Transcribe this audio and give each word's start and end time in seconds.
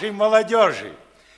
нашей 0.00 0.10
молодежи, 0.12 0.94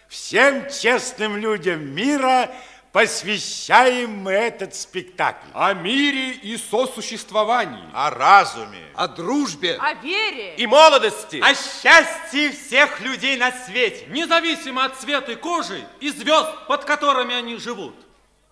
всем 0.09 0.69
честным 0.70 1.37
людям 1.37 1.84
мира 1.95 2.48
посвящаем 2.93 4.11
мы 4.19 4.33
этот 4.33 4.75
спектакль. 4.75 5.48
О 5.55 5.73
мире 5.73 6.33
и 6.33 6.57
сосуществовании. 6.57 7.84
О 7.95 8.11
разуме. 8.11 8.84
О 8.95 9.09
дружбе. 9.09 9.79
О 9.80 9.95
вере. 9.95 10.55
И 10.56 10.67
молодости. 10.67 11.41
О 11.43 11.55
счастье 11.55 12.53
всех 12.53 13.01
людей 13.01 13.37
на 13.37 13.51
свете. 13.51 14.06
Независимо 14.09 14.84
от 14.84 14.97
цвета 14.97 15.34
кожи 15.37 15.84
и 16.01 16.11
звезд, 16.11 16.51
под 16.69 16.84
которыми 16.84 17.34
они 17.34 17.56
живут. 17.56 17.95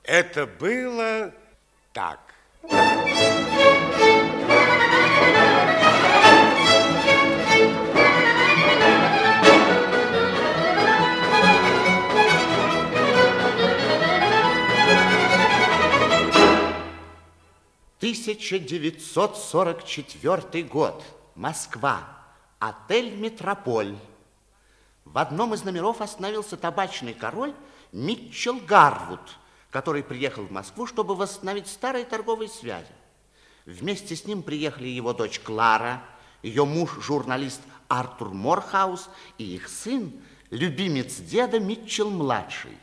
Это 0.02 0.46
было 0.46 1.32
так. 1.92 2.18
Thank 2.62 3.39
1944 18.00 20.62
год. 20.62 21.04
Москва. 21.34 22.08
Отель 22.58 23.14
«Метрополь». 23.14 23.94
В 25.04 25.18
одном 25.18 25.52
из 25.52 25.64
номеров 25.64 26.00
остановился 26.00 26.56
табачный 26.56 27.12
король 27.12 27.52
Митчелл 27.92 28.58
Гарвуд, 28.66 29.20
который 29.70 30.02
приехал 30.02 30.44
в 30.44 30.50
Москву, 30.50 30.86
чтобы 30.86 31.14
восстановить 31.14 31.66
старые 31.66 32.06
торговые 32.06 32.48
связи. 32.48 32.88
Вместе 33.66 34.16
с 34.16 34.24
ним 34.24 34.42
приехали 34.42 34.88
его 34.88 35.12
дочь 35.12 35.38
Клара, 35.38 36.02
ее 36.42 36.64
муж, 36.64 36.98
журналист 37.02 37.60
Артур 37.88 38.32
Морхаус 38.32 39.10
и 39.36 39.56
их 39.56 39.68
сын, 39.68 40.10
любимец 40.48 41.16
деда 41.16 41.60
Митчелл-младший. 41.60 42.78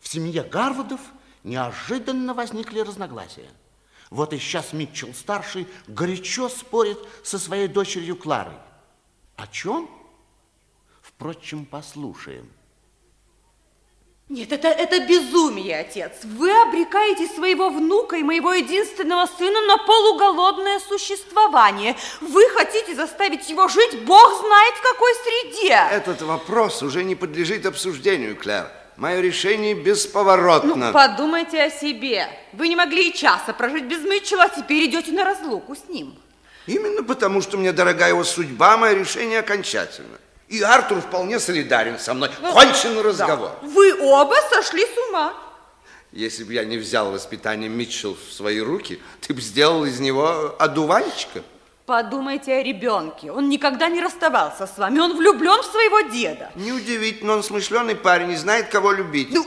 В 0.00 0.08
семье 0.08 0.42
Гарвудов 0.42 1.00
неожиданно 1.44 2.34
возникли 2.34 2.80
разногласия– 2.80 3.48
вот 4.10 4.32
и 4.32 4.38
сейчас 4.38 4.72
Митчелл-старший 4.72 5.66
горячо 5.86 6.48
спорит 6.48 6.98
со 7.22 7.38
своей 7.38 7.68
дочерью 7.68 8.16
Кларой. 8.16 8.56
О 9.36 9.46
чем? 9.46 9.90
Впрочем, 11.02 11.66
послушаем. 11.66 12.50
Нет, 14.28 14.50
это, 14.50 14.66
это 14.66 15.06
безумие, 15.06 15.78
отец. 15.78 16.24
Вы 16.24 16.50
обрекаете 16.50 17.28
своего 17.28 17.70
внука 17.70 18.16
и 18.16 18.24
моего 18.24 18.54
единственного 18.54 19.26
сына 19.26 19.60
на 19.68 19.78
полуголодное 19.78 20.80
существование. 20.80 21.96
Вы 22.20 22.48
хотите 22.48 22.96
заставить 22.96 23.48
его 23.48 23.68
жить, 23.68 24.04
бог 24.04 24.40
знает 24.40 24.74
в 24.74 24.82
какой 24.82 25.14
среде. 25.14 25.80
Этот 25.92 26.22
вопрос 26.22 26.82
уже 26.82 27.04
не 27.04 27.14
подлежит 27.14 27.66
обсуждению, 27.66 28.36
Клэр. 28.36 28.68
Мое 28.96 29.20
решение 29.20 29.74
бесповоротно. 29.74 30.74
Ну, 30.74 30.92
подумайте 30.92 31.62
о 31.62 31.70
себе. 31.70 32.28
Вы 32.52 32.68
не 32.68 32.76
могли 32.76 33.10
и 33.10 33.14
часа 33.14 33.52
прожить 33.52 33.84
без 33.84 34.02
Митчелла, 34.02 34.44
а 34.44 34.48
теперь 34.48 34.86
идете 34.86 35.12
на 35.12 35.24
разлуку 35.24 35.76
с 35.76 35.88
ним. 35.88 36.18
Именно 36.66 37.02
потому, 37.02 37.42
что 37.42 37.58
мне 37.58 37.72
дорога 37.72 38.08
его 38.08 38.24
судьба, 38.24 38.76
мое 38.76 38.94
решение 38.94 39.40
окончательно. 39.40 40.18
И 40.48 40.62
Артур 40.62 41.00
вполне 41.00 41.38
солидарен 41.40 41.98
со 41.98 42.14
мной. 42.14 42.30
Ну, 42.40 42.52
Кончен 42.52 42.98
разговор. 43.00 43.50
Да. 43.60 43.68
Вы 43.68 43.94
оба 44.00 44.34
сошли 44.50 44.82
с 44.82 45.08
ума. 45.08 45.34
Если 46.12 46.44
бы 46.44 46.54
я 46.54 46.64
не 46.64 46.78
взял 46.78 47.10
воспитание 47.10 47.68
Митчелл 47.68 48.16
в 48.16 48.32
свои 48.32 48.60
руки, 48.60 49.00
ты 49.20 49.34
бы 49.34 49.40
сделал 49.40 49.84
из 49.84 50.00
него 50.00 50.54
одуванчика. 50.58 51.42
Подумайте 51.86 52.52
о 52.52 52.62
ребенке. 52.64 53.30
Он 53.30 53.48
никогда 53.48 53.88
не 53.88 54.00
расставался 54.00 54.66
с 54.66 54.76
вами. 54.76 54.98
Он 54.98 55.16
влюблен 55.16 55.62
в 55.62 55.66
своего 55.66 56.00
деда. 56.10 56.50
Неудивительно, 56.56 57.34
он 57.34 57.44
смышленый 57.44 57.94
парень, 57.94 58.26
не 58.26 58.36
знает, 58.36 58.68
кого 58.68 58.90
любить. 58.90 59.28
Ну, 59.32 59.46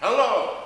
Алло! 0.00 0.56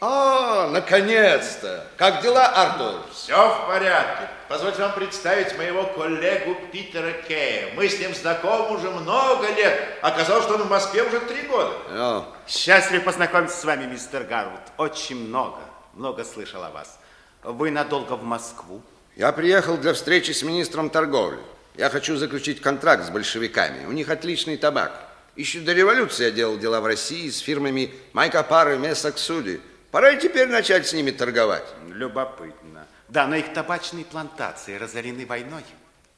О, 0.00 0.68
наконец-то! 0.70 1.86
Как 1.96 2.22
дела, 2.22 2.46
Артур? 2.46 3.02
Все 3.12 3.36
в 3.36 3.68
порядке. 3.68 4.28
Позвольте 4.48 4.82
вам 4.82 4.94
представить 4.94 5.56
моего 5.56 5.84
коллегу 5.84 6.56
Питера 6.72 7.12
Кея. 7.28 7.72
Мы 7.76 7.88
с 7.88 8.00
ним 8.00 8.12
знакомы 8.12 8.74
уже 8.76 8.90
много 8.90 9.46
лет. 9.54 9.98
Оказалось, 10.02 10.44
что 10.44 10.54
он 10.54 10.62
в 10.62 10.70
Москве 10.70 11.04
уже 11.04 11.20
три 11.20 11.42
года. 11.42 11.72
О. 11.90 12.24
Счастлив 12.48 13.04
познакомиться 13.04 13.56
с 13.56 13.64
вами, 13.64 13.84
мистер 13.84 14.24
Гарвуд. 14.24 14.60
Очень 14.76 15.28
много, 15.28 15.60
много 15.94 16.24
слышал 16.24 16.64
о 16.64 16.70
вас. 16.70 16.98
Вы 17.44 17.70
надолго 17.70 18.14
в 18.14 18.24
Москву? 18.24 18.82
Я 19.16 19.32
приехал 19.32 19.76
для 19.76 19.92
встречи 19.92 20.32
с 20.32 20.42
министром 20.42 20.90
торговли. 20.90 21.38
Я 21.76 21.90
хочу 21.90 22.16
заключить 22.16 22.60
контракт 22.60 23.04
с 23.04 23.10
большевиками. 23.10 23.86
У 23.86 23.92
них 23.92 24.08
отличный 24.08 24.56
табак. 24.56 25.08
Еще 25.36 25.60
до 25.60 25.72
революции 25.72 26.24
я 26.24 26.30
делал 26.30 26.58
дела 26.58 26.80
в 26.80 26.86
России 26.86 27.28
с 27.28 27.38
фирмами 27.38 27.92
Майкопар 28.12 28.72
и 28.72 28.78
Месаксуди. 28.78 29.60
Пора 29.90 30.10
и 30.12 30.20
теперь 30.20 30.48
начать 30.48 30.86
с 30.86 30.92
ними 30.92 31.10
торговать. 31.10 31.64
Любопытно. 31.88 32.86
Да, 33.08 33.26
но 33.26 33.36
их 33.36 33.52
табачные 33.52 34.04
плантации 34.04 34.76
разорены 34.76 35.26
войной. 35.26 35.64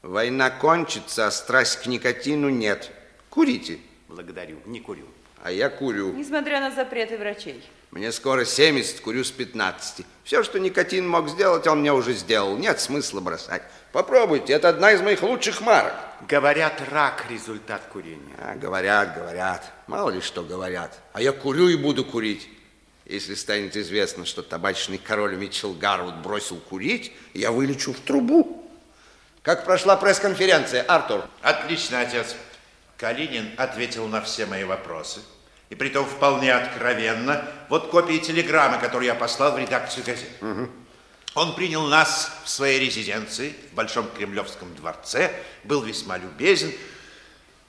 Война 0.01 0.49
кончится, 0.51 1.27
а 1.27 1.31
страсть 1.31 1.81
к 1.81 1.87
никотину 1.87 2.49
нет. 2.49 2.91
Курите. 3.29 3.79
Благодарю, 4.09 4.59
не 4.65 4.79
курю. 4.79 5.07
А 5.41 5.51
я 5.51 5.69
курю. 5.69 6.13
Несмотря 6.13 6.59
на 6.59 6.71
запреты 6.71 7.17
врачей. 7.17 7.63
Мне 7.93 8.11
скоро 8.11 8.43
70, 8.43 9.01
курю 9.01 9.23
с 9.23 9.29
15. 9.29 10.03
Все, 10.23 10.41
что 10.41 10.59
никотин 10.59 11.07
мог 11.07 11.29
сделать, 11.29 11.67
он 11.67 11.81
мне 11.81 11.93
уже 11.93 12.13
сделал. 12.13 12.57
Нет 12.57 12.79
смысла 12.79 13.19
бросать. 13.19 13.61
Попробуйте, 13.91 14.53
это 14.53 14.69
одна 14.69 14.93
из 14.93 15.01
моих 15.01 15.21
лучших 15.21 15.61
марок. 15.61 15.93
Говорят, 16.27 16.81
рак– 16.89 17.25
результат 17.29 17.83
курения. 17.93 18.33
А, 18.39 18.55
говорят, 18.55 19.15
говорят. 19.15 19.71
Мало 19.85 20.09
ли 20.09 20.21
что 20.21 20.41
говорят. 20.41 20.99
А 21.13 21.21
я 21.21 21.31
курю 21.33 21.67
и 21.67 21.75
буду 21.75 22.03
курить. 22.03 22.49
Если 23.05 23.35
станет 23.35 23.77
известно, 23.77 24.25
что 24.25 24.41
табачный 24.41 24.97
король 24.97 25.35
Митчелл 25.35 25.73
Гарвуд 25.73 26.15
бросил 26.15 26.57
курить, 26.57 27.13
я 27.35 27.51
вылечу 27.51 27.93
в 27.93 27.99
трубу. 27.99 28.67
Как 29.43 29.65
прошла 29.65 29.97
пресс-конференция, 29.97 30.81
Артур? 30.81 31.25
Отлично, 31.43 31.99
отец. 32.01 32.35
Калинин 32.97 33.51
ответил 33.57 34.07
на 34.07 34.19
все 34.21 34.47
мои 34.47 34.63
вопросы 34.63 35.19
и 35.69 35.75
притом 35.75 36.05
вполне 36.05 36.53
откровенно. 36.53 37.45
Вот 37.69 37.89
копии 37.89 38.17
телеграммы, 38.17 38.77
которую 38.77 39.07
я 39.07 39.15
послал 39.15 39.53
в 39.53 39.59
редакцию 39.59 40.05
газеты. 40.05 40.31
Угу. 40.41 40.69
Он 41.35 41.55
принял 41.55 41.87
нас 41.87 42.31
в 42.43 42.49
своей 42.49 42.79
резиденции 42.79 43.55
в 43.71 43.75
Большом 43.75 44.07
Кремлевском 44.15 44.73
дворце, 44.75 45.31
был 45.63 45.81
весьма 45.81 46.17
любезен. 46.17 46.71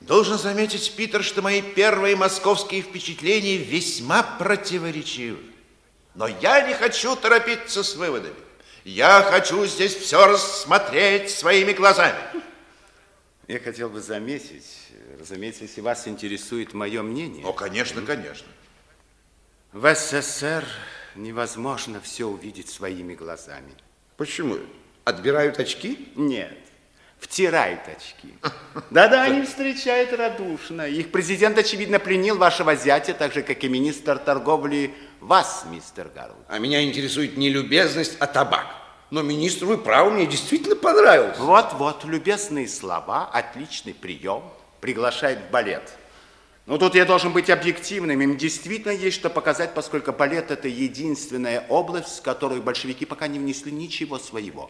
Должен 0.00 0.38
заметить, 0.38 0.94
Питер, 0.96 1.24
что 1.24 1.40
мои 1.40 1.62
первые 1.62 2.14
московские 2.14 2.82
впечатления 2.82 3.56
весьма 3.56 4.22
противоречивы. 4.22 5.38
Но 6.14 6.26
я 6.26 6.60
не 6.68 6.74
хочу 6.74 7.16
торопиться 7.16 7.82
с 7.82 7.94
выводами. 7.94 8.34
Я 8.84 9.22
хочу 9.22 9.64
здесь 9.64 9.96
все 9.96 10.26
рассмотреть 10.26 11.30
своими 11.30 11.72
глазами. 11.72 12.18
Я 13.46 13.58
хотел 13.58 13.90
бы 13.90 14.00
заметить, 14.00 14.88
разумеется, 15.18 15.64
если 15.64 15.82
вас 15.82 16.08
интересует 16.08 16.72
мое 16.72 17.02
мнение. 17.02 17.44
О, 17.44 17.52
конечно, 17.52 18.00
конечно. 18.00 18.46
В 19.72 19.94
СССР 19.94 20.64
невозможно 21.14 22.00
все 22.00 22.26
увидеть 22.26 22.70
своими 22.70 23.14
глазами. 23.14 23.72
Почему? 24.16 24.58
Отбирают 25.04 25.58
очки? 25.58 26.08
Нет, 26.14 26.56
втирают 27.18 27.82
очки. 27.88 28.34
Да-да, 28.90 29.24
они 29.24 29.42
встречают 29.42 30.12
радушно. 30.14 30.88
Их 30.88 31.12
президент, 31.12 31.58
очевидно, 31.58 31.98
пленил 31.98 32.38
вашего 32.38 32.74
зятя, 32.74 33.12
так 33.12 33.34
же, 33.34 33.42
как 33.42 33.62
и 33.62 33.68
министр 33.68 34.18
торговли 34.18 34.94
вас, 35.20 35.66
мистер 35.70 36.08
Гарл. 36.08 36.36
А 36.48 36.58
меня 36.58 36.82
интересует 36.82 37.36
не 37.36 37.50
любезность, 37.50 38.16
а 38.20 38.26
табак. 38.26 38.83
Но 39.14 39.22
министр, 39.22 39.66
вы 39.66 39.78
правы, 39.78 40.10
мне 40.10 40.26
действительно 40.26 40.74
понравился. 40.74 41.40
Вот-вот, 41.40 42.04
любезные 42.04 42.66
слова, 42.66 43.30
отличный 43.32 43.94
прием, 43.94 44.42
приглашает 44.80 45.38
в 45.38 45.50
балет. 45.52 45.88
Но 46.66 46.78
тут 46.78 46.96
я 46.96 47.04
должен 47.04 47.32
быть 47.32 47.48
объективным. 47.48 48.20
Им 48.20 48.36
действительно 48.36 48.90
есть 48.90 49.16
что 49.16 49.30
показать, 49.30 49.72
поскольку 49.72 50.10
балет– 50.10 50.50
это 50.50 50.66
единственная 50.66 51.64
область, 51.68 52.18
в 52.18 52.22
которую 52.22 52.60
большевики 52.60 53.04
пока 53.04 53.28
не 53.28 53.38
внесли 53.38 53.70
ничего 53.70 54.18
своего. 54.18 54.68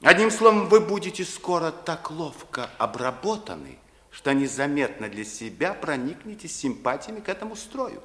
Одним 0.00 0.30
словом, 0.30 0.70
вы 0.70 0.80
будете 0.80 1.22
скоро 1.26 1.70
так 1.70 2.10
ловко 2.10 2.70
обработаны, 2.78 3.76
что 4.10 4.32
незаметно 4.32 5.10
для 5.10 5.26
себя 5.26 5.74
проникнете 5.74 6.48
симпатиями 6.48 7.20
к 7.20 7.28
этому 7.28 7.56
строю. 7.56 8.00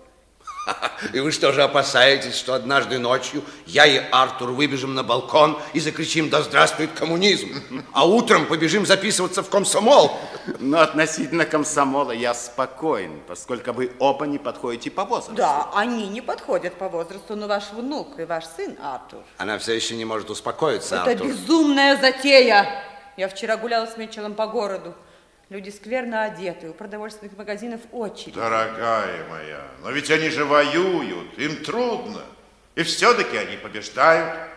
И 1.13 1.19
вы 1.19 1.31
что 1.31 1.51
же 1.51 1.63
опасаетесь, 1.63 2.35
что 2.35 2.53
однажды 2.53 2.99
ночью 2.99 3.43
я 3.65 3.85
и 3.85 3.97
Артур 4.11 4.51
выбежим 4.51 4.93
на 4.93 5.03
балкон 5.03 5.57
и 5.73 5.79
закричим 5.79 6.29
«Да 6.29 6.41
здравствует 6.41 6.91
коммунизм!» 6.91 7.49
А 7.93 8.05
утром 8.05 8.45
побежим 8.45 8.85
записываться 8.85 9.43
в 9.43 9.49
комсомол? 9.49 10.17
Но 10.59 10.79
относительно 10.79 11.45
комсомола 11.45 12.11
я 12.11 12.33
спокоен, 12.33 13.21
поскольку 13.27 13.73
вы 13.73 13.91
оба 13.99 14.25
не 14.25 14.37
подходите 14.37 14.91
по 14.91 15.05
возрасту. 15.05 15.35
Да, 15.35 15.69
они 15.73 16.07
не 16.07 16.21
подходят 16.21 16.75
по 16.75 16.89
возрасту, 16.89 17.35
но 17.35 17.47
ваш 17.47 17.71
внук 17.71 18.19
и 18.19 18.23
ваш 18.23 18.45
сын 18.45 18.77
Артур. 18.81 19.23
Она 19.37 19.57
все 19.57 19.73
еще 19.73 19.95
не 19.95 20.05
может 20.05 20.29
успокоиться, 20.29 20.95
Это 20.97 21.11
Артур. 21.11 21.27
безумная 21.27 21.97
затея. 21.97 22.83
Я 23.17 23.27
вчера 23.27 23.57
гуляла 23.57 23.85
с 23.87 23.97
Митчеллом 23.97 24.35
по 24.35 24.47
городу. 24.47 24.93
Люди 25.51 25.69
скверно 25.69 26.23
одеты, 26.23 26.69
у 26.69 26.73
продовольственных 26.73 27.35
магазинов 27.35 27.81
очередь. 27.91 28.35
Дорогая 28.35 29.27
моя, 29.27 29.67
но 29.81 29.91
ведь 29.91 30.09
они 30.09 30.29
же 30.29 30.45
воюют, 30.45 31.37
им 31.37 31.57
трудно. 31.57 32.23
И 32.75 32.83
все-таки 32.83 33.35
они 33.35 33.57
побеждают. 33.57 34.47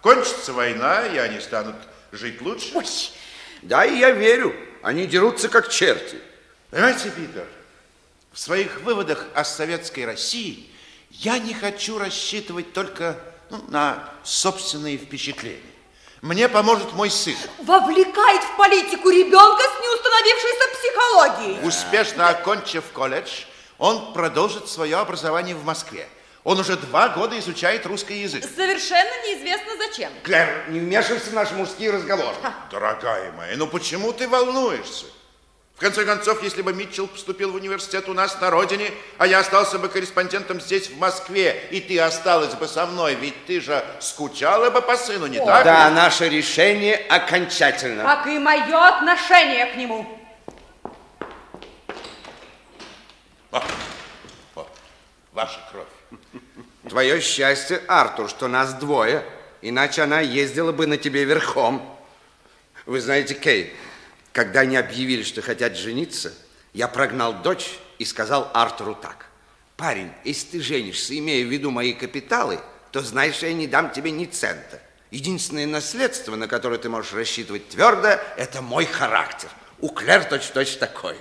Кончится 0.00 0.52
война, 0.52 1.08
и 1.08 1.16
они 1.16 1.40
станут 1.40 1.74
жить 2.12 2.40
лучше. 2.40 2.70
Ой, 2.76 2.84
Да, 3.62 3.84
и 3.84 3.98
я 3.98 4.12
верю. 4.12 4.54
Они 4.80 5.08
дерутся 5.08 5.48
как 5.48 5.70
черти. 5.70 6.20
Понимаете, 6.70 7.10
Питер, 7.10 7.48
в 8.30 8.38
своих 8.38 8.80
выводах 8.82 9.26
о 9.34 9.42
советской 9.42 10.04
России 10.04 10.70
я 11.10 11.40
не 11.40 11.52
хочу 11.52 11.98
рассчитывать 11.98 12.72
только 12.72 13.18
ну, 13.50 13.60
на 13.70 14.08
собственные 14.22 14.98
впечатления. 14.98 15.58
Мне 16.24 16.48
поможет 16.48 16.94
мой 16.94 17.10
сын. 17.10 17.36
вовлекает 17.58 18.42
в 18.42 18.56
политику 18.56 19.10
ребенка 19.10 19.62
с 19.62 19.84
неустановившейся 19.84 20.64
психологией. 20.72 21.68
Успешно 21.68 22.28
окончив 22.30 22.82
колледж, 22.94 23.42
он 23.76 24.14
продолжит 24.14 24.66
свое 24.70 24.96
образование 24.96 25.54
в 25.54 25.66
Москве. 25.66 26.08
Он 26.42 26.58
уже 26.58 26.76
два 26.76 27.10
года 27.10 27.38
изучает 27.38 27.84
русский 27.84 28.22
язык. 28.22 28.42
Совершенно 28.42 29.26
неизвестно 29.26 29.72
зачем. 29.76 30.10
Клэр, 30.22 30.64
не 30.70 30.80
вмешивайся 30.80 31.28
в 31.28 31.34
наши 31.34 31.52
мужские 31.52 31.90
разговоры. 31.90 32.34
Дорогая 32.70 33.30
моя, 33.32 33.58
ну 33.58 33.66
почему 33.66 34.10
ты 34.14 34.26
волнуешься? 34.26 35.04
В 35.76 35.80
конце 35.80 36.04
концов, 36.04 36.40
если 36.44 36.62
бы 36.62 36.72
Митчелл 36.72 37.08
поступил 37.08 37.50
в 37.50 37.56
университет 37.56 38.08
у 38.08 38.14
нас 38.14 38.40
на 38.40 38.48
родине, 38.48 38.92
а 39.18 39.26
я 39.26 39.40
остался 39.40 39.76
бы 39.80 39.88
корреспондентом 39.88 40.60
здесь, 40.60 40.88
в 40.88 40.96
Москве, 40.98 41.66
и 41.72 41.80
ты 41.80 41.98
осталась 41.98 42.54
бы 42.54 42.68
со 42.68 42.86
мной, 42.86 43.16
ведь 43.16 43.44
ты 43.46 43.60
же 43.60 43.84
скучала 43.98 44.70
бы 44.70 44.80
по 44.80 44.96
сыну, 44.96 45.26
не 45.26 45.38
так 45.38 45.64
Да, 45.64 45.88
ли? 45.88 45.94
наше 45.96 46.28
решение 46.28 46.94
окончательно. 46.94 48.04
Как 48.04 48.26
и 48.28 48.38
мое 48.38 48.86
отношение 48.86 49.66
к 49.66 49.74
нему. 49.76 50.06
О, 53.50 53.60
о, 54.54 54.66
ваша 55.32 55.58
кровь. 55.72 56.20
Твое 56.88 57.20
счастье, 57.20 57.82
Артур, 57.88 58.28
что 58.30 58.46
нас 58.46 58.74
двое, 58.74 59.24
иначе 59.60 60.02
она 60.02 60.20
ездила 60.20 60.70
бы 60.70 60.86
на 60.86 60.98
тебе 60.98 61.24
верхом. 61.24 61.82
Вы 62.86 63.00
знаете, 63.00 63.34
Кей, 63.34 63.74
когда 64.34 64.60
они 64.60 64.76
объявили, 64.76 65.22
что 65.22 65.40
хотят 65.40 65.76
жениться, 65.76 66.34
я 66.72 66.88
прогнал 66.88 67.40
дочь 67.42 67.78
и 68.00 68.04
сказал 68.04 68.50
Артуру 68.52 68.98
так. 69.00 69.26
Парень, 69.76 70.10
если 70.24 70.58
ты 70.58 70.60
женишься, 70.60 71.16
имея 71.16 71.46
в 71.46 71.48
виду 71.48 71.70
мои 71.70 71.92
капиталы, 71.92 72.58
то 72.90 73.00
знаешь, 73.00 73.38
я 73.38 73.52
не 73.52 73.68
дам 73.68 73.92
тебе 73.92 74.10
ни 74.10 74.24
цента. 74.24 74.82
Единственное 75.12 75.68
наследство, 75.68 76.34
на 76.34 76.48
которое 76.48 76.78
ты 76.78 76.88
можешь 76.88 77.12
рассчитывать 77.12 77.68
твердо, 77.68 78.18
это 78.36 78.60
мой 78.60 78.86
характер. 78.86 79.48
У 79.78 79.88
Клэр 79.88 80.24
точь-в-точь 80.24 80.78
такой. 80.78 81.16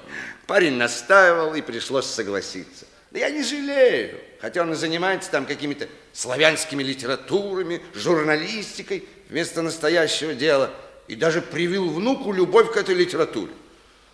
Парень 0.47 0.73
настаивал, 0.73 1.53
и 1.53 1.61
пришлось 1.61 2.07
согласиться. 2.07 2.87
Да 3.11 3.19
я 3.19 3.29
не 3.29 3.43
жалею, 3.43 4.19
хотя 4.41 4.63
он 4.63 4.73
и 4.73 4.75
занимается 4.75 5.29
там 5.29 5.45
какими-то 5.45 5.87
славянскими 6.13 6.81
литературами, 6.81 7.79
журналистикой 7.93 9.07
вместо 9.29 9.61
настоящего 9.61 10.33
дела. 10.33 10.73
И 11.07 11.15
даже 11.15 11.41
привил 11.41 11.89
внуку 11.89 12.31
любовь 12.31 12.71
к 12.71 12.77
этой 12.77 12.95
литературе. 12.95 13.51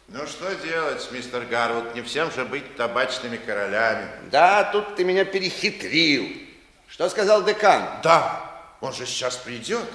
Ну 0.08 0.26
что 0.26 0.56
делать, 0.56 1.08
мистер 1.12 1.46
Гарвуд, 1.46 1.94
не 1.94 2.02
всем 2.02 2.32
же 2.32 2.44
быть 2.44 2.76
табачными 2.76 3.38
королями. 3.38 4.10
Да, 4.32 4.64
тут 4.72 4.96
ты 4.96 5.04
меня 5.04 5.24
перехитрил. 5.24 6.28
Что 6.88 7.10
сказал 7.10 7.44
декан? 7.44 7.88
Да, 8.02 8.74
он 8.82 8.92
же 8.94 9.06
сейчас 9.06 9.36
придет. 9.36 9.86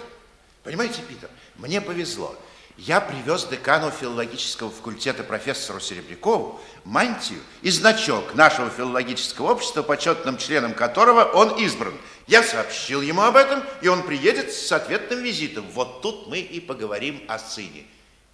Понимаете, 0.62 1.02
Питер, 1.08 1.29
мне 1.56 1.81
повезло. 1.81 2.37
Я 2.76 3.00
привез 3.00 3.46
декану 3.46 3.91
филологического 3.91 4.70
факультета 4.70 5.23
профессору 5.23 5.79
Серебрякову 5.79 6.61
мантию 6.85 7.41
и 7.62 7.70
значок 7.70 8.35
нашего 8.35 8.69
филологического 8.69 9.52
общества, 9.52 9.82
почетным 9.82 10.38
членом 10.38 10.75
которого 10.75 11.25
он 11.25 11.56
избран. 11.58 11.94
Я 12.26 12.42
сообщил 12.42 13.02
ему 13.02 13.22
об 13.22 13.36
этом, 13.36 13.62
и 13.82 13.88
он 13.88 14.02
приедет 14.02 14.52
с 14.52 14.72
ответным 14.72 15.22
визитом. 15.22 15.66
Вот 15.70 16.00
тут 16.00 16.26
мы 16.28 16.38
и 16.38 16.58
поговорим 16.60 17.22
о 17.28 17.38
сыне. 17.38 17.84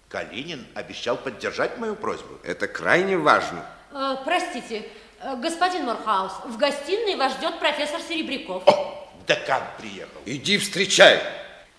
Калинин 0.07 0.65
обещал 0.75 1.17
поддержать 1.17 1.77
мою 1.77 1.95
просьбу. 1.95 2.39
Это 2.43 2.67
крайне 2.67 3.17
важно. 3.17 3.65
Э, 3.91 4.15
простите, 4.23 4.87
э, 5.19 5.35
господин 5.37 5.85
Морхаус, 5.85 6.31
в 6.45 6.57
гостиной 6.57 7.15
вас 7.15 7.33
ждет 7.37 7.59
профессор 7.59 7.99
Серебряков. 8.01 8.63
О, 8.67 9.09
декан 9.27 9.63
приехал. 9.77 10.21
Иди 10.25 10.57
встречай. 10.57 11.21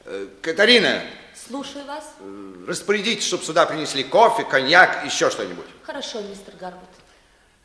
Э, 0.05 0.29
Катарина, 0.43 1.03
Слушаю 1.35 1.85
вас. 1.87 2.15
распорядитесь, 2.67 3.27
чтобы 3.27 3.45
сюда 3.45 3.67
принесли 3.67 4.05
кофе, 4.05 4.45
коньяк, 4.45 5.05
еще 5.05 5.31
что-нибудь. 5.31 5.67
Хорошо, 5.83 6.21
мистер 6.23 6.55
Гарвуд. 6.57 6.89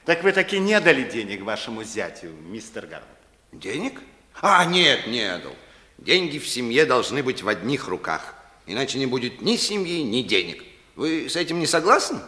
Так 0.05 0.23
вы 0.23 0.31
таки 0.31 0.57
не 0.57 0.79
дали 0.79 1.03
денег 1.03 1.43
вашему 1.43 1.83
зятю, 1.83 2.27
мистер 2.27 2.87
Гарвуд? 2.87 3.07
Денег? 3.51 4.01
А, 4.41 4.65
нет, 4.65 5.07
не 5.07 5.37
дал. 5.39 5.55
Деньги 5.97 6.37
в 6.37 6.47
семье 6.47 6.85
должны 6.85 7.23
быть 7.23 7.41
в 7.41 7.47
одних 7.47 7.87
руках. 7.87 8.35
Иначе 8.65 8.99
не 8.99 9.05
будет 9.05 9.41
ни 9.41 9.55
семьи, 9.55 10.03
ни 10.03 10.21
денег. 10.21 10.63
Вы 10.95 11.29
с 11.29 11.35
этим 11.35 11.59
не 11.59 11.65
согласны? 11.65 12.19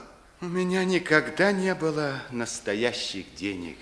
У 0.41 0.45
меня 0.45 0.85
никогда 0.85 1.51
не 1.51 1.75
было 1.75 2.21
настоящих 2.31 3.35
денег. 3.35 3.77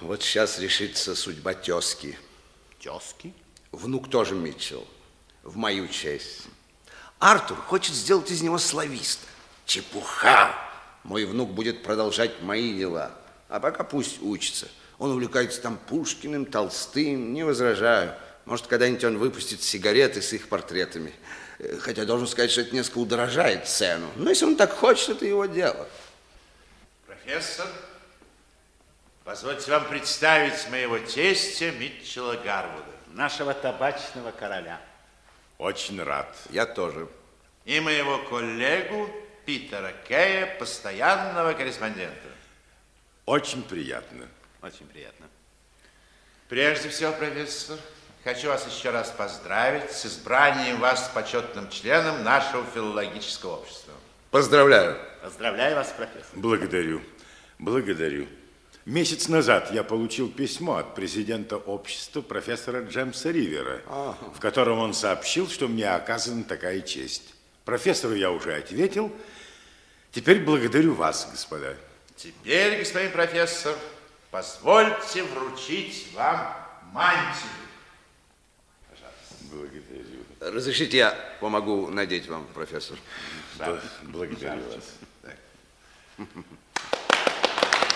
Вот 0.00 0.22
сейчас 0.22 0.58
решится 0.58 1.14
судьба 1.14 1.54
тезки. 1.54 2.18
Тезки? 2.80 3.32
Внук 3.72 4.10
тоже 4.10 4.34
Митчелл. 4.34 4.86
В 5.42 5.56
мою 5.56 5.86
честь. 5.88 6.42
Артур 7.18 7.56
хочет 7.58 7.94
сделать 7.94 8.30
из 8.30 8.42
него 8.42 8.58
слависта. 8.58 9.26
Чепуха! 9.64 10.54
Мой 11.04 11.24
внук 11.24 11.50
будет 11.50 11.82
продолжать 11.82 12.42
мои 12.42 12.76
дела. 12.76 13.12
А 13.48 13.60
пока 13.60 13.84
пусть 13.84 14.20
учится. 14.20 14.68
Он 14.98 15.10
увлекается 15.10 15.60
там 15.60 15.76
Пушкиным, 15.76 16.46
Толстым, 16.46 17.34
не 17.34 17.44
возражаю. 17.44 18.14
Может, 18.46 18.66
когда-нибудь 18.66 19.04
он 19.04 19.18
выпустит 19.18 19.62
сигареты 19.62 20.22
с 20.22 20.32
их 20.32 20.48
портретами. 20.48 21.12
Э, 21.58 21.76
Хотя 21.78 22.04
должен 22.04 22.26
сказать, 22.26 22.50
что 22.50 22.62
это 22.62 22.74
несколько 22.74 22.98
удорожает 22.98 23.66
цену. 23.66 24.08
Но 24.16 24.30
если 24.30 24.46
он 24.46 24.56
так 24.56 24.72
хочет, 24.72 25.10
это 25.10 25.26
его 25.26 25.46
дело. 25.46 25.86
Профессор, 27.06 27.66
позвольте 29.24 29.70
вам 29.70 29.86
представить 29.88 30.70
моего 30.70 30.98
тестя 30.98 31.72
Митчелла 31.72 32.36
Гарвуда. 32.36 32.84
Нашего 33.12 33.52
табачного 33.52 34.30
короля. 34.30 34.80
Очень 35.58 36.02
рад. 36.02 36.34
Я 36.50 36.66
тоже. 36.66 37.08
И 37.64 37.80
моего 37.80 38.18
коллегу 38.18 39.10
Питера 39.44 39.92
Кея, 40.06 40.56
постоянного 40.58 41.52
корреспондента. 41.54 42.28
Очень 43.24 43.62
приятно. 43.62 44.28
Очень 44.66 44.86
приятно. 44.86 45.26
Прежде 46.48 46.88
всего, 46.88 47.12
профессор, 47.12 47.78
хочу 48.24 48.48
вас 48.48 48.66
еще 48.66 48.90
раз 48.90 49.10
поздравить 49.10 49.92
с 49.92 50.06
избранием 50.06 50.80
вас 50.80 51.08
почетным 51.14 51.70
членом 51.70 52.24
нашего 52.24 52.64
филологического 52.74 53.58
общества. 53.58 53.94
Поздравляю. 54.32 54.98
Поздравляю 55.22 55.76
вас, 55.76 55.94
профессор. 55.96 56.30
Благодарю. 56.32 57.00
Благодарю. 57.60 58.26
Месяц 58.86 59.28
назад 59.28 59.72
я 59.72 59.84
получил 59.84 60.28
письмо 60.28 60.78
от 60.78 60.96
президента 60.96 61.58
общества 61.58 62.20
профессора 62.20 62.82
Джемса 62.82 63.30
Ривера, 63.30 63.82
в 64.34 64.40
котором 64.40 64.80
он 64.80 64.94
сообщил, 64.94 65.48
что 65.48 65.68
мне 65.68 65.88
оказана 65.94 66.42
такая 66.42 66.80
честь. 66.80 67.34
Профессору 67.64 68.14
я 68.14 68.32
уже 68.32 68.56
ответил. 68.56 69.12
Теперь 70.10 70.40
благодарю 70.40 70.94
вас, 70.94 71.28
господа. 71.30 71.76
Теперь, 72.16 72.78
господин 72.78 73.12
профессор, 73.12 73.76
позвольте 74.36 75.22
вручить 75.22 76.12
вам 76.12 76.54
мантию. 76.92 77.50
Благодарю. 79.50 80.24
Разрешите, 80.40 80.98
я 80.98 81.10
помогу 81.40 81.88
надеть 81.88 82.28
вам, 82.28 82.46
профессор. 82.52 82.98
Да, 83.54 83.80
благодарю 84.02 84.62
вас. 84.68 86.26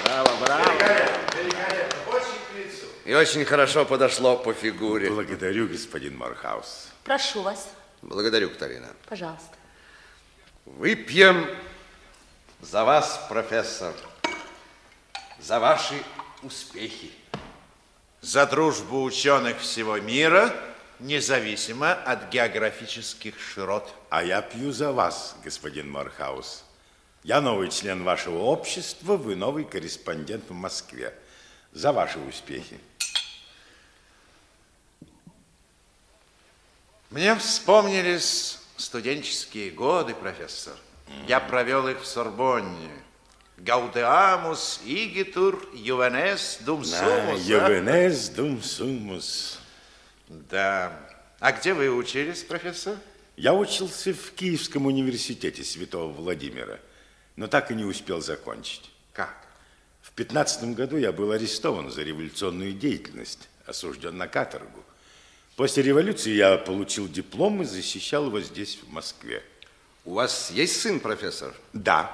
Браво, 0.03 0.31
браво. 0.41 0.65
Великолепно, 0.65 1.37
великолепно, 1.37 1.99
очень 2.09 2.41
к 2.51 2.57
лицу. 2.57 2.87
И 3.05 3.13
очень 3.13 3.45
хорошо 3.45 3.85
подошло 3.85 4.39
по 4.39 4.55
фигуре. 4.55 5.11
Благодарю, 5.11 5.69
господин 5.69 6.17
Мархаус. 6.17 6.89
Прошу 7.05 7.43
вас, 7.43 7.69
Благодарю, 8.01 8.49
Катарина. 8.49 8.89
пожалуйста. 9.11 9.57
Выпьем 10.65 11.47
за 12.63 12.85
вас, 12.85 13.27
профессор, 13.29 13.93
за 15.39 15.61
ваши 15.61 16.03
успехи. 16.43 17.11
За 18.21 18.47
дружбу 18.47 19.03
ученых 19.03 19.61
всего 19.61 19.99
мира, 19.99 20.55
независимо 20.99 21.93
от 21.93 22.31
географических 22.31 23.39
широт. 23.41 23.93
А 24.11 24.23
я 24.23 24.43
пью 24.43 24.73
за 24.73 24.93
вас, 24.93 25.37
господин 25.43 25.91
Мархаус. 25.91 26.65
Я 27.23 27.41
новый 27.41 27.71
член 27.71 28.05
вашего 28.05 28.39
общества, 28.39 29.17
вы 29.17 29.37
новый 29.37 29.65
корреспондент 29.65 30.49
в 30.49 30.55
Москве. 30.55 31.15
За 31.73 31.93
ваши 31.93 32.19
успехи. 32.19 32.81
Мне 37.11 37.35
вспомнились 37.37 38.59
студенческие 38.77 39.71
годы, 39.71 40.15
профессор. 40.15 40.77
Я 41.27 41.41
провел 41.41 41.89
их 41.89 42.01
в 42.03 42.07
Сорбонне. 42.07 42.91
Гаудеамус, 43.65 44.81
игитур, 44.85 45.69
ювенес, 45.75 46.59
дум 46.61 46.83
Да, 46.83 46.87
сумус. 46.87 47.41
а? 47.41 47.69
Ювенес 47.69 48.29
дум 48.31 48.63
сумус. 48.63 49.59
Да. 50.29 50.93
А 51.41 51.53
где 51.53 51.75
вы 51.75 51.91
учились, 51.91 52.43
профессор? 52.43 52.97
Я 53.37 53.55
учился 53.55 54.13
в 54.15 54.33
Киевском 54.33 54.87
университете 54.87 55.63
Святого 55.65 56.13
Владимира, 56.13 56.79
но 57.37 57.47
так 57.49 57.71
и 57.71 57.75
не 57.75 57.85
успел 57.85 58.21
закончить. 58.21 58.91
Как? 59.13 59.35
В 60.03 60.13
15 60.13 60.75
году 60.75 60.97
я 60.97 61.13
был 61.13 61.31
арестован 61.33 61.91
за 61.91 62.03
революционную 62.03 62.73
деятельность, 62.73 63.49
осужден 63.67 64.17
на 64.17 64.27
каторгу. 64.27 64.85
После 65.57 65.83
революции 65.83 66.33
я 66.33 66.57
получил 66.57 67.09
диплом 67.09 67.61
и 67.63 67.65
защищал 67.67 68.27
его 68.27 68.41
здесь, 68.41 68.79
в 68.83 68.91
Москве. 68.91 69.43
У 70.07 70.15
вас 70.15 70.51
есть 70.51 70.81
сын, 70.81 70.99
профессор? 71.01 71.55
Да. 71.75 72.11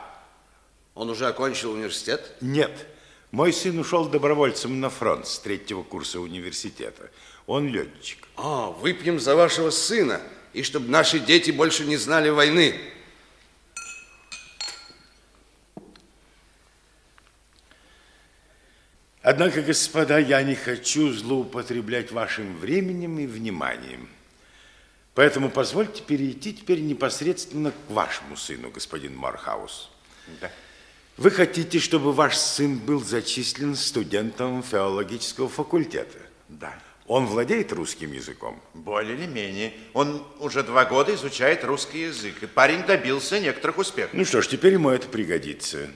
Он 0.96 1.10
уже 1.10 1.26
окончил 1.28 1.72
университет? 1.72 2.32
Нет. 2.40 2.86
Мой 3.30 3.52
сын 3.52 3.78
ушел 3.78 4.08
добровольцем 4.08 4.80
на 4.80 4.88
фронт 4.88 5.28
с 5.28 5.38
третьего 5.38 5.82
курса 5.82 6.20
университета. 6.20 7.10
Он 7.46 7.68
летчик. 7.68 8.26
А, 8.36 8.70
выпьем 8.70 9.20
за 9.20 9.36
вашего 9.36 9.68
сына, 9.68 10.22
и 10.54 10.62
чтобы 10.62 10.88
наши 10.88 11.20
дети 11.20 11.50
больше 11.50 11.84
не 11.84 11.98
знали 11.98 12.30
войны. 12.30 12.80
Однако, 19.20 19.60
господа, 19.60 20.18
я 20.18 20.42
не 20.42 20.54
хочу 20.54 21.12
злоупотреблять 21.12 22.10
вашим 22.10 22.56
временем 22.56 23.18
и 23.18 23.26
вниманием. 23.26 24.08
Поэтому 25.14 25.50
позвольте 25.50 26.02
перейти 26.02 26.54
теперь 26.54 26.80
непосредственно 26.80 27.72
к 27.72 27.90
вашему 27.90 28.36
сыну, 28.36 28.70
господин 28.70 29.14
Мархаус. 29.14 29.90
Да. 30.40 30.50
Вы 31.16 31.30
хотите, 31.30 31.78
чтобы 31.78 32.12
ваш 32.12 32.36
сын 32.36 32.76
был 32.76 33.02
зачислен 33.02 33.74
студентом 33.74 34.62
филологического 34.62 35.48
факультета? 35.48 36.18
Да. 36.48 36.74
Он 37.06 37.26
владеет 37.26 37.72
русским 37.72 38.12
языком? 38.12 38.60
Более 38.74 39.16
или 39.16 39.26
менее. 39.26 39.72
Он 39.94 40.22
уже 40.40 40.62
два 40.62 40.84
года 40.84 41.14
изучает 41.14 41.64
русский 41.64 42.02
язык, 42.02 42.42
и 42.42 42.46
парень 42.46 42.84
добился 42.84 43.40
некоторых 43.40 43.78
успехов. 43.78 44.12
Ну 44.12 44.24
что 44.26 44.42
ж, 44.42 44.48
теперь 44.48 44.74
ему 44.74 44.90
это 44.90 45.08
пригодится. 45.08 45.88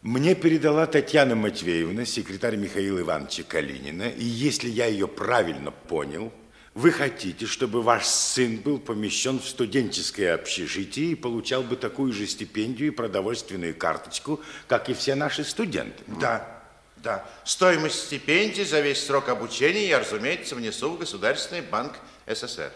Мне 0.00 0.34
передала 0.34 0.86
Татьяна 0.86 1.34
Матвеевна, 1.34 2.06
секретарь 2.06 2.56
Михаила 2.56 3.00
Ивановича 3.00 3.42
Калинина, 3.42 4.08
и 4.08 4.24
если 4.24 4.70
я 4.70 4.86
ее 4.86 5.08
правильно 5.08 5.70
понял, 5.70 6.32
вы 6.76 6.92
хотите, 6.92 7.46
чтобы 7.46 7.80
ваш 7.80 8.04
сын 8.04 8.58
был 8.58 8.78
помещен 8.78 9.40
в 9.40 9.48
студенческое 9.48 10.34
общежитие 10.34 11.12
и 11.12 11.14
получал 11.14 11.62
бы 11.62 11.74
такую 11.74 12.12
же 12.12 12.26
стипендию 12.26 12.88
и 12.88 12.90
продовольственную 12.94 13.74
карточку, 13.74 14.42
как 14.68 14.90
и 14.90 14.94
все 14.94 15.14
наши 15.14 15.42
студенты? 15.42 16.04
Да, 16.06 16.62
да. 16.98 17.26
Стоимость 17.46 18.04
стипендии 18.04 18.62
за 18.62 18.80
весь 18.80 19.02
срок 19.02 19.30
обучения 19.30 19.88
я, 19.88 20.00
разумеется, 20.00 20.54
внесу 20.54 20.90
в 20.90 20.98
Государственный 20.98 21.62
банк 21.62 21.94
СССР. 22.26 22.70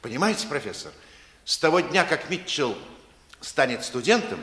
Понимаете, 0.00 0.46
профессор, 0.46 0.92
с 1.44 1.58
того 1.58 1.80
дня, 1.80 2.04
как 2.04 2.30
Митчелл 2.30 2.74
станет 3.42 3.84
студентом, 3.84 4.40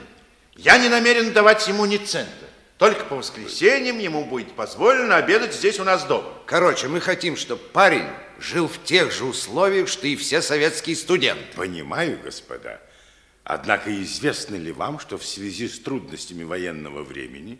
я 0.55 0.77
не 0.77 0.87
намерен 0.87 1.33
давать 1.33 1.67
ему 1.67 1.87
ни 1.87 1.97
цента. 1.97 2.45
Только 2.83 3.05
по 3.05 3.15
воскресеньям 3.15 3.97
ему 3.97 4.25
будет 4.25 4.51
позволено 4.55 5.15
обедать 5.15 5.53
здесь 5.53 5.79
у 5.79 5.85
нас 5.85 6.03
дома. 6.03 6.27
Короче, 6.45 6.89
мы 6.89 6.99
хотим, 6.99 7.37
чтобы 7.37 7.61
парень 7.71 8.09
жил 8.39 8.67
в 8.67 8.83
тех 8.83 9.09
же 9.09 9.23
условиях, 9.23 9.87
что 9.87 10.05
и 10.05 10.17
все 10.17 10.41
советские 10.41 10.97
студенты. 10.97 11.45
Понимаю, 11.55 12.19
господа. 12.21 12.81
Однако 13.45 13.89
известно 14.03 14.57
ли 14.57 14.73
вам, 14.73 14.99
что 14.99 15.17
в 15.17 15.25
связи 15.25 15.69
с 15.69 15.79
трудностями 15.79 16.43
военного 16.43 17.03
времени 17.03 17.57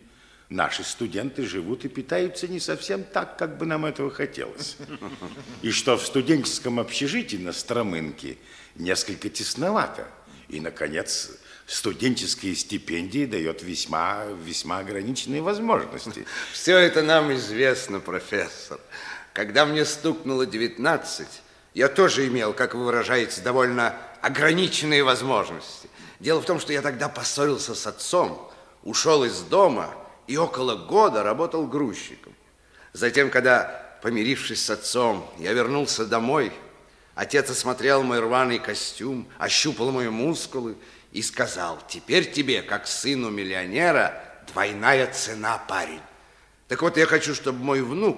наши 0.50 0.84
студенты 0.84 1.46
живут 1.46 1.86
и 1.86 1.88
питаются 1.88 2.50
не 2.50 2.60
совсем 2.60 3.06
так, 3.06 3.38
как 3.38 3.58
бы 3.58 3.66
нам 3.66 3.86
этого 3.86 4.12
хотелось? 4.12 4.76
И 5.62 5.72
что 5.72 5.96
в 5.96 6.06
студенческом 6.06 6.82
общежитии 6.82 7.38
на 7.38 7.54
Стромынке 7.54 8.36
несколько 8.76 9.30
тесновато. 9.30 10.06
И, 10.50 10.60
наконец, 10.60 11.32
студенческие 11.74 12.56
стипендии 12.56 13.26
дает 13.26 13.64
весьма, 13.64 14.26
весьма 14.44 14.78
ограниченные 14.78 15.42
возможности. 15.42 16.26
Все 16.54 16.78
это 16.78 17.02
нам 17.02 17.34
известно, 17.34 18.00
профессор. 18.00 18.80
Когда 19.34 19.66
мне 19.66 19.84
стукнуло 19.84 20.46
19, 20.46 21.28
я 21.74 21.88
тоже 21.88 22.28
имел, 22.28 22.54
как 22.54 22.76
вы 22.76 22.86
выражаете, 22.86 23.42
довольно 23.42 23.98
ограниченные 24.22 25.04
возможности. 25.04 25.90
Дело 26.20 26.42
в 26.42 26.46
том, 26.46 26.60
что 26.60 26.72
я 26.72 26.84
тогда 26.84 27.10
поссорился 27.10 27.74
с 27.74 27.88
отцом, 27.88 28.52
ушел 28.84 29.24
из 29.24 29.42
дома 29.42 29.96
и 30.28 30.38
около 30.38 30.76
года 30.76 31.24
работал 31.24 31.66
грузчиком. 31.66 32.36
Затем, 32.94 33.32
когда, 33.32 33.98
помирившись 34.04 34.64
с 34.64 34.70
отцом, 34.70 35.28
я 35.40 35.54
вернулся 35.54 36.06
домой, 36.06 36.54
отец 37.16 37.50
осмотрел 37.50 38.04
мой 38.04 38.20
рваный 38.20 38.60
костюм, 38.60 39.28
ощупал 39.40 39.92
мои 39.92 40.10
мускулы 40.10 40.76
и 41.14 41.22
сказал, 41.22 41.80
теперь 41.88 42.32
тебе, 42.32 42.64
как 42.64 42.88
сыну 42.88 43.30
миллионера, 43.30 44.20
двойная 44.48 45.08
цена, 45.14 45.60
парень. 45.70 46.02
Так 46.68 46.82
вот, 46.82 46.98
я 46.98 47.06
хочу, 47.06 47.36
чтобы 47.36 47.64
мой 47.64 47.82
внук 47.82 48.18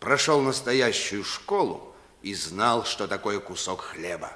прошел 0.00 0.40
настоящую 0.40 1.22
школу 1.22 1.94
и 2.20 2.34
знал, 2.34 2.84
что 2.84 3.06
такое 3.06 3.38
кусок 3.38 3.82
хлеба. 3.82 4.32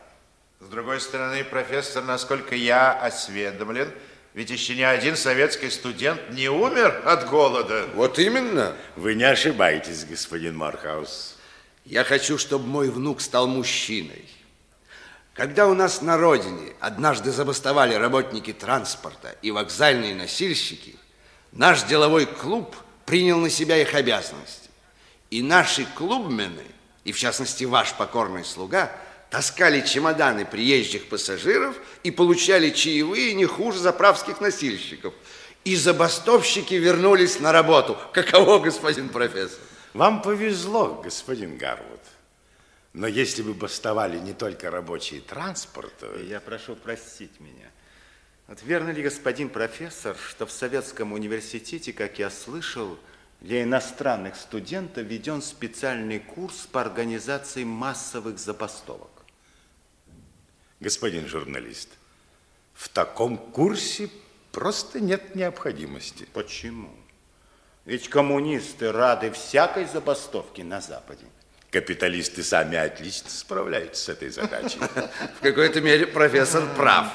С 0.61 0.69
другой 0.69 1.01
стороны, 1.01 1.43
профессор, 1.43 2.05
насколько 2.05 2.55
я 2.55 2.93
осведомлен, 2.93 3.91
ведь 4.35 4.51
еще 4.51 4.77
ни 4.77 4.83
один 4.83 5.17
советский 5.17 5.71
студент 5.71 6.21
не 6.31 6.49
умер 6.49 7.03
от 7.05 7.29
голода. 7.29 7.89
Вот 7.95 8.21
именно. 8.21 8.77
Вы 8.95 9.15
не 9.15 9.25
ошибаетесь, 9.25 10.05
господин 10.05 10.57
Мархаус. 10.57 11.37
Я 11.85 12.05
хочу, 12.05 12.39
чтобы 12.39 12.67
мой 12.67 12.89
внук 12.89 13.21
стал 13.21 13.49
мужчиной. 13.49 14.29
Когда 15.37 15.67
у 15.67 15.75
нас 15.75 16.01
на 16.01 16.17
родине 16.17 16.73
однажды 16.81 17.31
забастовали 17.31 17.95
работники 17.95 18.55
транспорта 18.55 19.37
и 19.43 19.51
вокзальные 19.51 20.15
носильщики, 20.15 20.97
наш 21.53 21.83
деловой 21.83 22.25
клуб 22.25 22.75
принял 23.05 23.39
на 23.39 23.51
себя 23.51 23.77
их 23.77 23.95
обязанности. 23.95 24.71
И 25.31 25.43
наши 25.43 25.85
клубмены, 25.95 26.65
и 27.05 27.13
в 27.13 27.19
частности 27.19 27.65
ваш 27.65 27.93
покорный 27.93 28.47
слуга, 28.47 28.91
таскали 29.29 29.83
чемоданы 29.83 30.47
приезжих 30.47 31.11
пассажиров 31.11 31.77
и 32.03 32.11
получали 32.11 32.71
чаевые 32.71 33.35
не 33.35 33.45
хуже 33.45 33.79
заправских 33.79 34.41
носильщиков. 34.41 35.13
И 35.65 35.77
забастовщики 35.77 36.75
вернулись 36.75 37.41
на 37.41 37.53
работу. 37.53 37.99
Каково, 38.15 38.61
господин 38.61 39.11
профессор? 39.11 39.59
Вам 39.93 40.23
повезло, 40.23 41.03
господин 41.05 41.59
Гарвуд. 41.59 42.01
Но 42.97 43.07
если 43.07 43.43
бы 43.43 43.53
бастовали 43.53 44.19
не 44.19 44.33
только 44.33 44.71
рабочие 44.71 45.21
транспорта... 45.21 46.11
Я 46.23 46.41
прошу 46.41 46.75
простить 46.75 47.41
меня. 47.41 47.71
Вот 48.47 48.63
верно 48.63 48.89
ли, 48.89 49.03
господин 49.03 49.51
профессор, 49.51 50.17
что 50.17 50.47
в 50.47 50.51
Советском 50.51 51.13
университете, 51.13 51.93
как 51.93 52.19
я 52.19 52.31
слышал, 52.31 52.99
для 53.43 53.65
иностранных 53.65 54.35
студентов 54.35 55.05
введен 55.05 55.43
специальный 55.43 56.21
курс 56.21 56.67
по 56.73 56.81
организации 56.81 57.65
массовых 57.65 58.39
забастовок? 58.39 59.11
Господин 60.81 61.27
журналист, 61.27 61.91
в 62.73 62.89
таком 62.89 63.37
курсе 63.37 64.09
просто 64.53 65.01
нет 65.01 65.35
необходимости. 65.35 66.27
Почему? 66.33 66.97
Ведь 67.85 68.09
коммунисты 68.09 68.91
рады 68.91 69.33
всякой 69.33 69.85
забастовке 69.85 70.65
на 70.65 70.81
Западе. 70.81 71.27
Капиталисты 71.71 72.43
сами 72.43 72.77
отлично 72.79 73.29
справляются 73.29 74.05
с 74.05 74.09
этой 74.09 74.31
задачей. 74.31 74.79
В 75.39 75.43
какой-то 75.43 75.81
мере 75.81 76.07
профессор 76.07 76.65
прав. 76.77 77.07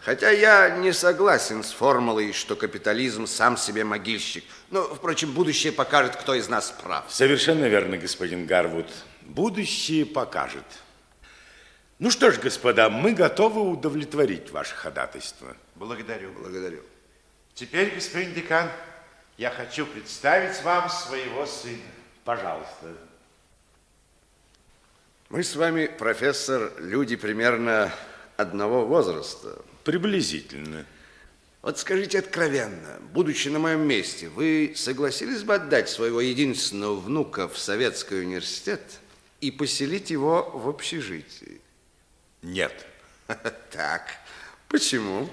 Хотя 0.00 0.30
я 0.30 0.70
не 0.70 0.92
согласен 0.92 1.62
с 1.62 1.72
формулой, 1.72 2.32
что 2.32 2.56
капитализм 2.56 3.26
сам 3.26 3.56
себе 3.56 3.84
могильщик. 3.84 4.44
Но, 4.70 4.82
впрочем, 4.82 5.32
будущее 5.32 5.72
покажет, 5.72 6.16
кто 6.16 6.34
из 6.34 6.48
нас 6.48 6.74
прав. 6.82 7.04
Совершенно 7.08 7.66
верно, 7.66 7.98
господин 7.98 8.46
Гарвуд. 8.46 8.86
Будущее 9.22 10.06
покажет. 10.06 10.64
Ну 11.98 12.10
что 12.10 12.30
ж, 12.30 12.38
господа, 12.38 12.88
мы 12.88 13.12
готовы 13.12 13.60
удовлетворить 13.60 14.50
ваше 14.50 14.74
ходатайство. 14.74 15.54
Благодарю. 15.74 16.32
Благодарю. 16.32 16.80
Теперь, 17.54 17.94
господин 17.94 18.32
декан, 18.32 18.70
я 19.36 19.50
хочу 19.50 19.84
представить 19.84 20.62
вам 20.62 20.88
своего 20.88 21.44
сына. 21.44 21.76
Пожалуйста. 22.24 22.96
Мы 25.30 25.44
с 25.44 25.54
вами, 25.54 25.86
профессор, 25.86 26.72
люди 26.80 27.14
примерно 27.14 27.94
одного 28.36 28.84
возраста. 28.84 29.62
Приблизительно. 29.84 30.84
Вот 31.62 31.78
скажите 31.78 32.18
откровенно, 32.18 32.98
будучи 33.12 33.46
на 33.46 33.60
моем 33.60 33.86
месте, 33.86 34.28
вы 34.28 34.72
согласились 34.74 35.44
бы 35.44 35.54
отдать 35.54 35.88
своего 35.88 36.20
единственного 36.20 36.96
внука 36.96 37.48
в 37.48 37.56
советский 37.58 38.16
университет 38.16 38.80
и 39.40 39.52
поселить 39.52 40.10
его 40.10 40.50
в 40.52 40.68
общежитии? 40.68 41.60
Нет. 42.42 42.86
Так, 43.70 44.10
почему? 44.66 45.30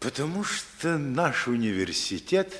Потому 0.00 0.42
что 0.42 0.96
наш 0.96 1.48
университет 1.48 2.50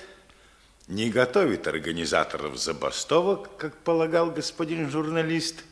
не 0.87 1.09
готовит 1.09 1.67
организаторов 1.67 2.59
забастовок, 2.59 3.57
как 3.57 3.75
полагал 3.79 4.31
господин 4.31 4.91
журналист, 4.91 5.65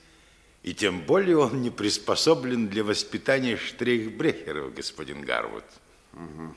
и 0.63 0.75
тем 0.75 1.01
более 1.01 1.39
он 1.39 1.61
не 1.63 1.71
приспособлен 1.71 2.69
для 2.69 2.85
воспитания 2.85 3.57
штрейхбрехеров, 3.57 4.75
господин 4.75 5.23
Гарвуд. 5.23 5.65
Угу. 6.13 6.55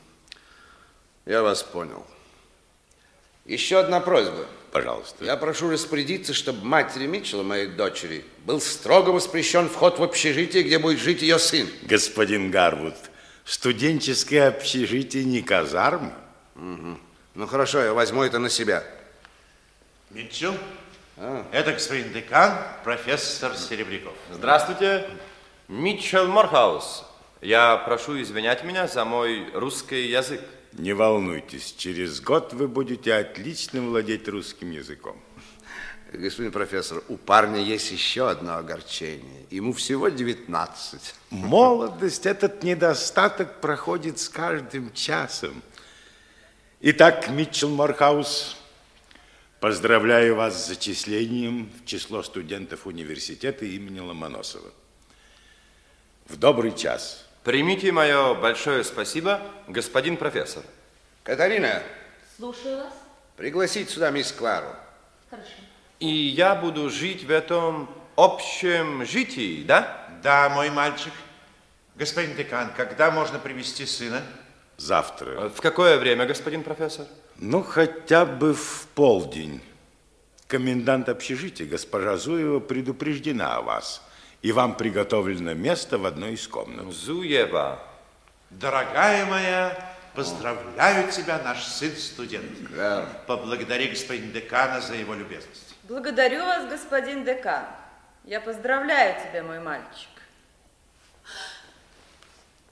Я 1.25 1.41
вас 1.41 1.63
понял. 1.63 2.05
Еще 3.45 3.79
одна 3.79 3.99
просьба. 3.99 4.45
Пожалуйста. 4.71 5.23
Я 5.23 5.37
прошу 5.37 5.69
распорядиться, 5.69 6.33
чтобы 6.33 6.65
матери 6.65 7.07
Митчелла, 7.07 7.43
моей 7.43 7.67
дочери, 7.67 8.25
был 8.43 8.59
строго 8.59 9.09
воспрещен 9.09 9.69
вход 9.69 9.99
в 9.99 10.03
общежитие, 10.03 10.63
где 10.63 10.79
будет 10.79 10.99
жить 10.99 11.21
ее 11.21 11.39
сын. 11.39 11.67
Господин 11.83 12.51
Гарвуд, 12.51 12.95
студенческое 13.45 14.49
общежитие 14.49 15.23
не 15.23 15.41
казарма. 15.41 16.13
Угу. 16.55 16.99
Ну 17.35 17.47
хорошо, 17.47 17.81
я 17.81 17.93
возьму 17.93 18.23
это 18.23 18.37
на 18.37 18.49
себя. 18.49 18.83
Митчелл, 20.09 20.55
а. 21.17 21.45
это 21.51 21.73
господин 21.73 22.11
декан, 22.11 22.57
профессор 22.83 23.55
Серебряков. 23.55 24.13
Здравствуйте, 24.31 25.05
Митчелл 25.67 26.27
Морхаус. 26.27 27.05
Я 27.41 27.77
прошу 27.77 28.21
извинять 28.21 28.63
меня 28.63 28.87
за 28.87 29.05
мой 29.05 29.49
русский 29.53 30.07
язык. 30.07 30.41
Не 30.73 30.93
волнуйтесь, 30.93 31.73
через 31.77 32.19
год 32.19 32.53
вы 32.53 32.67
будете 32.67 33.13
отлично 33.13 33.81
владеть 33.81 34.27
русским 34.27 34.71
языком. 34.71 35.17
Господин 36.11 36.51
профессор, 36.51 37.01
у 37.07 37.17
парня 37.17 37.61
есть 37.61 37.91
еще 37.91 38.29
одно 38.29 38.57
огорчение. 38.57 39.45
Ему 39.49 39.73
всего 39.73 40.09
19. 40.09 41.15
Молодость, 41.29 42.25
этот 42.25 42.63
недостаток 42.63 43.59
проходит 43.61 44.19
с 44.19 44.29
каждым 44.29 44.93
часом. 44.93 45.61
Итак, 46.81 47.29
Митчелл 47.29 47.69
Морхаус, 47.69 48.57
поздравляю 49.65 50.35
вас 50.35 50.53
с 50.53 50.67
зачислением 50.67 51.71
в 51.71 51.87
число 51.87 52.21
студентов 52.21 52.85
университета 52.85 53.65
имени 53.65 53.99
Ломоносова. 53.99 54.69
В 56.27 56.37
добрый 56.37 56.71
час. 56.71 57.25
Примите 57.43 57.91
мое 57.91 58.35
большое 58.35 58.83
спасибо, 58.83 59.41
господин 59.67 60.17
профессор. 60.17 60.61
Катарина. 61.23 61.81
Слушаю 62.37 62.77
вас. 62.77 62.93
Пригласить 63.37 63.89
сюда 63.89 64.11
мисс 64.11 64.31
Клару. 64.31 64.69
Хорошо. 65.31 65.49
И 65.99 66.09
я 66.09 66.53
буду 66.53 66.91
жить 66.91 67.23
в 67.23 67.31
этом 67.31 67.89
общем 68.15 69.03
житии, 69.03 69.63
да? 69.63 70.11
Да, 70.21 70.47
мой 70.49 70.69
мальчик. 70.69 71.13
Господин 71.95 72.35
декан, 72.35 72.71
когда 72.77 73.09
можно 73.09 73.39
привести 73.39 73.87
сына? 73.87 74.21
Завтра. 74.77 75.49
В 75.49 75.59
какое 75.59 75.97
время, 75.97 76.27
господин 76.27 76.61
профессор? 76.61 77.07
Ну, 77.37 77.63
хотя 77.63 78.25
бы 78.25 78.53
в 78.53 78.87
полдень. 78.95 79.61
Комендант 80.47 81.09
общежития, 81.09 81.67
госпожа 81.67 82.17
Зуева, 82.17 82.59
предупреждена 82.59 83.57
о 83.57 83.61
вас 83.61 84.01
и 84.41 84.51
вам 84.51 84.77
приготовлено 84.77 85.55
место 85.55 85.97
в 85.97 86.05
одной 86.05 86.33
из 86.33 86.47
комнат. 86.47 86.93
Зуева. 86.93 87.79
Дорогая 88.51 89.25
моя, 89.25 89.95
поздравляю 90.13 91.11
тебя, 91.11 91.39
наш 91.39 91.63
сын-студент. 91.63 92.71
Да. 92.75 93.07
Поблагодари 93.25 93.87
господин 93.87 94.31
декана 94.31 94.81
за 94.81 94.93
его 94.93 95.15
любезность. 95.15 95.75
Благодарю 95.83 96.45
вас, 96.45 96.69
господин 96.69 97.25
декан. 97.25 97.65
Я 98.23 98.39
поздравляю 98.39 99.15
тебя, 99.27 99.43
мой 99.43 99.59
мальчик. 99.59 100.09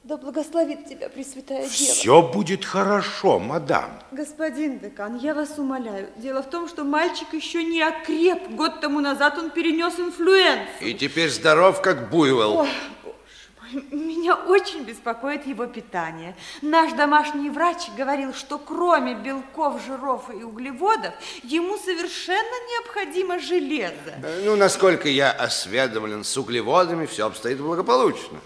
Да 0.04 0.18
благословит 0.18 0.86
тебя 0.86 1.08
Пресвятая 1.08 1.62
Дева. 1.62 1.72
Все 1.72 2.22
будет 2.22 2.66
хорошо, 2.66 3.40
мадам. 3.40 3.90
Господин 4.12 4.80
декан, 4.80 5.18
я 5.18 5.34
вас 5.34 5.58
умоляю. 5.58 6.10
Дело 6.18 6.44
в 6.44 6.50
том, 6.50 6.68
что 6.68 6.84
мальчик 6.84 7.34
еще 7.34 7.64
не 7.64 7.82
окреп. 7.82 8.50
Год 8.50 8.82
тому 8.82 9.00
назад 9.00 9.38
он 9.38 9.50
перенес 9.50 9.98
инфлюенцию. 9.98 10.90
И 10.90 10.94
теперь 10.94 11.30
здоров, 11.30 11.82
как 11.82 12.10
буйвол. 12.10 12.58
Ой, 12.58 12.70
боже 13.02 13.86
мой, 13.90 13.98
меня 13.98 14.36
очень 14.36 14.84
беспокоит 14.84 15.48
его 15.48 15.68
питание. 15.68 16.36
Наш 16.62 16.92
домашний 16.92 17.50
врач 17.50 17.88
говорил, 17.98 18.34
что 18.34 18.58
кроме 18.58 19.16
белков, 19.16 19.82
жиров 19.86 20.30
и 20.38 20.44
углеводов, 20.44 21.14
ему 21.44 21.78
совершенно 21.78 22.58
необходимо 22.72 23.40
железо. 23.40 24.16
Ну, 24.44 24.58
насколько 24.58 25.08
я 25.08 25.32
осведомлен, 25.32 26.26
с 26.26 26.36
углеводами 26.36 27.06
все 27.06 27.26
обстоит 27.26 27.60
благополучно. 27.62 28.42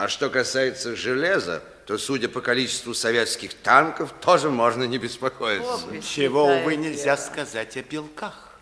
А 0.00 0.08
что 0.08 0.30
касается 0.30 0.96
железа, 0.96 1.62
то, 1.84 1.98
судя 1.98 2.30
по 2.30 2.40
количеству 2.40 2.94
советских 2.94 3.52
танков, 3.52 4.14
тоже 4.22 4.48
можно 4.48 4.84
не 4.84 4.96
беспокоиться. 4.96 5.74
О, 5.74 6.00
Чего, 6.00 6.46
увы, 6.46 6.76
нельзя 6.76 7.18
сказать 7.18 7.76
о 7.76 7.82
белках. 7.82 8.58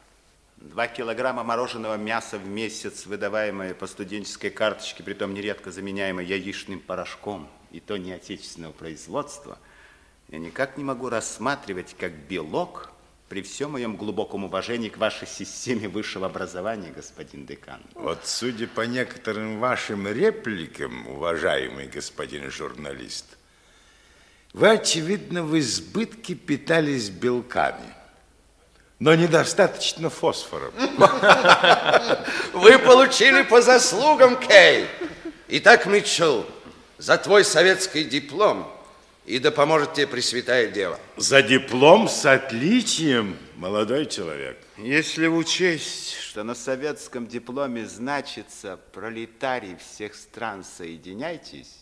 Два 0.57 0.89
килограмма 0.89 1.45
мороженого 1.45 1.95
мяса 1.95 2.39
в 2.39 2.49
месяц, 2.49 3.07
выдаваемое 3.07 3.75
по 3.75 3.87
студенческой 3.87 4.51
карточке, 4.51 5.05
притом 5.05 5.33
нередко 5.33 5.71
заменяемое 5.71 6.25
яичным 6.25 6.81
порошком, 6.81 7.49
и 7.71 7.79
то 7.79 7.97
не 7.99 8.11
отечественного 8.11 8.73
производства, 8.73 9.59
я 10.31 10.39
никак 10.39 10.77
не 10.77 10.83
могу 10.83 11.09
рассматривать 11.09 11.95
как 11.97 12.11
белок 12.11 12.91
при 13.29 13.43
всем 13.43 13.73
моем 13.73 13.97
глубоком 13.97 14.45
уважении 14.45 14.89
к 14.89 14.97
вашей 14.97 15.29
системе 15.29 15.89
высшего 15.89 16.27
образования, 16.27 16.91
господин 16.95 17.45
декан. 17.45 17.81
Вот 17.95 18.21
судя 18.25 18.67
по 18.67 18.83
некоторым 18.83 19.61
вашим 19.61 20.09
репликам, 20.09 21.07
уважаемый 21.09 21.89
господин 21.89 22.51
журналист, 22.51 23.27
вы, 24.55 24.71
очевидно, 24.71 25.43
в 25.43 25.59
избытке 25.59 26.35
питались 26.35 27.11
белками, 27.11 27.95
но 28.99 29.15
недостаточно 29.15 30.09
фосфором. 30.09 30.73
Вы 32.55 32.79
получили 32.79 33.43
по 33.43 33.61
заслугам, 33.61 34.37
Кей. 34.41 34.87
Итак, 35.49 35.87
Митчелл, 35.87 36.47
за 36.97 37.19
твой 37.19 37.45
советский 37.45 38.03
диплом 38.05 38.67
и 39.29 39.39
да 39.39 39.51
поможет 39.51 39.93
тебе 39.93 40.07
Пресвятая 40.07 40.69
Дева. 40.69 40.99
За 41.17 41.43
диплом 41.43 42.09
с 42.09 42.25
отличием, 42.25 43.37
молодой 43.57 44.07
человек. 44.07 44.57
Если 44.79 45.27
учесть, 45.27 46.19
что 46.19 46.45
на 46.45 46.55
советском 46.55 47.27
дипломе 47.27 47.85
значится 47.85 48.79
«Пролетарий 48.93 49.77
всех 49.77 50.15
стран, 50.15 50.65
соединяйтесь», 50.65 51.75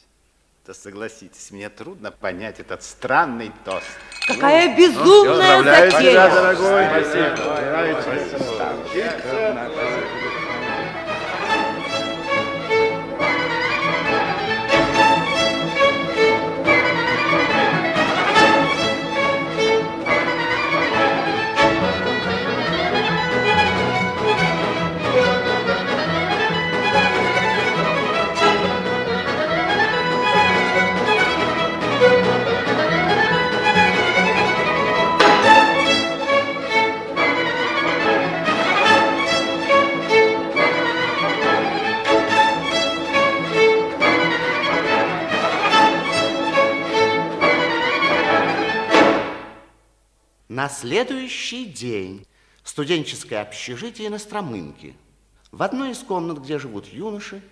то 0.64 0.74
согласитесь, 0.74 1.52
мне 1.52 1.68
трудно 1.70 2.10
понять 2.10 2.58
этот 2.58 2.82
странный 2.82 3.52
тост. 3.64 3.86
Какая 4.26 4.70
ну, 4.70 4.76
безумная 4.76 5.58
ну, 5.58 5.64
затея! 5.64 6.28
дорогой. 6.28 6.84
Спасибо. 6.88 7.36
Спасибо. 8.82 10.42
На 50.56 50.70
следующий 50.70 51.66
день 51.66 52.26
студенческое 52.64 53.42
общежитие 53.42 54.08
на 54.08 54.18
Стромынке. 54.18 54.94
В 55.52 55.62
одной 55.62 55.90
из 55.90 55.98
комнат, 55.98 56.38
где 56.38 56.58
живут 56.58 56.86
юноши, 56.86 57.42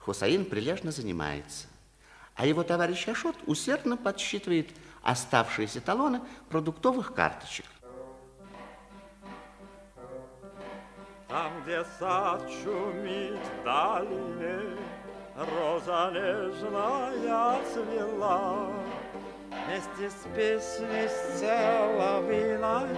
Хусаин 0.00 0.44
прилежно 0.44 0.90
занимается, 0.90 1.68
а 2.34 2.46
его 2.46 2.64
товарищ 2.64 3.06
Ашот 3.06 3.36
усердно 3.46 3.96
подсчитывает 3.96 4.68
оставшиеся 5.04 5.80
талоны 5.80 6.22
продуктовых 6.48 7.14
карточек. 7.14 7.66
Там, 11.28 11.52
где 11.62 11.84
сад 12.00 12.50
шумит 12.64 13.38
в 13.38 13.64
долине, 13.64 14.76
Роза 15.36 16.10
нежная 16.12 17.64
цвела, 17.72 18.72
Вместе 19.50 20.10
с 20.10 20.26
песней, 20.36 21.08
с 21.08 21.40
целовиной 21.40 22.88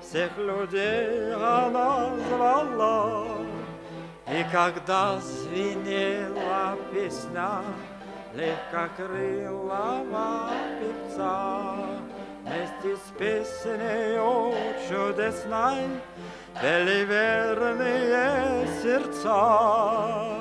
Всех 0.00 0.36
людей 0.38 1.34
она 1.34 2.10
звала. 2.28 3.26
И 4.26 4.44
когда 4.50 5.18
звенела 5.18 6.78
песня, 6.92 7.62
легкокрылого 8.34 10.50
певца. 10.80 11.74
Вместе 12.44 12.96
с 12.96 13.10
песнею 13.18 14.54
чудесной 14.88 15.84
пели 16.60 17.04
верные 17.04 18.66
сердца. 18.82 20.40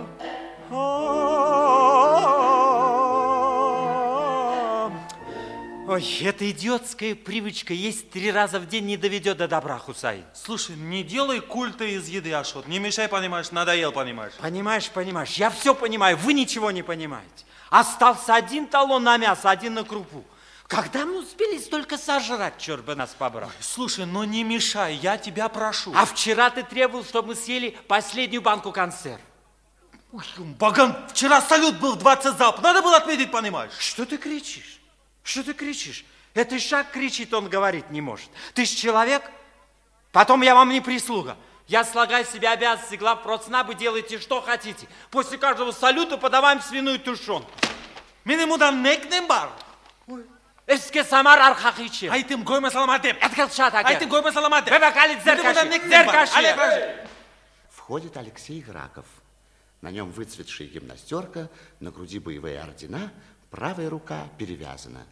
Ой, 5.99 6.19
эта 6.21 6.49
идиотская 6.49 7.13
привычка 7.13 7.73
есть 7.73 8.09
три 8.09 8.31
раза 8.31 8.61
в 8.61 8.69
день 8.69 8.85
не 8.85 8.95
доведет 8.95 9.35
до 9.35 9.49
добра, 9.49 9.77
Хусай. 9.77 10.23
Слушай, 10.33 10.77
не 10.77 11.03
делай 11.03 11.41
культа 11.41 11.83
из 11.83 12.07
еды, 12.07 12.31
Ашот. 12.31 12.67
Не 12.67 12.79
мешай, 12.79 13.09
понимаешь, 13.09 13.51
надоел, 13.51 13.91
понимаешь. 13.91 14.31
Понимаешь, 14.39 14.89
понимаешь, 14.91 15.33
я 15.33 15.49
все 15.49 15.75
понимаю, 15.75 16.15
вы 16.15 16.31
ничего 16.31 16.71
не 16.71 16.83
понимаете. 16.83 17.43
Остался 17.69 18.35
один 18.35 18.67
талон 18.67 19.03
на 19.03 19.17
мясо, 19.17 19.49
один 19.49 19.73
на 19.73 19.83
крупу. 19.83 20.23
Когда 20.67 21.05
мы 21.05 21.19
успели 21.19 21.57
столько 21.57 21.97
сожрать, 21.97 22.57
черт 22.57 22.85
бы 22.85 22.95
нас 22.95 23.09
побрал? 23.09 23.51
Слушай, 23.59 24.05
ну 24.05 24.23
не 24.23 24.45
мешай, 24.45 24.95
я 24.95 25.17
тебя 25.17 25.49
прошу. 25.49 25.91
А 25.93 26.05
вчера 26.05 26.49
ты 26.49 26.63
требовал, 26.63 27.03
чтобы 27.03 27.29
мы 27.29 27.35
съели 27.35 27.77
последнюю 27.89 28.41
банку 28.41 28.71
консерв. 28.71 29.19
Ой, 30.13 30.23
Баган, 30.57 30.95
вчера 31.09 31.41
салют 31.41 31.77
был 31.79 31.97
20 31.97 32.37
залп, 32.37 32.61
надо 32.61 32.81
было 32.81 32.95
отметить, 32.95 33.31
понимаешь? 33.31 33.73
Что 33.77 34.05
ты 34.05 34.17
кричишь? 34.17 34.78
Что 35.23 35.43
ты 35.43 35.53
кричишь? 35.53 36.05
Это 36.33 36.59
шаг 36.59 36.91
кричит, 36.91 37.33
он 37.33 37.49
говорить 37.49 37.89
не 37.89 38.01
может. 38.01 38.29
Ты 38.53 38.65
ж 38.65 38.69
человек, 38.69 39.23
потом 40.11 40.41
я 40.41 40.55
вам 40.55 40.69
не 40.69 40.81
прислуга. 40.81 41.37
Я 41.67 41.83
слагаю 41.83 42.25
себе 42.25 42.49
обязанности 42.49 42.95
глав 42.95 43.21
процнабы, 43.21 43.75
делайте 43.75 44.19
что 44.19 44.41
хотите. 44.41 44.87
После 45.11 45.37
каждого 45.37 45.71
салюта 45.71 46.17
подаваем 46.17 46.61
свиную 46.61 46.99
тушенку. 46.99 47.49
Минимудан 48.25 48.81
некнем 48.81 49.27
бар. 49.27 49.51
Эске 50.65 51.03
самар 51.03 51.39
архахичи. 51.39 52.05
Айтым 52.05 52.43
гойма 52.43 52.69
саламатеп. 52.69 53.17
Откал 53.23 53.49
шатаке. 53.49 53.87
Айтым 53.87 54.09
гойма 54.09 54.31
саламатеп. 54.31 54.73
Бебакалит 54.73 55.23
зеркаши. 55.23 55.79
Зеркаши. 55.89 57.07
Входит 57.71 58.17
Алексей 58.17 58.61
Граков. 58.61 59.05
На 59.81 59.91
нем 59.91 60.11
выцветшая 60.11 60.67
гимнастерка, 60.67 61.49
на 61.79 61.89
груди 61.89 62.19
боевые 62.19 62.61
ордена, 62.61 63.11
правая 63.49 63.89
рука 63.89 64.27
перевязана. 64.37 65.05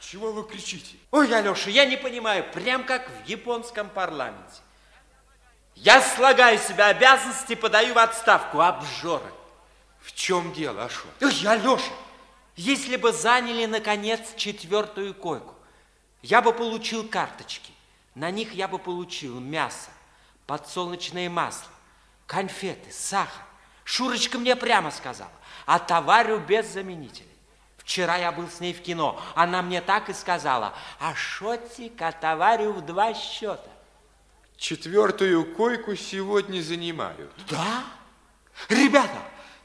Чего 0.00 0.32
вы 0.32 0.44
кричите? 0.44 0.96
Ой, 1.10 1.32
Алеша, 1.34 1.70
я 1.70 1.84
не 1.84 1.96
понимаю, 1.96 2.44
прям 2.52 2.84
как 2.84 3.08
в 3.08 3.28
японском 3.28 3.88
парламенте. 3.90 4.60
Я 5.74 6.00
слагаю 6.00 6.58
себе 6.58 6.84
обязанности, 6.84 7.54
подаю 7.54 7.94
в 7.94 7.98
отставку, 7.98 8.60
обжоры. 8.60 9.30
В 10.00 10.12
чем 10.12 10.52
дело, 10.52 10.84
Ашот? 10.84 11.10
Ой, 11.20 11.46
Алеша, 11.46 11.92
если 12.56 12.96
бы 12.96 13.12
заняли, 13.12 13.66
наконец, 13.66 14.34
четвертую 14.36 15.14
койку, 15.14 15.54
я 16.22 16.42
бы 16.42 16.52
получил 16.52 17.08
карточки. 17.08 17.72
На 18.14 18.30
них 18.30 18.52
я 18.52 18.66
бы 18.66 18.78
получил 18.78 19.38
мясо, 19.38 19.90
подсолнечное 20.46 21.30
масло, 21.30 21.70
конфеты, 22.26 22.90
сахар. 22.90 23.44
Шурочка 23.84 24.38
мне 24.38 24.56
прямо 24.56 24.90
сказала, 24.90 25.30
а 25.66 25.78
товарю 25.78 26.40
без 26.40 26.66
заменителей. 26.66 27.27
Вчера 27.88 28.18
я 28.18 28.32
был 28.32 28.50
с 28.50 28.60
ней 28.60 28.74
в 28.74 28.82
кино. 28.82 29.18
Она 29.34 29.62
мне 29.62 29.80
так 29.80 30.10
и 30.10 30.12
сказала, 30.12 30.74
а 31.00 31.14
шотик 31.14 32.02
товарю 32.20 32.74
в 32.74 32.84
два 32.84 33.14
счета. 33.14 33.70
Четвертую 34.58 35.54
койку 35.54 35.96
сегодня 35.96 36.60
занимают. 36.60 37.32
Да? 37.48 37.82
Ребята, 38.68 39.16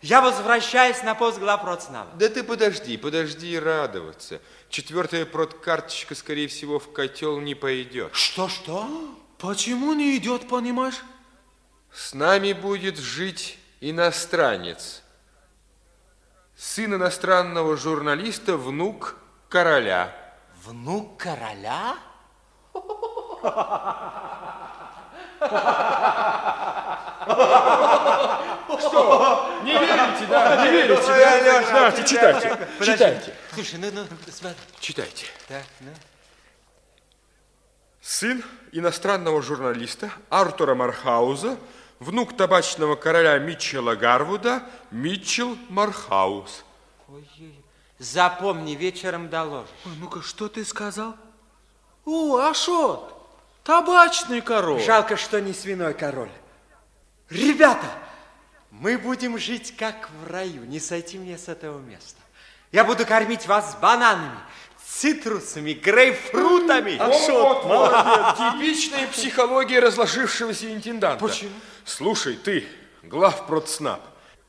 я 0.02 0.22
возвращаюсь 0.22 1.04
на 1.04 1.16
пост 1.16 1.38
главпроцнава. 1.38 2.12
Да 2.16 2.30
ты 2.30 2.44
подожди, 2.44 2.96
подожди 2.96 3.60
радоваться. 3.60 4.40
Четвертая 4.70 5.26
продкарточка, 5.26 6.16
скорее 6.16 6.48
всего, 6.48 6.80
в 6.80 6.94
котел 6.94 7.42
не 7.42 7.56
пойдет. 7.56 8.16
Что-что? 8.16 8.88
Почему 9.38 9.92
не 9.92 10.16
идет, 10.16 10.48
понимаешь? 10.48 11.04
С 11.92 12.14
нами 12.14 12.54
будет 12.54 12.98
жить 12.98 13.60
иностранец. 13.82 15.03
Сын 16.64 16.96
иностранного 16.96 17.76
журналиста, 17.76 18.56
внук 18.56 19.18
короля. 19.50 20.16
Внук 20.64 21.22
короля? 21.22 21.98
Что? 28.80 29.60
Не 29.64 29.74
верите, 29.74 30.26
да? 30.30 30.66
Не 30.66 30.72
верите, 30.72 31.06
да? 31.06 31.64
Знаете, 31.64 32.04
читайте, 32.06 32.68
читайте. 32.82 33.34
Слушай, 33.54 33.80
ну, 33.80 33.88
ну, 33.92 34.06
смотри. 34.32 34.58
Читайте. 34.80 35.26
Так, 35.50 35.66
ну. 35.82 35.92
Сын 38.02 38.42
иностранного 38.72 39.42
журналиста 39.42 40.12
Артура 40.30 40.76
Мархауза, 40.76 41.58
внук 42.04 42.36
табачного 42.38 42.96
короля 42.96 43.38
Митчелла 43.40 43.96
Гарвуда, 43.96 44.64
Митчелл 44.92 45.58
Мархаус. 45.70 46.64
Ой, 47.08 47.28
запомни, 48.00 48.74
вечером 48.74 49.30
доложишь. 49.30 49.70
Ой, 49.86 49.92
ну-ка, 50.00 50.22
что 50.22 50.48
ты 50.48 50.64
сказал? 50.66 51.16
О, 52.06 52.38
Ашот, 52.38 53.14
табачный 53.64 54.42
король. 54.42 54.82
Жалко, 54.82 55.18
что 55.18 55.42
не 55.42 55.54
свиной 55.54 55.94
король. 55.94 56.32
Ребята, 57.30 57.88
мы 58.70 58.98
будем 58.98 59.38
жить 59.38 59.76
как 59.78 60.10
в 60.22 60.30
раю, 60.30 60.66
не 60.66 60.80
сойти 60.80 61.18
мне 61.18 61.38
с 61.38 61.48
этого 61.48 61.80
места. 61.80 62.20
Я 62.72 62.84
буду 62.84 63.06
кормить 63.06 63.48
вас 63.48 63.78
бананами, 63.80 64.38
цитрусами, 65.04 65.74
грейпфрутами. 65.74 66.96
Ашот, 66.96 67.66
молодец. 67.66 68.38
Типичная 68.38 69.08
психология 69.08 69.80
разложившегося 69.80 70.74
интенданта. 70.74 71.20
Почему? 71.26 71.52
Слушай, 71.84 72.36
ты, 72.36 72.66
главпродснаб, 73.04 74.00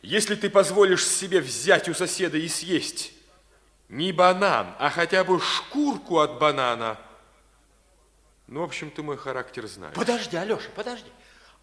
если 0.00 0.36
ты 0.36 0.48
позволишь 0.48 1.04
себе 1.06 1.40
взять 1.40 1.88
у 1.88 1.94
соседа 1.94 2.38
и 2.38 2.46
съесть 2.46 3.12
не 3.88 4.12
банан, 4.12 4.74
а 4.78 4.90
хотя 4.90 5.24
бы 5.24 5.40
шкурку 5.40 6.20
от 6.20 6.38
банана, 6.38 6.98
ну, 8.46 8.60
в 8.60 8.64
общем, 8.64 8.90
ты 8.90 9.02
мой 9.02 9.16
характер 9.16 9.66
знаешь. 9.66 9.94
Подожди, 9.94 10.36
Алеша, 10.36 10.68
подожди. 10.76 11.10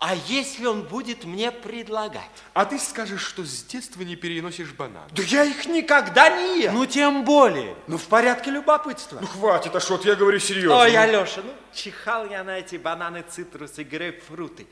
А 0.02 0.16
если 0.16 0.66
он 0.66 0.82
будет 0.82 1.26
мне 1.26 1.52
предлагать? 1.52 2.24
А 2.56 2.66
ты 2.66 2.80
скажешь, 2.80 3.22
что 3.22 3.46
с 3.46 3.64
детства 3.66 4.02
не 4.02 4.16
переносишь 4.16 4.72
банан. 4.72 5.08
Да 5.12 5.22
я 5.22 5.44
их 5.44 5.68
никогда 5.68 6.28
не 6.36 6.64
ел. 6.64 6.74
Ну, 6.74 6.88
тем 6.88 7.24
более. 7.24 7.76
Ну, 7.86 8.00
в 8.00 8.08
порядке 8.08 8.50
любопытства. 8.50 9.20
Ну, 9.22 9.28
хватит, 9.28 9.76
Ашот, 9.76 10.04
я 10.04 10.16
говорю 10.16 10.40
серьезно. 10.40 10.80
Ой, 10.80 10.92
Ну, 10.94 11.00
Алеша, 11.00 11.42
ну, 11.44 11.54
чихал 11.72 12.28
я 12.28 12.44
на 12.44 12.58
эти 12.58 12.78
бананы, 12.78 13.24
цитрусы, 13.30 13.84
грейпфруты. 13.84 14.66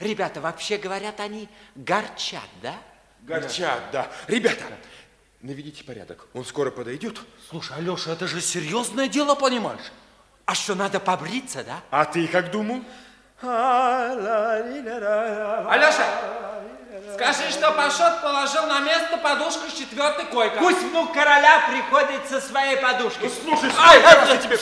Ребята, 0.00 0.42
вообще 0.42 0.76
говорят, 0.76 1.18
они 1.18 1.48
горчат, 1.74 2.42
да? 2.60 2.74
Горчат, 3.22 3.80
да. 3.90 4.12
Ребята, 4.26 4.64
наведите 5.40 5.82
порядок. 5.82 6.26
Он 6.34 6.44
скоро 6.44 6.70
подойдет. 6.70 7.22
Слушай, 7.48 7.78
Алеша, 7.78 8.12
это 8.12 8.28
же 8.28 8.42
серьезное 8.42 9.08
дело, 9.08 9.34
понимаешь? 9.34 9.92
А 10.44 10.54
что, 10.54 10.74
надо 10.74 11.00
побриться, 11.00 11.64
да? 11.64 11.80
А 11.90 12.04
ты 12.04 12.26
как 12.26 12.50
думал? 12.50 12.84
Алеша, 15.70 16.06
скажи, 17.14 17.50
что 17.50 17.72
Пашот 17.72 18.22
положил 18.22 18.66
на 18.66 18.80
место 18.80 19.18
подушку 19.18 19.68
с 19.68 19.74
четвертой 19.74 20.26
койкой. 20.26 20.58
Пусть 20.58 20.82
внук 20.82 21.12
короля 21.12 21.62
приходит 21.68 22.26
со 22.28 22.40
своей 22.40 22.76
подушкой. 22.76 23.30
слушай, 23.42 23.70
Ай, 23.78 24.00
раз 24.02 24.28
я 24.28 24.36
тебе- 24.36 24.58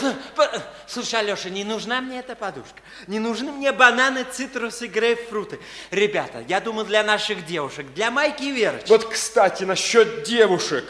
Слушай, 0.87 1.20
Алеша, 1.20 1.48
не 1.50 1.64
нужна 1.64 2.00
мне 2.00 2.18
эта 2.20 2.35
подушка. 2.35 2.80
Не 3.06 3.18
нужны 3.18 3.52
мне 3.52 3.72
бананы, 3.72 4.24
цитрусы, 4.24 4.87
грейпфруты. 4.87 5.58
Ребята, 5.90 6.42
я 6.48 6.61
думаю, 6.61 6.87
для 6.87 7.02
наших 7.02 7.44
девушек, 7.46 7.87
для 7.94 8.11
Майки 8.11 8.42
и 8.42 8.52
Верочки. 8.52 8.88
Вот, 8.88 9.08
кстати, 9.08 9.64
насчет 9.64 10.22
девушек. 10.24 10.85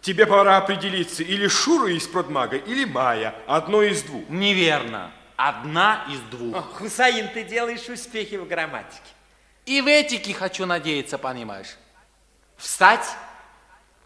Тебе 0.00 0.26
пора 0.26 0.56
определиться, 0.58 1.24
или 1.24 1.48
Шура 1.48 1.90
из 1.90 2.06
продмага, 2.06 2.56
или 2.56 2.84
Майя. 2.84 3.34
Одно 3.48 3.82
из 3.82 4.02
двух. 4.02 4.28
Неверно. 4.28 5.10
Одна 5.38 6.04
из 6.10 6.18
двух. 6.32 6.56
О, 6.56 6.62
Хусаин, 6.62 7.28
ты 7.28 7.44
делаешь 7.44 7.88
успехи 7.88 8.34
в 8.34 8.48
грамматике. 8.48 8.98
И 9.66 9.80
в 9.80 9.86
этике 9.86 10.34
хочу 10.34 10.66
надеяться, 10.66 11.16
понимаешь? 11.16 11.76
Встать! 12.56 13.06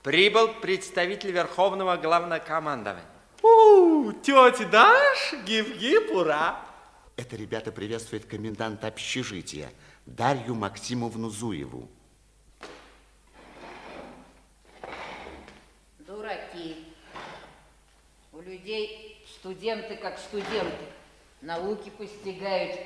Прибыл 0.03 0.49
представитель 0.49 1.31
Верховного 1.31 1.97
Главнокомандования. 1.97 3.07
У, 3.41 4.13
тетя 4.13 4.67
Даш, 4.67 5.33
гиб-гиб, 5.47 6.11
ура! 6.11 6.61
Это 7.17 7.35
ребята 7.37 7.73
приветствует 7.73 8.27
коменданта 8.27 8.89
общежития 8.89 9.73
Дарью 10.05 10.55
Максимовну 10.55 11.31
Зуеву. 11.31 11.89
Дураки. 16.01 16.77
У 18.33 18.41
людей 18.43 19.25
студенты 19.39 19.97
как 19.97 20.19
студенты. 20.19 20.85
Науки 21.43 21.91
постигают, 21.99 22.79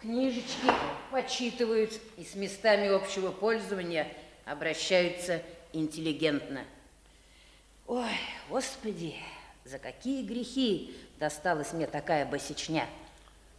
книжечки 0.00 0.72
почитывают 1.10 1.92
и 2.16 2.24
с 2.24 2.34
местами 2.34 2.88
общего 2.88 3.30
пользования 3.30 4.08
обращаются 4.46 5.42
интеллигентно. 5.74 6.64
Ой, 7.86 8.08
господи, 8.48 9.14
за 9.66 9.78
какие 9.78 10.24
грехи 10.24 10.96
досталась 11.18 11.74
мне 11.74 11.86
такая 11.86 12.24
босичня. 12.24 12.86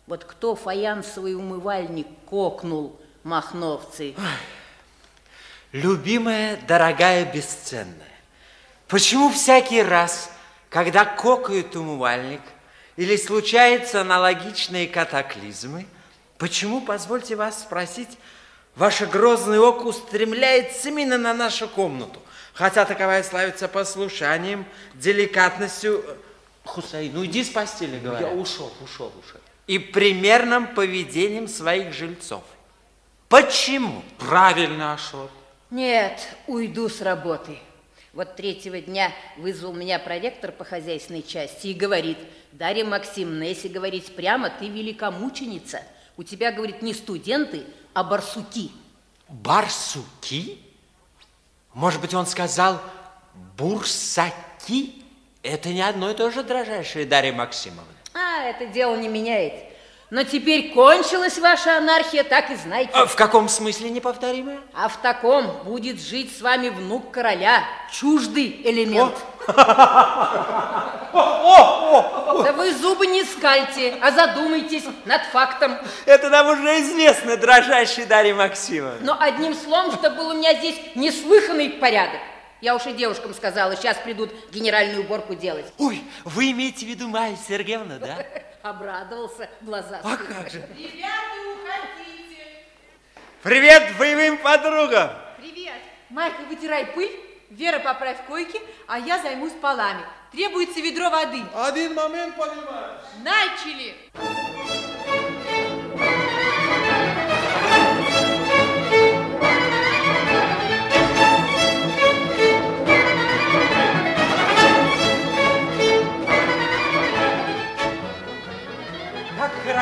Вот 0.08 0.24
кто 0.24 0.56
фаянсовый 0.56 1.36
умывальник 1.36 2.08
кокнул, 2.28 3.00
махновцы? 3.22 4.16
Любимая, 5.72 6.58
дорогая, 6.68 7.32
бесценная, 7.32 8.16
почему 8.88 9.30
всякий 9.30 9.84
раз, 9.84 10.32
когда 10.72 11.06
кокает 11.06 11.76
умывальник 11.76 12.42
или 12.98 13.18
случаются 13.18 14.02
аналогичные 14.02 14.88
катаклизмы, 14.88 15.86
почему, 16.38 16.82
позвольте 16.82 17.36
вас 17.36 17.62
спросить, 17.62 18.18
ваше 18.76 19.06
грозное 19.06 19.60
око 19.60 19.84
устремляется 19.84 20.90
именно 20.90 21.18
на 21.18 21.34
нашу 21.34 21.68
комнату, 21.68 22.20
хотя 22.54 22.86
таковая 22.86 23.24
славится 23.24 23.68
послушанием, 23.68 24.66
деликатностью... 24.94 26.04
Хусейн, 26.64 27.14
ну 27.14 27.24
иди 27.24 27.44
с 27.44 27.50
постели, 27.50 28.00
говорят. 28.00 28.32
Я 28.32 28.36
ушел, 28.36 28.74
ушел, 28.84 29.14
ушел. 29.24 29.40
И 29.68 29.78
примерным 29.78 30.74
поведением 30.74 31.48
своих 31.48 31.94
жильцов. 31.94 32.44
Почему? 33.30 34.02
Правильно, 34.18 34.94
Ашот. 34.94 35.30
Нет, 35.70 36.28
уйду 36.48 36.90
с 36.90 37.02
работы. 37.02 37.60
Вот 38.14 38.36
третьего 38.36 38.80
дня 38.80 39.12
вызвал 39.38 39.74
меня 39.74 40.00
проректор 40.00 40.52
по 40.52 40.64
хозяйственной 40.64 41.22
части 41.22 41.68
и 41.68 41.74
говорит, 41.74 42.18
Дарья 42.58 42.86
Максимовна, 42.86 43.44
если 43.44 43.68
говорить 43.68 44.16
прямо, 44.16 44.50
ты 44.50 44.70
великомученица. 44.70 45.82
У 46.16 46.24
тебя, 46.24 46.54
говорит, 46.54 46.82
не 46.82 46.94
студенты, 46.94 47.66
а 47.94 48.02
барсуки. 48.02 48.72
Барсуки? 49.28 50.58
Может 51.74 52.00
быть, 52.00 52.14
он 52.14 52.26
сказал 52.26 52.80
бурсаки? 53.58 55.04
Это 55.44 55.68
не 55.70 55.82
одно 55.82 56.12
и 56.12 56.14
то 56.14 56.32
же, 56.32 56.44
дрожайшая 56.44 57.06
Дарья 57.06 57.34
Максимовна. 57.34 57.92
А, 58.14 58.44
это 58.44 58.68
дело 58.68 58.96
не 58.96 59.10
меняет. 59.10 59.65
Но 60.12 60.24
теперь 60.24 60.72
кончилась 60.72 61.40
ваша 61.40 61.78
анархия, 61.78 62.24
так 62.24 62.52
и 62.52 62.56
знайте. 62.56 62.92
А 62.94 63.08
в 63.08 63.16
каком 63.16 63.50
смысле 63.50 63.90
неповторимая? 63.90 64.60
А 64.74 64.88
в 64.88 64.98
таком 64.98 65.48
будет 65.64 66.00
жить 66.00 66.38
с 66.38 66.42
вами 66.42 66.70
внук 66.70 67.10
короля, 67.12 67.64
чуждый 67.92 68.62
элемент. 68.64 69.16
Да 72.44 72.54
вы 72.56 72.72
зубы 72.74 73.08
не 73.08 73.24
скальте, 73.24 73.96
а 74.02 74.12
задумайтесь 74.12 74.84
над 75.06 75.24
фактом. 75.32 75.78
Это 76.06 76.30
нам 76.30 76.50
уже 76.50 76.82
известно, 76.82 77.36
дрожайшая 77.38 78.06
Дарья 78.06 78.36
Максимовна. 78.36 79.00
Но 79.02 79.18
одним 79.20 79.56
словом, 79.56 79.92
что 79.92 80.12
был 80.12 80.30
у 80.30 80.34
меня 80.34 80.54
здесь 80.54 80.80
неслыханный 80.94 81.70
порядок. 81.72 82.20
Я 82.62 82.76
уж 82.76 82.86
и 82.86 82.94
девушкам 82.94 83.34
сказала, 83.34 83.76
сейчас 83.76 83.98
придут 83.98 84.32
генеральную 84.52 85.02
уборку 85.02 85.36
делать. 85.36 85.66
Ой, 85.78 86.02
вы 86.24 86.52
имеете 86.52 86.86
в 86.86 86.90
виду 86.90 87.08
Майю 87.08 87.38
Сергеевну, 87.48 88.00
да? 88.00 88.26
Обрадовался 88.66 89.48
глаза. 89.62 90.02
А 90.04 90.18
как 90.18 90.50
же? 90.50 90.68
Ребята, 90.76 91.36
уходите. 91.54 92.64
Привет 93.44 93.96
боевым 94.00 94.40
подругам! 94.40 95.12
Привет. 95.38 95.76
Майка, 96.10 96.42
вытирай 96.50 96.88
пыль, 96.88 97.12
Вера, 97.52 97.78
поправь 97.78 98.26
койки, 98.26 98.60
а 98.88 98.98
я 98.98 99.22
займусь 99.22 99.54
полами. 99.62 100.02
Требуется 100.32 100.80
ведро 100.80 101.12
воды. 101.12 101.44
Один 101.54 101.94
момент, 101.94 102.36
понимаешь? 102.36 103.02
Начали. 103.24 103.94
Как 104.14 104.85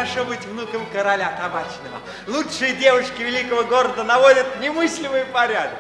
хорошо 0.04 0.26
быть 0.26 0.44
внуком 0.46 0.86
короля 0.92 1.32
табачного. 1.32 2.02
Лучшие 2.28 2.74
девушки 2.74 3.22
великого 3.22 3.64
города 3.64 4.04
наводят 4.04 4.60
немыслимый 4.60 5.24
порядок. 5.26 5.80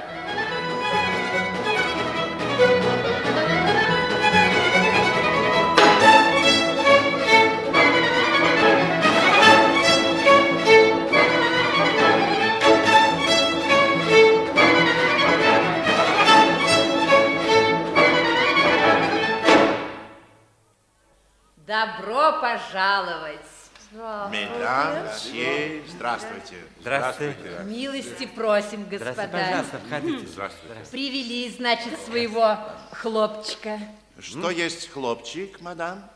Добро 21.57 22.39
пожаловать. 22.39 23.52
Медам, 23.93 25.06
мсье, 25.08 25.84
здравствуйте. 25.88 26.56
Здравствуйте. 26.82 27.60
Милости 27.65 28.25
просим, 28.25 28.86
господа. 28.89 29.27
пожалуйста, 29.27 29.79
входите. 29.86 30.27
Здравствуйте. 30.27 30.75
Привели, 30.89 31.49
значит, 31.51 31.99
своего 31.99 32.58
хлопчика. 32.91 33.79
Что 34.19 34.49
есть 34.49 34.89
хлопчик, 34.91 35.62
мадам? 35.62 36.10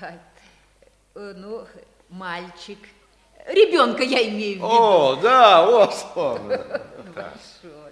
Э, 0.00 0.12
Ну, 1.14 1.64
мальчик. 2.08 2.78
Ребенка 3.46 4.02
я 4.02 4.28
имею 4.28 4.54
в 4.54 4.56
виду. 4.56 4.66
О, 4.66 5.16
да, 5.16 5.64
вот 5.64 5.94
он. 6.16 6.52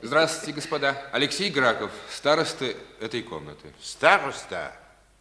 Здравствуйте, 0.03 0.53
господа. 0.53 0.96
Алексей 1.12 1.50
Граков, 1.50 1.92
староста 2.11 2.74
этой 3.00 3.22
комнаты. 3.22 3.72
Староста? 3.81 4.72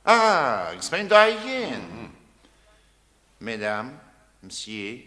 А, 0.03 0.73
господин 0.75 1.07
дуайен. 1.07 2.11
Mesdames, 3.43 3.99
messieurs, 4.41 5.03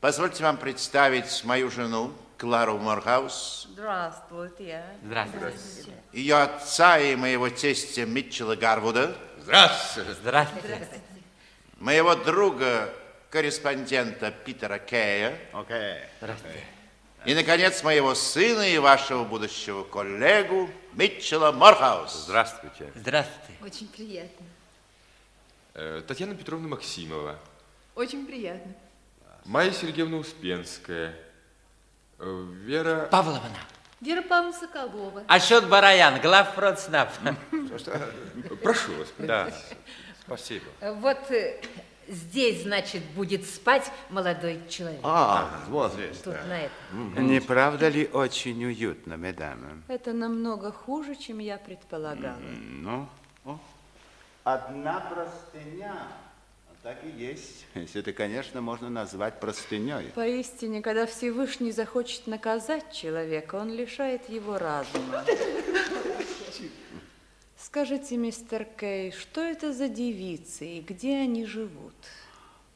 позвольте 0.00 0.44
вам 0.44 0.58
представить 0.58 1.42
мою 1.42 1.72
жену, 1.72 2.12
Клару 2.38 2.78
Морхаус, 2.78 3.66
Здравствуйте. 3.72 4.84
Здравствуйте. 5.02 5.90
ее 6.12 6.36
отца 6.36 7.00
и 7.00 7.16
моего 7.16 7.50
тестя 7.50 8.06
Митчелла 8.06 8.54
Гарвуда. 8.54 9.16
Здравствуйте. 9.40 10.12
Здравствуйте. 10.12 10.88
Моего 11.78 12.14
друга, 12.14 12.94
корреспондента 13.30 14.30
Питера 14.30 14.78
Кея. 14.78 15.36
Окей. 15.52 16.02
Здравствуйте. 16.20 16.64
И, 17.24 17.34
наконец, 17.34 17.82
моего 17.82 18.14
сына 18.14 18.68
и 18.68 18.78
вашего 18.78 19.24
будущего 19.24 19.82
коллегу 19.82 20.70
Митчелла 20.92 21.50
Морхаус. 21.50 22.12
Здравствуйте. 22.26 22.92
Здравствуйте. 22.94 23.52
Очень 23.60 23.88
приятно. 23.88 24.46
Э, 25.78 26.00
Татьяна 26.06 26.34
Петровна 26.34 26.68
Максимова. 26.68 27.38
Очень 27.94 28.24
приятно. 28.24 28.72
Майя 29.44 29.70
Сергеевна 29.72 30.16
Успенская. 30.16 31.14
Э, 32.18 32.46
Вера... 32.62 33.08
Павловна. 33.12 33.58
Вера 34.00 34.22
Павловна 34.22 34.58
Соколова. 34.58 35.24
Ашот 35.28 35.66
Бараян, 35.66 36.18
главпродснаб. 36.22 37.10
Прошу 38.62 38.94
вас. 38.94 39.08
Да, 39.18 39.52
спасибо. 40.24 40.64
Вот 40.80 41.30
э, 41.30 41.60
здесь, 42.08 42.62
значит, 42.62 43.04
будет 43.14 43.44
спать 43.44 43.92
молодой 44.08 44.62
человек. 44.70 45.00
А, 45.02 45.62
вот 45.68 45.92
здесь. 45.92 46.16
Тут 46.20 46.36
на 46.48 46.58
этом. 46.58 47.28
Не 47.28 47.40
правда 47.40 47.88
ли 47.88 48.08
очень 48.10 48.64
уютно, 48.64 49.18
медам? 49.18 49.84
Это 49.88 50.14
намного 50.14 50.72
хуже, 50.72 51.16
чем 51.16 51.38
я 51.38 51.58
предполагала. 51.58 52.40
Ну, 52.40 53.06
о, 53.44 53.58
одна 54.46 55.00
простыня. 55.00 56.06
Так 56.82 56.98
и 57.04 57.08
есть. 57.08 57.66
Если 57.74 58.00
это, 58.00 58.12
конечно, 58.12 58.60
можно 58.60 58.88
назвать 58.88 59.40
простыней. 59.40 60.12
Поистине, 60.14 60.82
когда 60.82 61.06
Всевышний 61.06 61.72
захочет 61.72 62.28
наказать 62.28 62.92
человека, 62.92 63.56
он 63.56 63.72
лишает 63.72 64.28
его 64.28 64.56
разума. 64.56 65.24
Скажите, 67.58 68.16
мистер 68.16 68.64
Кей, 68.64 69.10
что 69.10 69.40
это 69.40 69.72
за 69.72 69.88
девицы 69.88 70.64
и 70.78 70.80
где 70.80 71.16
они 71.16 71.44
живут? 71.44 71.94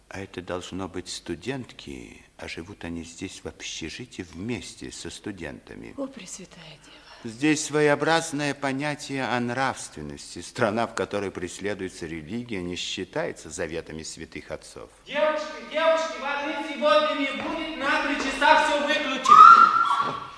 А 0.09 0.21
это 0.21 0.43
должно 0.43 0.89
быть 0.89 1.09
студентки, 1.09 2.25
а 2.37 2.49
живут 2.49 2.85
они 2.85 3.05
здесь 3.05 3.45
в 3.45 3.47
общежитии 3.47 4.23
вместе 4.23 4.91
со 4.91 5.09
студентами. 5.09 5.95
О, 5.97 6.09
Пресвятая 6.09 6.65
Дева. 6.65 7.10
Здесь 7.23 7.67
своеобразное 7.67 8.55
понятие 8.55 9.27
о 9.27 9.39
нравственности. 9.41 10.41
Страна, 10.41 10.87
в 10.87 10.95
которой 10.95 11.31
преследуется 11.31 12.07
религия, 12.07 12.63
не 12.63 12.77
считается 12.77 13.51
заветами 13.51 14.03
святых 14.03 14.51
отцов. 14.51 14.89
Девушки, 15.05 15.45
девушки, 15.71 16.15
воды 16.19 16.55
сегодня 16.73 17.21
не 17.21 17.43
будет, 17.43 17.79
на 17.79 18.07
три 18.07 18.17
часа 18.17 18.65
все 18.65 18.87
выключить. 18.87 19.29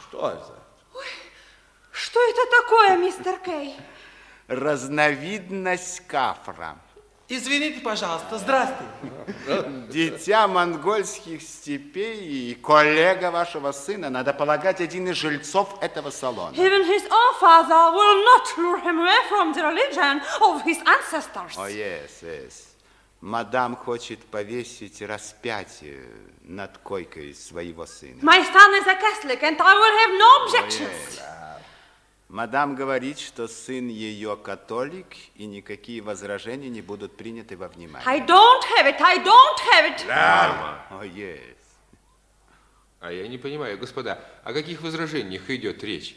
Что 0.08 0.30
это? 0.30 0.58
Что 1.92 2.20
это 2.20 2.62
такое, 2.62 2.96
мистер 2.96 3.38
Кей? 3.38 3.76
Разновидность 4.48 6.04
кафра. 6.08 6.78
Извините, 7.28 7.80
пожалуйста, 7.80 8.38
здравствуй. 8.38 8.86
Дитя 9.88 10.46
монгольских 10.48 11.40
степей 11.42 12.50
и 12.50 12.54
коллега 12.54 13.30
вашего 13.30 13.72
сына, 13.72 14.10
надо 14.10 14.32
полагать, 14.32 14.80
один 14.80 15.08
из 15.08 15.16
жильцов 15.16 15.76
этого 15.80 16.10
салона. 16.10 16.54
Even 16.54 16.84
his 16.84 17.04
own 17.08 17.40
father 17.40 17.92
will 17.92 18.24
not 18.24 18.58
lure 18.58 18.80
him 18.82 18.98
away 18.98 19.18
from 19.30 19.54
the 19.54 19.62
religion 19.62 20.20
of 20.40 20.62
his 20.64 20.78
ancestors. 20.86 21.56
О, 21.56 21.68
yes, 21.68 22.22
yes. 22.22 22.68
Мадам 23.22 23.76
хочет 23.76 24.18
повесить 24.26 25.00
распятие 25.00 26.04
над 26.42 26.78
койкой 26.78 27.34
своего 27.34 27.86
сына. 27.86 28.20
My 28.20 28.42
son 28.52 28.74
is 28.74 28.86
a 28.86 28.96
Catholic 28.96 29.42
and 29.42 29.56
I 29.60 29.74
will 29.78 29.96
have 30.02 30.12
no 30.18 30.44
objections. 30.44 31.20
Мадам 32.32 32.74
говорит, 32.76 33.18
что 33.18 33.46
сын 33.46 33.88
ее 33.88 34.38
католик, 34.38 35.08
и 35.34 35.44
никакие 35.44 36.00
возражения 36.00 36.70
не 36.70 36.80
будут 36.80 37.14
приняты 37.14 37.58
во 37.58 37.68
внимание. 37.68 38.08
I 38.08 38.20
don't 38.20 38.62
have 38.74 38.86
it, 38.86 38.96
I 39.02 39.18
don't 39.18 39.58
have 39.70 39.94
it. 39.94 40.06
О, 40.08 41.04
yes. 41.04 41.58
А 43.00 43.12
я 43.12 43.28
не 43.28 43.36
понимаю, 43.36 43.76
господа, 43.78 44.18
о 44.44 44.54
каких 44.54 44.80
возражениях 44.80 45.50
идет 45.50 45.84
речь? 45.84 46.16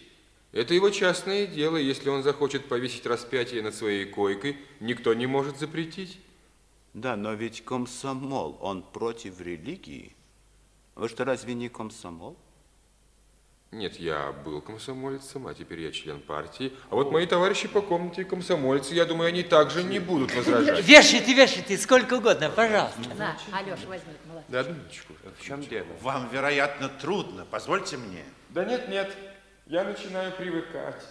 Это 0.54 0.74
его 0.74 0.90
частное 0.90 1.48
дело. 1.48 1.76
Если 1.76 2.08
он 2.08 2.24
захочет 2.24 2.70
повесить 2.70 3.06
распятие 3.06 3.62
над 3.62 3.76
своей 3.76 4.06
койкой, 4.06 4.58
никто 4.80 5.14
не 5.14 5.28
может 5.28 5.60
запретить. 5.60 6.18
Да, 6.94 7.18
но 7.18 7.34
ведь 7.34 7.66
комсомол, 7.66 8.58
он 8.62 8.84
против 8.84 9.42
религии. 9.42 10.16
Вы 10.96 11.10
что, 11.10 11.26
разве 11.26 11.56
не 11.56 11.68
комсомол? 11.68 12.38
Нет, 13.76 14.00
я 14.00 14.32
был 14.32 14.62
комсомольцем, 14.62 15.48
а 15.48 15.54
теперь 15.54 15.82
я 15.82 15.92
член 15.92 16.22
партии. 16.22 16.72
А 16.90 16.96
вот 16.96 17.12
мои 17.12 17.26
товарищи 17.26 17.68
по 17.68 17.82
комнате 17.82 18.24
комсомольцы, 18.24 18.94
я 18.94 19.04
думаю, 19.04 19.28
они 19.28 19.44
также 19.44 19.84
не 19.84 20.00
будут 20.00 20.34
возражать. 20.34 20.86
Вешайте, 20.86 21.34
вешайте, 21.34 21.78
сколько 21.78 22.14
угодно, 22.14 22.50
пожалуйста. 22.50 23.02
На, 23.18 23.38
Алеша, 23.52 23.86
возьми, 23.88 24.14
молодец. 24.28 24.46
Да, 24.48 24.60
одну 24.62 24.76
минуточку. 24.76 25.14
В 25.38 25.44
чем 25.44 25.62
дело? 25.62 25.88
Вам, 26.02 26.30
вероятно, 26.32 26.88
трудно. 26.88 27.46
Позвольте 27.52 27.98
мне. 27.98 28.24
Да 28.52 28.64
нет, 28.64 28.88
нет, 28.88 29.14
я 29.66 29.84
начинаю 29.84 30.32
привыкать. 30.32 31.04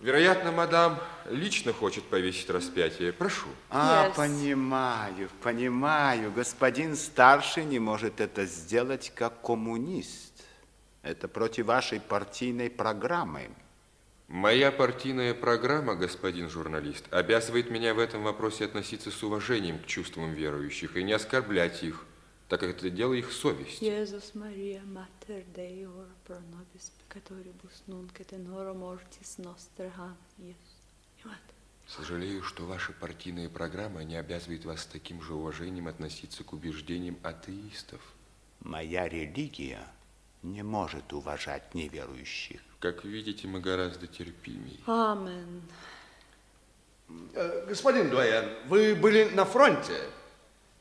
Вероятно, 0.00 0.52
мадам 0.52 1.00
лично 1.30 1.72
хочет 1.72 2.04
повесить 2.04 2.50
распятие. 2.50 3.14
Прошу. 3.14 3.46
А, 3.70 4.08
Yes. 4.08 4.14
понимаю, 4.16 5.30
понимаю. 5.42 6.30
Господин 6.30 6.94
старший 6.94 7.64
не 7.64 7.78
может 7.78 8.20
это 8.20 8.44
сделать 8.44 9.10
как 9.14 9.40
коммунист. 9.40 10.25
Это 11.06 11.28
против 11.28 11.66
вашей 11.66 12.00
партийной 12.00 12.68
программы. 12.68 13.50
Моя 14.26 14.72
партийная 14.72 15.34
программа, 15.34 15.94
господин 15.94 16.50
журналист, 16.50 17.04
обязывает 17.12 17.70
меня 17.70 17.94
в 17.94 18.00
этом 18.00 18.24
вопросе 18.24 18.64
относиться 18.64 19.12
с 19.12 19.22
уважением 19.22 19.78
к 19.78 19.86
чувствам 19.86 20.32
верующих 20.32 20.96
и 20.96 21.04
не 21.04 21.12
оскорблять 21.12 21.84
их, 21.84 22.04
так 22.48 22.58
как 22.58 22.70
это 22.70 22.90
дело 22.90 23.12
их 23.12 23.30
совести. 23.30 23.84
Иисус 23.84 24.34
Мария, 24.34 24.82
Dei, 25.54 25.86
ora 25.86 26.10
pro 26.26 26.40
nobis 26.50 26.90
peccatoribus 26.98 27.84
nunc 27.86 28.18
et 28.18 28.32
in 28.32 28.48
hora 28.52 28.74
mortis. 28.74 29.38
Сожалею, 31.86 32.42
что 32.42 32.64
ваша 32.64 32.92
партийная 32.92 33.48
программа 33.48 34.02
не 34.02 34.16
обязывает 34.16 34.64
вас 34.64 34.82
с 34.82 34.86
таким 34.86 35.22
же 35.22 35.34
уважением 35.34 35.86
относиться 35.86 36.42
к 36.42 36.52
убеждениям 36.52 37.16
атеистов. 37.22 38.00
Моя 38.58 39.08
религия 39.08 39.86
не 40.42 40.62
может 40.62 41.12
уважать 41.12 41.74
неверующих. 41.74 42.60
Как 42.78 43.04
видите, 43.04 43.48
мы 43.48 43.60
гораздо 43.60 44.06
терпимее. 44.06 44.78
Amen. 44.86 45.60
Э, 47.34 47.66
Господин 47.68 48.10
Дуэйн, 48.10 48.48
вы 48.66 48.94
были 48.94 49.24
на 49.30 49.44
фронте? 49.44 49.98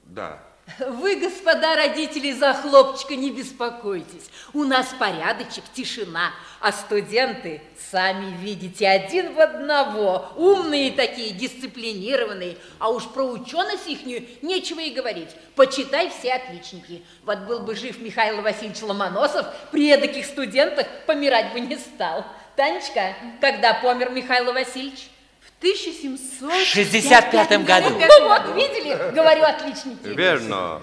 Да. 0.03 0.43
Вы, 0.79 1.17
господа 1.17 1.75
родители, 1.75 2.31
за 2.31 2.53
хлопчика 2.53 3.15
не 3.15 3.29
беспокойтесь. 3.29 4.29
У 4.51 4.63
нас 4.63 4.87
порядочек, 4.97 5.63
тишина. 5.73 6.31
А 6.59 6.71
студенты, 6.71 7.61
сами 7.91 8.35
видите, 8.37 8.87
один 8.87 9.33
в 9.35 9.39
одного. 9.39 10.31
Умные 10.35 10.91
такие, 10.91 11.31
дисциплинированные. 11.31 12.57
А 12.79 12.89
уж 12.89 13.07
про 13.07 13.23
ученость 13.23 13.87
ихнюю 13.87 14.25
нечего 14.41 14.79
и 14.79 14.89
говорить. 14.89 15.29
Почитай 15.55 16.09
все 16.09 16.33
отличники. 16.33 17.03
Вот 17.23 17.39
был 17.41 17.59
бы 17.59 17.75
жив 17.75 17.99
Михаил 18.01 18.41
Васильевич 18.41 18.81
Ломоносов, 18.81 19.45
при 19.71 19.89
эдаких 19.89 20.25
студентах 20.25 20.87
помирать 21.05 21.53
бы 21.53 21.59
не 21.59 21.77
стал. 21.77 22.25
Танечка, 22.55 23.13
когда 23.39 23.75
помер 23.75 24.09
Михаил 24.09 24.51
Васильевич? 24.51 25.09
В 25.55 25.63
1700... 25.63 26.51
65 26.53 27.65
году. 27.65 27.89
Ну 27.89 28.27
вот, 28.27 28.55
видели? 28.55 29.13
Говорю, 29.13 29.43
отличники. 29.43 30.07
Верно. 30.07 30.81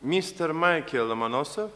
Мистер 0.00 0.52
Майкл 0.52 1.06
Ломоносов 1.06 1.70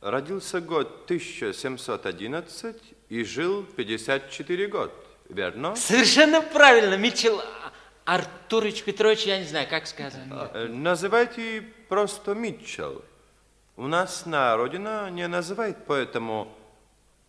родился 0.00 0.60
год 0.60 1.04
1711 1.04 2.76
и 3.08 3.24
жил 3.24 3.62
54 3.62 4.66
год. 4.66 4.92
Верно? 5.28 5.76
Совершенно 5.76 6.42
правильно, 6.42 6.96
Митчелл. 6.96 7.40
Артурович 8.04 8.82
Петрович, 8.82 9.24
я 9.24 9.38
не 9.38 9.44
знаю, 9.44 9.68
как 9.70 9.86
сказать. 9.86 10.20
Э, 10.52 10.66
Называйте 10.68 11.62
просто 11.88 12.34
Митчелл. 12.34 13.02
У 13.76 13.86
нас 13.86 14.26
на 14.26 14.56
родина 14.56 15.08
не 15.10 15.26
называет 15.28 15.78
поэтому 15.86 16.48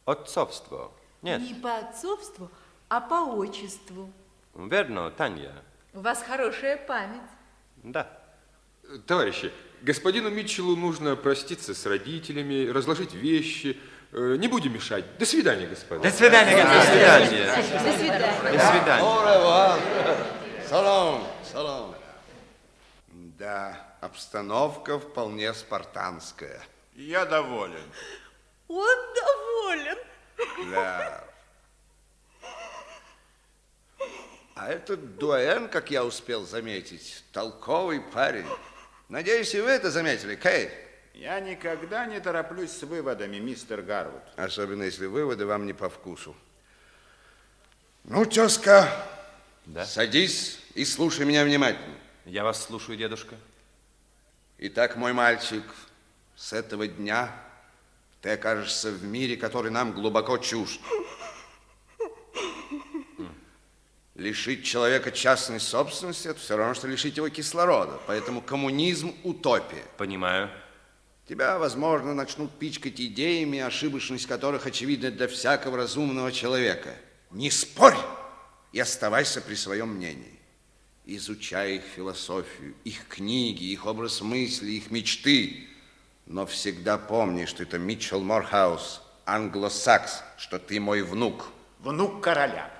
отцовство. 0.05 0.91
Нет. 1.21 1.41
Не 1.41 1.53
по 1.53 1.77
отцовству, 1.77 2.49
а 2.89 2.99
по 2.99 3.25
отчеству. 3.35 4.11
Верно, 4.55 5.09
Таня. 5.11 5.51
У 5.93 6.01
вас 6.01 6.23
хорошая 6.23 6.77
память. 6.77 7.21
Да. 7.77 8.07
Товарищи, 9.07 9.51
господину 9.81 10.29
Митчеллу 10.29 10.75
нужно 10.75 11.15
проститься 11.15 11.73
с 11.73 11.85
родителями, 11.85 12.67
разложить 12.69 13.13
вещи. 13.13 13.79
Э, 14.11 14.35
Не 14.37 14.47
будем 14.47 14.73
мешать. 14.73 15.17
До 15.17 15.25
свидания, 15.25 15.67
господа. 15.67 16.01
До 16.03 16.11
свидания, 16.15 16.57
До 16.57 16.63
господа. 16.63 16.83
свидания. 16.85 17.45
До 17.55 17.61
свидания. 17.63 18.57
До 18.57 18.65
свидания. 18.65 19.79
Салон, 20.67 21.23
салон. 21.51 21.95
Да, 23.07 23.95
обстановка 24.01 24.99
вполне 24.99 25.53
спартанская. 25.53 26.61
Я 26.95 27.25
доволен. 27.25 27.81
Он 28.67 28.97
доволен. 29.15 29.97
Да. 30.71 31.23
А 34.55 34.69
этот 34.69 35.17
дуэн, 35.17 35.67
как 35.67 35.89
я 35.89 36.05
успел 36.05 36.45
заметить, 36.45 37.23
толковый 37.31 38.01
парень. 38.01 38.45
Надеюсь, 39.09 39.53
и 39.55 39.61
вы 39.61 39.69
это 39.69 39.89
заметили, 39.89 40.35
Кей? 40.35 40.69
Я 41.13 41.39
никогда 41.39 42.05
не 42.05 42.19
тороплюсь 42.19 42.71
с 42.71 42.83
выводами, 42.83 43.37
мистер 43.37 43.81
Гарвуд. 43.81 44.21
Особенно, 44.35 44.83
если 44.83 45.05
выводы 45.05 45.45
вам 45.45 45.65
не 45.65 45.73
по 45.73 45.89
вкусу. 45.89 46.35
Ну, 48.03 48.25
тезка, 48.25 48.89
Да? 49.65 49.85
садись 49.85 50.59
и 50.73 50.85
слушай 50.85 51.25
меня 51.25 51.45
внимательно. 51.45 51.95
Я 52.25 52.43
вас 52.43 52.63
слушаю, 52.63 52.97
дедушка. 52.97 53.35
Итак, 54.57 54.95
мой 54.95 55.13
мальчик, 55.13 55.63
с 56.35 56.53
этого 56.53 56.87
дня 56.87 57.31
ты 58.21 58.31
окажешься 58.31 58.91
в 58.91 59.03
мире, 59.03 59.35
который 59.37 59.71
нам 59.71 59.93
глубоко 59.93 60.37
чужд. 60.37 60.79
Лишить 64.23 64.63
человека 64.63 65.11
частной 65.11 65.59
собственности– 65.59 66.27
это 66.29 66.39
все 66.39 66.55
равно, 66.55 66.73
что 66.75 66.87
лишить 66.87 67.17
его 67.17 67.27
кислорода. 67.27 67.99
Поэтому 68.07 68.39
коммунизм– 68.39 69.13
утопия. 69.25 69.83
Понимаю. 69.97 70.49
Тебя, 71.27 71.57
возможно, 71.59 72.13
начнут 72.13 72.49
пичкать 72.57 73.01
идеями, 73.01 73.59
ошибочность 73.59 74.25
которых 74.25 74.65
очевидна 74.65 75.11
для 75.11 75.27
всякого 75.27 75.75
разумного 75.75 76.31
человека. 76.31 76.95
Не 77.31 77.51
спорь 77.51 77.97
и 78.71 78.79
оставайся 78.79 79.41
при 79.41 79.55
своем 79.55 79.89
мнении. 79.89 80.39
Изучай 81.05 81.75
их 81.75 81.83
философию, 81.83 82.75
их 82.85 83.05
книги, 83.09 83.65
их 83.65 83.85
образ 83.85 84.21
мысли, 84.21 84.71
их 84.71 84.89
мечты. 84.89 85.67
Но 86.27 86.45
всегда 86.45 86.97
помни, 86.97 87.43
что 87.43 87.63
это 87.63 87.77
Митчелл 87.77 88.21
Морхаус, 88.21 89.01
англосакс, 89.25 90.23
что 90.37 90.59
ты 90.59 90.79
мой 90.79 91.01
внук. 91.01 91.47
Внук 91.79 92.23
короля. 92.23 92.71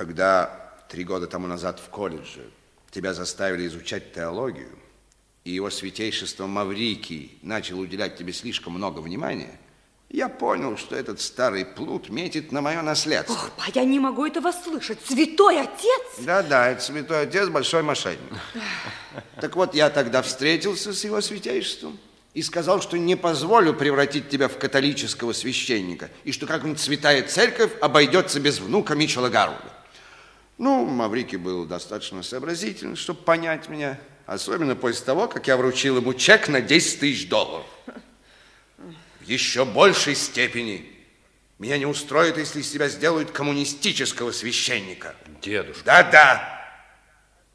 Когда 0.00 0.72
три 0.88 1.04
года 1.04 1.26
тому 1.26 1.46
назад 1.46 1.78
в 1.78 1.90
колледже 1.90 2.48
тебя 2.90 3.12
заставили 3.12 3.66
изучать 3.66 4.14
теологию, 4.14 4.70
и 5.44 5.50
его 5.50 5.68
святейшество 5.68 6.46
Маврикий 6.46 7.38
начал 7.42 7.78
уделять 7.78 8.16
тебе 8.16 8.32
слишком 8.32 8.72
много 8.72 9.00
внимания, 9.00 9.60
я 10.08 10.30
понял, 10.30 10.78
что 10.78 10.96
этот 10.96 11.20
старый 11.20 11.66
плут 11.66 12.08
метит 12.08 12.50
на 12.50 12.62
мое 12.62 12.80
наследство. 12.80 13.34
Ох, 13.34 13.50
а 13.58 13.70
я 13.74 13.84
не 13.84 14.00
могу 14.00 14.24
этого 14.24 14.52
слышать. 14.52 14.98
Святой 15.06 15.60
отец! 15.60 16.24
Да-да, 16.24 16.70
это 16.70 16.80
святой 16.80 17.24
отец, 17.24 17.50
большой 17.50 17.82
мошенник. 17.82 18.32
Так 19.38 19.54
вот, 19.54 19.74
я 19.74 19.90
тогда 19.90 20.22
встретился 20.22 20.94
с 20.94 21.04
его 21.04 21.20
святейшеством 21.20 21.98
и 22.32 22.40
сказал, 22.40 22.80
что 22.80 22.96
не 22.96 23.16
позволю 23.16 23.74
превратить 23.74 24.30
тебя 24.30 24.48
в 24.48 24.56
католического 24.56 25.34
священника, 25.34 26.08
и 26.24 26.32
что 26.32 26.46
как-нибудь 26.46 26.80
святая 26.80 27.22
церковь 27.28 27.72
обойдется 27.82 28.40
без 28.40 28.60
внука 28.60 28.94
Митчелла 28.94 29.28
Гарвуда. 29.28 29.74
Ну, 30.60 30.84
Маврикий 30.84 31.38
был 31.38 31.64
достаточно 31.64 32.22
сообразительный, 32.22 32.94
чтобы 32.94 33.22
понять 33.22 33.70
меня, 33.70 33.98
особенно 34.26 34.76
после 34.76 35.06
того, 35.06 35.26
как 35.26 35.46
я 35.46 35.56
вручил 35.56 35.96
ему 35.96 36.12
чек 36.12 36.48
на 36.48 36.60
10 36.60 37.00
тысяч 37.00 37.30
долларов. 37.30 37.66
В 38.76 39.22
еще 39.24 39.64
большей 39.64 40.14
степени 40.14 40.84
меня 41.58 41.78
не 41.78 41.86
устроит, 41.86 42.36
если 42.36 42.60
из 42.60 42.70
тебя 42.70 42.90
сделают 42.90 43.30
коммунистического 43.30 44.32
священника. 44.32 45.16
Дедушка. 45.40 45.82
Да-да. 45.82 46.76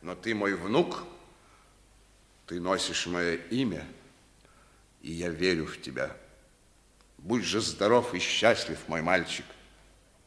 Но 0.01 0.16
ты 0.16 0.34
мой 0.34 0.56
внук, 0.56 1.03
ты 2.47 2.60
носишь 2.60 3.06
мое 3.06 3.36
имя, 3.51 3.86
и 5.03 5.12
я 5.12 5.30
верю 5.30 5.68
в 5.68 5.80
тебя. 5.80 6.10
Будь 7.20 7.43
же 7.43 7.62
здоров 7.62 8.16
и 8.16 8.20
счастлив, 8.20 8.80
мой 8.88 9.03
мальчик. 9.03 9.45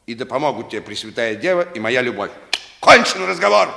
И 0.05 0.15
да 0.15 0.25
помогут 0.25 0.69
тебе 0.69 0.81
Пресвятая 0.81 1.35
Дева 1.35 1.63
и 1.73 1.81
моя 1.81 2.01
любовь. 2.01 2.31
Кончен 2.79 3.25
разговор! 3.27 3.69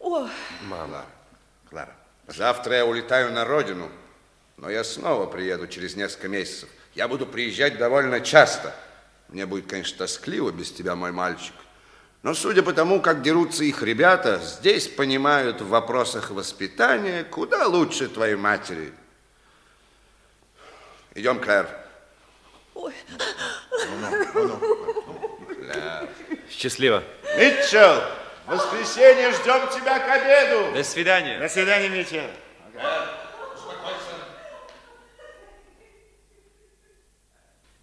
О, 0.00 0.28
Мама. 0.62 1.06
Клара, 1.70 1.94
завтра 2.26 2.76
я 2.76 2.86
улетаю 2.86 3.32
на 3.32 3.44
родину, 3.44 3.90
но 4.56 4.68
я 4.70 4.82
снова 4.82 5.26
приеду 5.26 5.68
через 5.68 5.96
несколько 5.96 6.28
месяцев. 6.28 6.68
Я 6.94 7.06
буду 7.08 7.26
приезжать 7.26 7.78
довольно 7.78 8.20
часто. 8.20 8.74
Мне 9.28 9.46
будет, 9.46 9.68
конечно, 9.68 9.98
тоскливо 9.98 10.50
без 10.50 10.72
тебя, 10.72 10.96
мой 10.96 11.12
мальчик. 11.12 11.54
Но 12.22 12.34
судя 12.34 12.62
по 12.62 12.72
тому, 12.72 13.00
как 13.00 13.22
дерутся 13.22 13.62
их 13.62 13.82
ребята, 13.82 14.40
здесь 14.42 14.88
понимают 14.88 15.60
в 15.60 15.68
вопросах 15.68 16.30
воспитания 16.30 17.22
куда 17.22 17.66
лучше 17.66 18.08
твоей 18.08 18.34
матери. 18.34 18.92
Идем, 21.14 21.38
Клэр. 21.38 21.68
ой. 22.74 22.94
Клэр. 25.72 26.08
Счастливо. 26.50 27.04
Митчелл, 27.36 28.00
в 28.46 28.50
воскресенье 28.50 29.32
ждем 29.32 29.68
тебя 29.70 29.98
к 29.98 30.08
обеду. 30.08 30.74
До 30.74 30.82
свидания. 30.82 31.38
До 31.38 31.48
свидания, 31.48 31.88
Митчелл. 31.88 32.30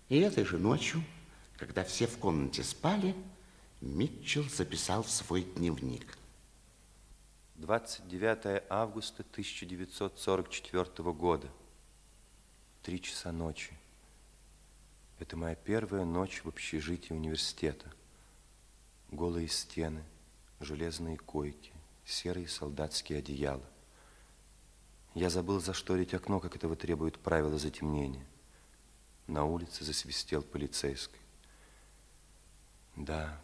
И 0.09 0.19
этой 0.19 0.45
же 0.45 0.57
ночью, 0.57 1.03
когда 1.57 1.83
все 1.83 2.05
в 2.07 2.17
комнате 2.17 2.63
спали, 2.63 3.15
Митчелл 3.81 4.43
записал 4.49 5.03
в 5.03 5.09
свой 5.09 5.43
дневник. 5.43 6.17
29 7.55 8.63
августа 8.69 9.23
1944 9.31 11.11
года. 11.13 11.47
Три 12.83 13.01
часа 13.01 13.31
ночи. 13.31 13.71
Это 15.19 15.37
моя 15.37 15.55
первая 15.55 16.03
ночь 16.03 16.41
в 16.43 16.49
общежитии 16.49 17.13
университета. 17.13 17.91
Голые 19.11 19.47
стены, 19.47 20.03
железные 20.59 21.17
койки, 21.17 21.71
серые 22.05 22.47
солдатские 22.47 23.19
одеяла. 23.19 23.65
Я 25.13 25.29
забыл 25.29 25.61
зашторить 25.61 26.13
окно, 26.13 26.41
как 26.41 26.57
этого 26.57 26.75
требует 26.75 27.17
правила 27.17 27.57
затемнения. 27.57 28.25
На 29.27 29.45
улице 29.45 29.85
засвистел 29.85 30.41
полицейский. 30.41 31.19
Да, 32.97 33.39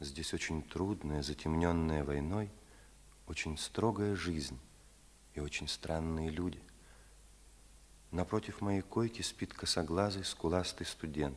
здесь 0.00 0.32
очень 0.32 0.62
трудная, 0.62 1.22
затемненная 1.22 2.04
войной, 2.04 2.50
очень 3.26 3.58
строгая 3.58 4.16
жизнь 4.16 4.58
и 5.34 5.40
очень 5.40 5.68
странные 5.68 6.30
люди. 6.30 6.60
Напротив 8.16 8.62
моей 8.62 8.80
койки 8.80 9.20
спит 9.20 9.52
косоглазый, 9.52 10.24
скуластый 10.24 10.86
студент, 10.86 11.36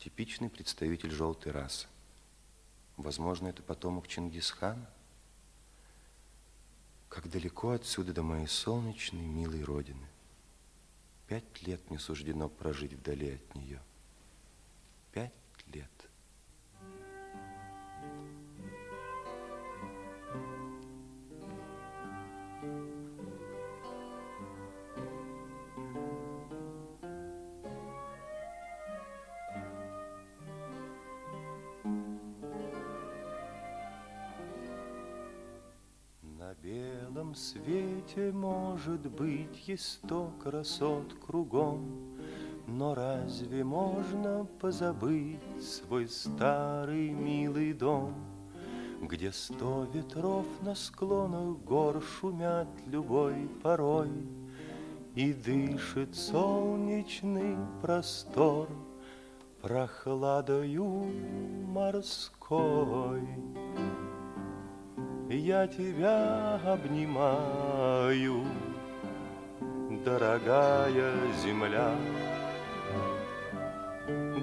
типичный 0.00 0.50
представитель 0.50 1.12
желтой 1.12 1.52
расы. 1.52 1.86
Возможно, 2.96 3.46
это 3.46 3.62
потомок 3.62 4.08
Чингисхана? 4.08 4.90
Как 7.08 7.30
далеко 7.30 7.70
отсюда 7.70 8.12
до 8.12 8.24
моей 8.24 8.48
солнечной, 8.48 9.22
милой 9.22 9.62
родины. 9.62 10.08
Пять 11.28 11.62
лет 11.64 11.88
мне 11.88 12.00
суждено 12.00 12.48
прожить 12.48 12.94
вдали 12.94 13.34
от 13.34 13.54
нее. 13.54 13.80
Белом 36.80 37.34
свете, 37.34 38.32
может 38.32 39.00
быть, 39.10 39.70
сто 39.78 40.32
красот 40.42 41.14
кругом, 41.26 42.16
Но 42.66 42.94
разве 42.94 43.64
можно 43.64 44.46
позабыть 44.60 45.40
свой 45.60 46.08
старый 46.08 47.10
милый 47.10 47.72
дом, 47.72 48.14
Где 49.02 49.32
сто 49.32 49.86
ветров 49.92 50.46
на 50.62 50.74
склонах 50.74 51.58
гор 51.64 52.02
шумят 52.02 52.68
любой 52.86 53.48
порой, 53.62 54.10
И 55.14 55.32
дышит 55.32 56.14
солнечный 56.14 57.56
простор 57.82 58.68
прохладою 59.60 61.10
морской. 61.66 63.26
Я 65.32 65.68
тебя 65.68 66.60
обнимаю, 66.66 68.44
дорогая 70.04 71.14
земля, 71.40 71.94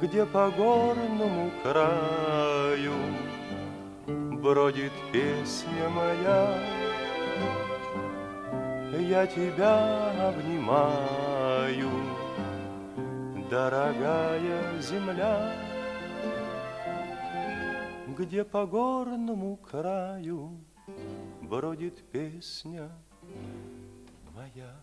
Где 0.01 0.25
по 0.25 0.49
горному 0.49 1.51
краю 1.61 2.93
бродит 4.41 4.93
песня 5.11 5.89
моя. 5.89 6.57
Я 8.97 9.27
тебя 9.27 10.29
обнимаю, 10.29 11.89
дорогая 13.51 14.79
земля, 14.79 15.51
Где 18.17 18.45
по 18.45 18.65
горному 18.65 19.57
краю 19.57 20.66
бродит 21.47 22.03
песня 22.11 22.91
моя. 24.35 24.75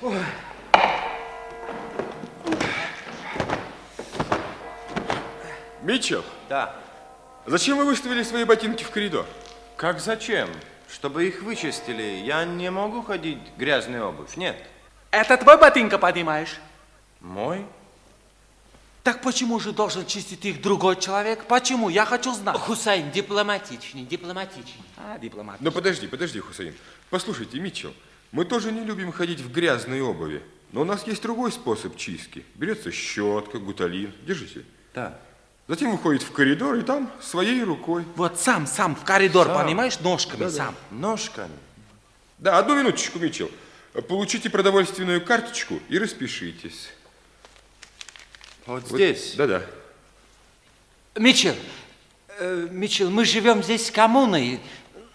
Ой. 0.02 0.20
Митчелл, 5.82 6.24
Да. 6.50 6.76
зачем 7.46 7.78
вы 7.78 7.86
выставили 7.86 8.24
свои 8.24 8.46
ботинки 8.46 8.84
в 8.84 8.90
коридор? 8.92 9.26
Как 9.76 10.00
зачем? 10.00 10.50
Чтобы 10.90 11.28
их 11.28 11.42
вычистили. 11.42 12.04
Я 12.04 12.46
не 12.46 12.70
могу 12.70 13.02
ходить 13.02 13.40
в 13.56 13.60
грязную 13.60 14.08
обувь. 14.08 14.38
Нет. 14.38 14.56
Это 15.12 15.38
твой 15.38 15.58
ботинка, 15.58 15.98
понимаешь? 15.98 16.60
Мой? 17.20 17.66
Так 19.04 19.22
почему 19.22 19.60
же 19.60 19.74
должен 19.74 20.06
чистить 20.06 20.46
их 20.46 20.62
другой 20.62 20.96
человек? 20.96 21.44
Почему? 21.46 21.90
Я 21.90 22.06
хочу 22.06 22.34
знать. 22.34 22.56
Хусайн, 22.58 23.12
дипломатичней, 23.12 24.06
дипломатичней. 24.06 24.82
А, 24.96 25.18
дипломат. 25.20 25.58
Ну 25.60 25.72
подожди, 25.72 26.08
подожди, 26.08 26.40
Хусейн. 26.40 26.74
Послушайте, 27.10 27.60
Митчелл, 27.60 27.94
мы 28.32 28.46
тоже 28.46 28.72
не 28.72 28.80
любим 28.86 29.12
ходить 29.12 29.42
в 29.42 29.52
грязной 29.52 30.00
обуви. 30.02 30.42
Но 30.72 30.82
у 30.82 30.86
нас 30.86 31.06
есть 31.06 31.22
другой 31.22 31.52
способ 31.52 31.98
чистки. 31.98 32.46
Берется 32.56 32.92
щетка, 32.92 33.60
гуталин. 33.60 34.14
Держите. 34.26 34.64
Да. 34.96 35.20
Затем 35.68 35.92
выходит 35.92 36.24
в 36.24 36.32
коридор 36.32 36.76
и 36.76 36.82
там 36.82 37.12
своей 37.22 37.62
рукой. 37.64 38.06
Вот 38.16 38.40
сам, 38.40 38.66
сам 38.66 38.96
в 38.96 39.04
коридор, 39.04 39.48
Сам. 39.48 39.64
понимаешь, 39.66 40.00
ножками 40.00 40.40
Да-да. 40.40 40.52
сам. 40.52 40.76
Ножками. 40.92 41.52
Да, 42.38 42.58
одну 42.58 42.76
минуточку, 42.78 43.20
Митчелл. 43.20 43.52
Получите 44.08 44.50
продовольственную 44.50 45.24
карточку 45.24 45.80
и 45.90 46.00
распишитесь. 46.00 46.90
Вот 48.66 48.88
здесь? 48.88 49.36
Да-да. 49.36 49.62
Митчелл, 51.16 51.54
э, 52.40 52.68
Митчелл, 52.72 53.10
мы 53.10 53.26
живем 53.26 53.62
здесь 53.62 53.92
коммуной. 53.92 54.60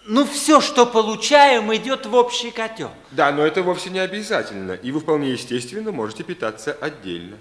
Ну, 0.05 0.25
все, 0.25 0.61
что 0.61 0.85
получаем, 0.85 1.73
идет 1.75 2.05
в 2.05 2.15
общий 2.15 2.51
котел. 2.51 2.91
Да, 3.11 3.31
но 3.31 3.45
это 3.45 3.61
вовсе 3.61 3.89
не 3.89 3.99
обязательно. 3.99 4.73
И 4.73 4.91
вы 4.91 4.99
вполне 4.99 5.31
естественно 5.31 5.91
можете 5.91 6.23
питаться 6.23 6.73
отдельно. 6.79 7.37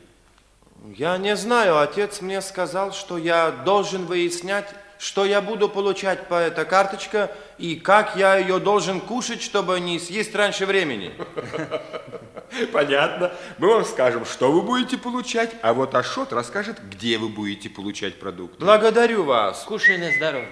Я 0.97 1.19
не 1.19 1.37
знаю, 1.37 1.79
отец 1.79 2.21
мне 2.21 2.41
сказал, 2.41 2.93
что 2.93 3.19
я 3.19 3.51
должен 3.51 4.07
выяснять, 4.07 4.67
что 4.99 5.25
я 5.25 5.41
буду 5.41 5.69
получать 5.69 6.29
по 6.29 6.35
этой 6.35 6.65
карточке 6.65 7.31
и 7.59 7.77
как 7.77 8.17
я 8.17 8.37
ее 8.37 8.59
должен 8.59 9.01
кушать, 9.01 9.43
чтобы 9.43 9.79
не 9.81 9.99
съесть 9.99 10.35
раньше 10.35 10.67
времени. 10.67 11.13
Понятно. 12.73 13.33
Мы 13.59 13.69
вам 13.69 13.85
скажем, 13.85 14.25
что 14.25 14.53
вы 14.53 14.63
будете 14.63 14.99
получать, 14.99 15.55
а 15.63 15.75
вот 15.75 15.95
Ашот 15.95 16.33
расскажет, 16.33 16.81
где 16.89 17.19
вы 17.19 17.29
будете 17.29 17.69
получать 17.69 18.19
продукты. 18.19 18.65
Благодарю 18.65 19.25
вас. 19.25 19.65
Кушай 19.65 19.99
на 19.99 20.11
здоровье. 20.13 20.49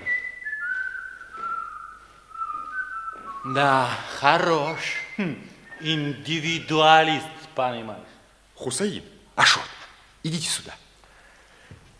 Да, 3.44 3.88
хорош. 4.18 4.96
Хм, 5.16 5.36
индивидуалист, 5.80 7.26
понимаешь. 7.54 8.02
Хусаин, 8.54 9.04
Ашот, 9.36 9.62
идите 10.22 10.48
сюда. 10.48 10.74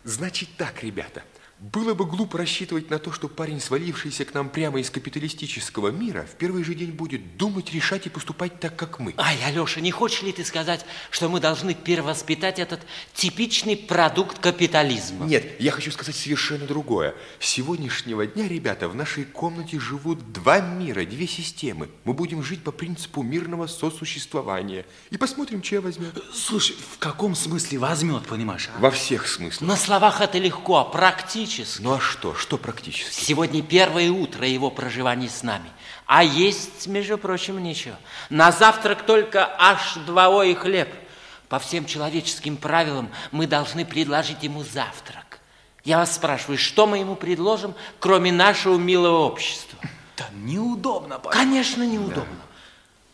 Значит 0.04 0.48
так, 0.56 0.82
ребята, 0.82 1.22
было 1.58 1.94
бы 1.94 2.04
глупо 2.04 2.36
рассчитывать 2.36 2.90
на 2.90 2.98
то, 2.98 3.12
что 3.12 3.28
парень, 3.28 3.60
свалившийся 3.60 4.26
к 4.26 4.34
нам 4.34 4.50
прямо 4.50 4.78
из 4.78 4.90
капиталистического 4.90 5.88
мира, 5.88 6.26
в 6.30 6.36
первый 6.36 6.62
же 6.64 6.74
день 6.74 6.90
будет 6.90 7.38
думать, 7.38 7.72
решать 7.72 8.06
и 8.06 8.10
поступать 8.10 8.60
так, 8.60 8.76
как 8.76 8.98
мы. 8.98 9.14
Ай, 9.16 9.38
Алеша, 9.42 9.80
не 9.80 9.90
хочешь 9.90 10.22
ли 10.22 10.32
ты 10.32 10.44
сказать, 10.44 10.84
что 11.10 11.30
мы 11.30 11.40
должны 11.40 11.74
перевоспитать 11.74 12.58
этот 12.58 12.80
типичный 13.14 13.74
продукт 13.74 14.38
капитализма? 14.38 15.24
Нет, 15.24 15.58
я 15.58 15.70
хочу 15.70 15.90
сказать 15.92 16.14
совершенно 16.14 16.66
другое. 16.66 17.14
С 17.40 17.46
сегодняшнего 17.46 18.26
дня, 18.26 18.48
ребята, 18.48 18.90
в 18.90 18.94
нашей 18.94 19.24
комнате 19.24 19.80
живут 19.80 20.32
два 20.32 20.60
мира, 20.60 21.06
две 21.06 21.26
системы. 21.26 21.88
Мы 22.04 22.12
будем 22.12 22.42
жить 22.42 22.62
по 22.62 22.70
принципу 22.70 23.22
мирного 23.22 23.66
сосуществования. 23.66 24.84
И 25.08 25.16
посмотрим, 25.16 25.62
чья 25.62 25.80
возьмет. 25.80 26.22
Слушай, 26.34 26.76
в 26.76 26.98
каком 26.98 27.34
смысле 27.34 27.78
возьмет, 27.78 28.26
понимаешь? 28.26 28.68
а? 28.76 28.78
Во 28.78 28.90
всех 28.90 29.26
смыслах. 29.26 29.66
На 29.66 29.76
словах 29.76 30.20
это 30.20 30.36
легко, 30.36 30.76
а 30.76 30.84
практически. 30.84 31.45
Ну 31.82 31.94
а 31.94 32.00
что? 32.00 32.34
Что 32.34 32.58
практически? 32.58 33.24
Сегодня 33.24 33.62
первое 33.62 34.10
утро 34.10 34.46
его 34.46 34.70
проживания 34.70 35.28
с 35.28 35.42
нами. 35.42 35.70
А 36.06 36.22
есть, 36.22 36.86
между 36.86 37.18
прочим, 37.18 37.62
ничего. 37.62 37.96
На 38.30 38.52
завтрак 38.52 39.04
только 39.06 39.54
аж 39.58 39.94
двое 40.06 40.54
хлеб. 40.54 40.88
По 41.48 41.58
всем 41.58 41.86
человеческим 41.86 42.56
правилам 42.56 43.10
мы 43.30 43.46
должны 43.46 43.84
предложить 43.84 44.42
ему 44.42 44.64
завтрак. 44.64 45.40
Я 45.84 45.98
вас 45.98 46.14
спрашиваю, 46.14 46.58
что 46.58 46.86
мы 46.86 46.98
ему 46.98 47.14
предложим, 47.14 47.74
кроме 48.00 48.32
нашего 48.32 48.76
милого 48.76 49.18
общества? 49.18 49.78
Да 50.16 50.26
неудобно, 50.34 51.18
Конечно, 51.30 51.86
неудобно. 51.86 52.40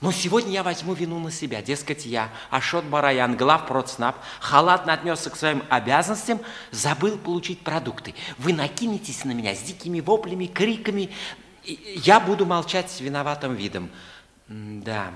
Но 0.03 0.11
сегодня 0.11 0.51
я 0.53 0.63
возьму 0.65 0.95
вину 0.95 1.21
на 1.21 1.31
себя. 1.31 1.63
Дескать, 1.63 2.05
я, 2.05 2.29
Ашот 2.51 2.85
Бараян, 2.85 3.37
глав 3.37 3.69
Продснаб, 3.69 4.17
халатно 4.41 4.93
отнесся 4.93 5.31
к 5.31 5.37
своим 5.37 5.63
обязанностям, 5.71 6.41
забыл 6.73 7.17
получить 7.17 7.61
продукты. 7.61 8.15
Вы 8.37 8.53
накинетесь 8.53 9.25
на 9.25 9.31
меня 9.31 9.55
с 9.55 9.63
дикими 9.63 10.01
воплями, 10.01 10.47
криками. 10.47 11.11
Я 11.65 12.19
буду 12.19 12.45
молчать 12.45 12.91
с 12.91 13.01
виноватым 13.01 13.55
видом. 13.55 13.91
Да. 14.49 15.13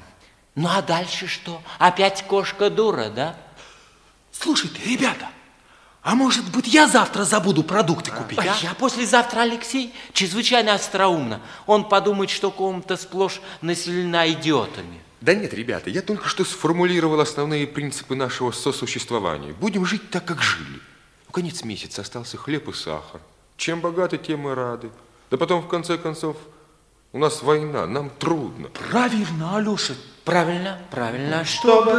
Ну 0.55 0.68
а 0.68 0.80
дальше 0.82 1.26
что? 1.26 1.61
Опять 1.80 2.24
кошка 2.28 2.70
дура, 2.70 3.11
да? 3.11 3.37
Слушайте, 4.30 4.80
ребята, 4.84 5.28
а 6.07 6.14
может 6.14 6.52
быть 6.52 6.68
я 6.68 6.86
завтра 6.86 7.24
забуду 7.24 7.64
продукты 7.64 8.12
купить, 8.12 8.38
А 8.38 8.42
а? 8.42 8.57
я 8.62 8.74
послезавтра, 8.74 9.40
Алексей, 9.40 9.92
чрезвычайно 10.12 10.72
остроумно. 10.72 11.40
Он 11.66 11.88
подумает, 11.88 12.30
что 12.30 12.52
комната 12.52 12.96
сплошь 12.96 13.40
населена 13.61 14.30
идиотами. 14.30 15.00
Да 15.20 15.34
нет, 15.34 15.52
ребята, 15.52 15.90
я 15.90 16.02
только 16.02 16.28
что 16.28 16.44
сформулировал 16.44 17.18
основные 17.18 17.66
принципы 17.66 18.14
нашего 18.14 18.52
сосуществования. 18.52 19.52
Будем 19.54 19.84
жить 19.84 20.09
так, 20.09 20.24
как 20.24 20.40
жили. 20.42 20.78
У 21.28 21.32
конец 21.32 21.64
месяца 21.64 22.02
остался 22.02 22.36
хлеб 22.36 22.68
и 22.68 22.72
сахар. 22.72 23.20
Чем 23.57 23.80
богаты, 23.80 24.16
тем 24.16 24.48
и 24.48 24.54
рады. 24.54 24.90
Да 25.32 25.36
потом, 25.36 25.61
в 25.61 25.66
конце 25.66 25.98
концов, 25.98 26.36
у 27.12 27.18
нас 27.18 27.42
война, 27.42 27.84
нам 27.88 28.11
трудно. 28.11 28.68
Правильно, 28.92 29.57
Алеша. 29.57 29.94
Правильно, 30.24 30.78
правильно. 30.92 31.44
Что 31.44 31.82
бы 31.82 31.92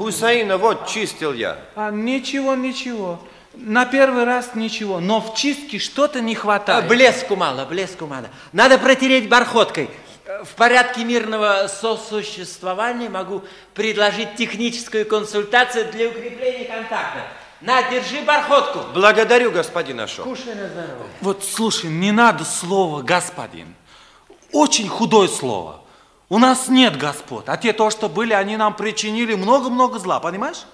Хусаина, 0.00 0.56
вот 0.56 0.88
чистил 0.88 1.34
я. 1.34 1.58
А, 1.76 1.90
ничего, 1.90 2.54
ничего. 2.54 3.20
На 3.52 3.84
первый 3.84 4.24
раз 4.24 4.54
ничего, 4.54 4.98
но 4.98 5.20
в 5.20 5.34
чистке 5.34 5.78
что-то 5.78 6.22
не 6.22 6.34
хватает. 6.34 6.86
А, 6.86 6.88
Блеску 6.88 7.36
мало, 7.36 7.66
блеску 7.66 8.06
мало. 8.06 8.28
Надо 8.54 8.78
протереть 8.78 9.28
бархоткой. 9.28 9.90
Э, 10.24 10.42
В 10.44 10.54
порядке 10.54 11.04
мирного 11.04 11.66
сосуществования 11.68 13.10
могу 13.10 13.42
предложить 13.74 14.36
техническую 14.36 15.04
консультацию 15.04 15.92
для 15.92 16.08
укрепления 16.08 16.64
контакта. 16.64 17.20
На, 17.60 17.82
держи 17.90 18.22
бархотку. 18.22 18.78
Благодарю, 18.94 19.50
господин 19.50 20.00
Ашот. 20.00 20.24
Кушай 20.24 20.54
на 20.54 20.66
здоровье. 20.66 20.96
Вот 21.20 21.44
слушай, 21.44 21.90
не 21.90 22.10
надо 22.10 22.46
слова 22.46 23.02
господин. 23.02 23.74
Очень 24.50 24.88
худое 24.88 25.28
слово. 25.28 25.79
У 26.30 26.38
нас 26.38 26.68
нет 26.68 26.96
господ, 26.96 27.48
а 27.48 27.56
те 27.56 27.72
то, 27.72 27.90
что 27.90 28.08
были, 28.08 28.32
они 28.32 28.56
нам 28.56 28.76
причинили 28.76 29.34
много-много 29.34 29.98
зла, 29.98 30.20
понимаешь? 30.20 30.64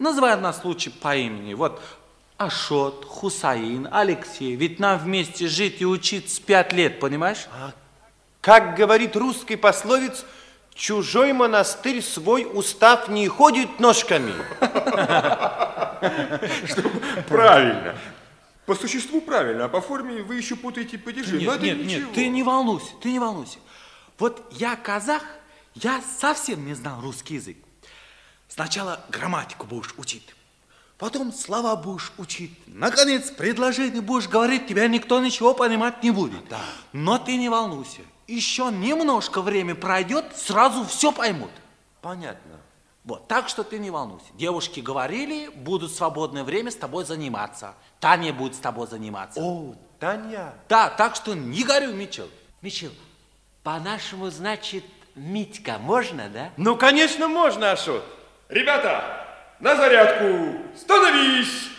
Называй 0.00 0.36
нас 0.36 0.64
лучше 0.64 0.90
по 0.90 1.14
имени. 1.14 1.54
Вот 1.54 1.80
Ашот, 2.38 3.04
Хусаин, 3.04 3.88
Алексей. 3.92 4.56
Ведь 4.56 4.80
нам 4.80 4.98
вместе 4.98 5.46
жить 5.46 5.80
и 5.80 5.86
учиться 5.86 6.42
пять 6.42 6.72
лет, 6.72 6.98
понимаешь? 6.98 7.46
Как 8.40 8.74
говорит 8.74 9.14
русский 9.14 9.54
пословец, 9.54 10.24
чужой 10.74 11.32
монастырь 11.32 12.02
свой 12.02 12.44
устав 12.52 13.08
не 13.08 13.28
ходит 13.28 13.78
ножками. 13.78 14.34
Правильно. 17.28 17.94
По 18.66 18.74
существу 18.74 19.20
правильно, 19.20 19.66
а 19.66 19.68
по 19.68 19.80
форме 19.80 20.22
вы 20.22 20.36
еще 20.36 20.56
путаете 20.56 20.98
падежи. 20.98 21.38
Нет, 21.38 21.60
нет, 21.60 21.84
нет, 21.84 22.12
ты 22.14 22.28
не 22.28 22.42
волнуйся, 22.42 22.92
ты 23.00 23.12
не 23.12 23.18
волнуйся. 23.18 23.58
Вот 24.18 24.46
я 24.52 24.76
казах, 24.76 25.22
я 25.74 26.00
совсем 26.18 26.64
не 26.66 26.74
знал 26.74 27.00
русский 27.00 27.34
язык. 27.34 27.56
Сначала 28.48 29.04
грамматику 29.08 29.66
будешь 29.66 29.94
учить, 29.96 30.34
потом 30.98 31.32
слова 31.32 31.74
будешь 31.74 32.12
учить, 32.18 32.56
наконец 32.66 33.30
предложение 33.30 34.00
будешь 34.00 34.28
говорить, 34.28 34.68
тебя 34.68 34.86
никто 34.86 35.20
ничего 35.20 35.54
понимать 35.54 36.02
не 36.02 36.12
будет. 36.12 36.48
Да. 36.48 36.60
Но 36.92 37.18
ты 37.18 37.36
не 37.36 37.48
волнуйся, 37.48 38.02
еще 38.28 38.70
немножко 38.70 39.42
время 39.42 39.74
пройдет, 39.74 40.36
сразу 40.36 40.84
все 40.84 41.10
поймут. 41.10 41.50
Понятно. 42.00 42.60
Вот, 43.04 43.28
так 43.28 43.48
что 43.48 43.64
ты 43.64 43.78
не 43.78 43.90
волнуйся. 43.90 44.26
Девушки 44.34 44.80
говорили, 44.80 45.48
будут 45.48 45.92
свободное 45.92 46.42
время 46.42 46.70
с 46.70 46.76
тобой 46.76 47.04
заниматься. 47.04 47.74
Таня 48.00 48.32
будет 48.32 48.54
с 48.54 48.58
тобой 48.58 48.86
заниматься. 48.86 49.40
О, 49.42 49.74
Таня. 49.98 50.54
Да, 50.68 50.88
так 50.88 51.14
что 51.16 51.34
не 51.34 51.64
горю, 51.64 51.92
Митчелл. 51.92 52.28
Митчелл, 52.62 52.92
по-нашему, 53.64 54.28
значит, 54.28 54.84
Митька. 55.14 55.78
Можно, 55.78 56.28
да? 56.28 56.50
Ну, 56.58 56.76
конечно, 56.76 57.28
можно, 57.28 57.72
Ашот. 57.72 58.04
Ребята, 58.50 59.26
на 59.58 59.74
зарядку! 59.74 60.58
Становись! 60.76 61.70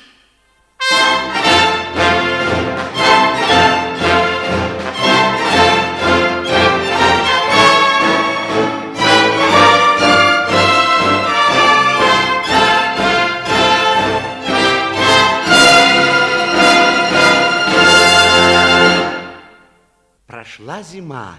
Прошла 20.26 20.82
зима. 20.82 21.36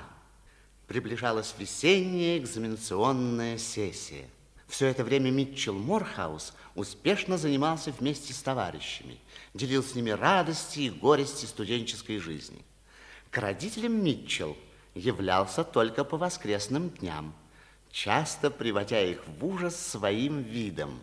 Приближалась 0.87 1.55
весенняя 1.59 2.39
экзаменационная 2.39 3.59
сессия. 3.59 4.27
Все 4.69 4.87
это 4.87 5.05
время 5.05 5.31
Митчелл 5.31 5.75
Морхаус 5.75 6.55
успешно 6.75 7.39
занимался 7.39 7.93
вместе 7.93 8.33
с 8.33 8.43
товарищами, 8.43 9.19
делил 9.55 9.83
с 9.83 9.95
ними 9.95 10.11
радости 10.11 10.81
и 10.81 10.91
горести 10.91 11.47
студенческой 11.47 12.19
жизни. 12.19 12.65
К 13.31 13.39
родителям 13.39 14.03
Митчелл 14.03 14.57
являлся 14.95 15.65
только 15.65 16.05
по 16.05 16.17
воскресным 16.17 16.91
дням, 16.91 17.35
часто 17.91 18.51
приводя 18.51 19.01
их 19.01 19.27
в 19.27 19.45
ужас 19.45 19.77
своим 19.77 20.43
видом. 20.43 21.01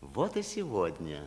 Вот 0.00 0.36
и 0.36 0.42
сегодня. 0.42 1.24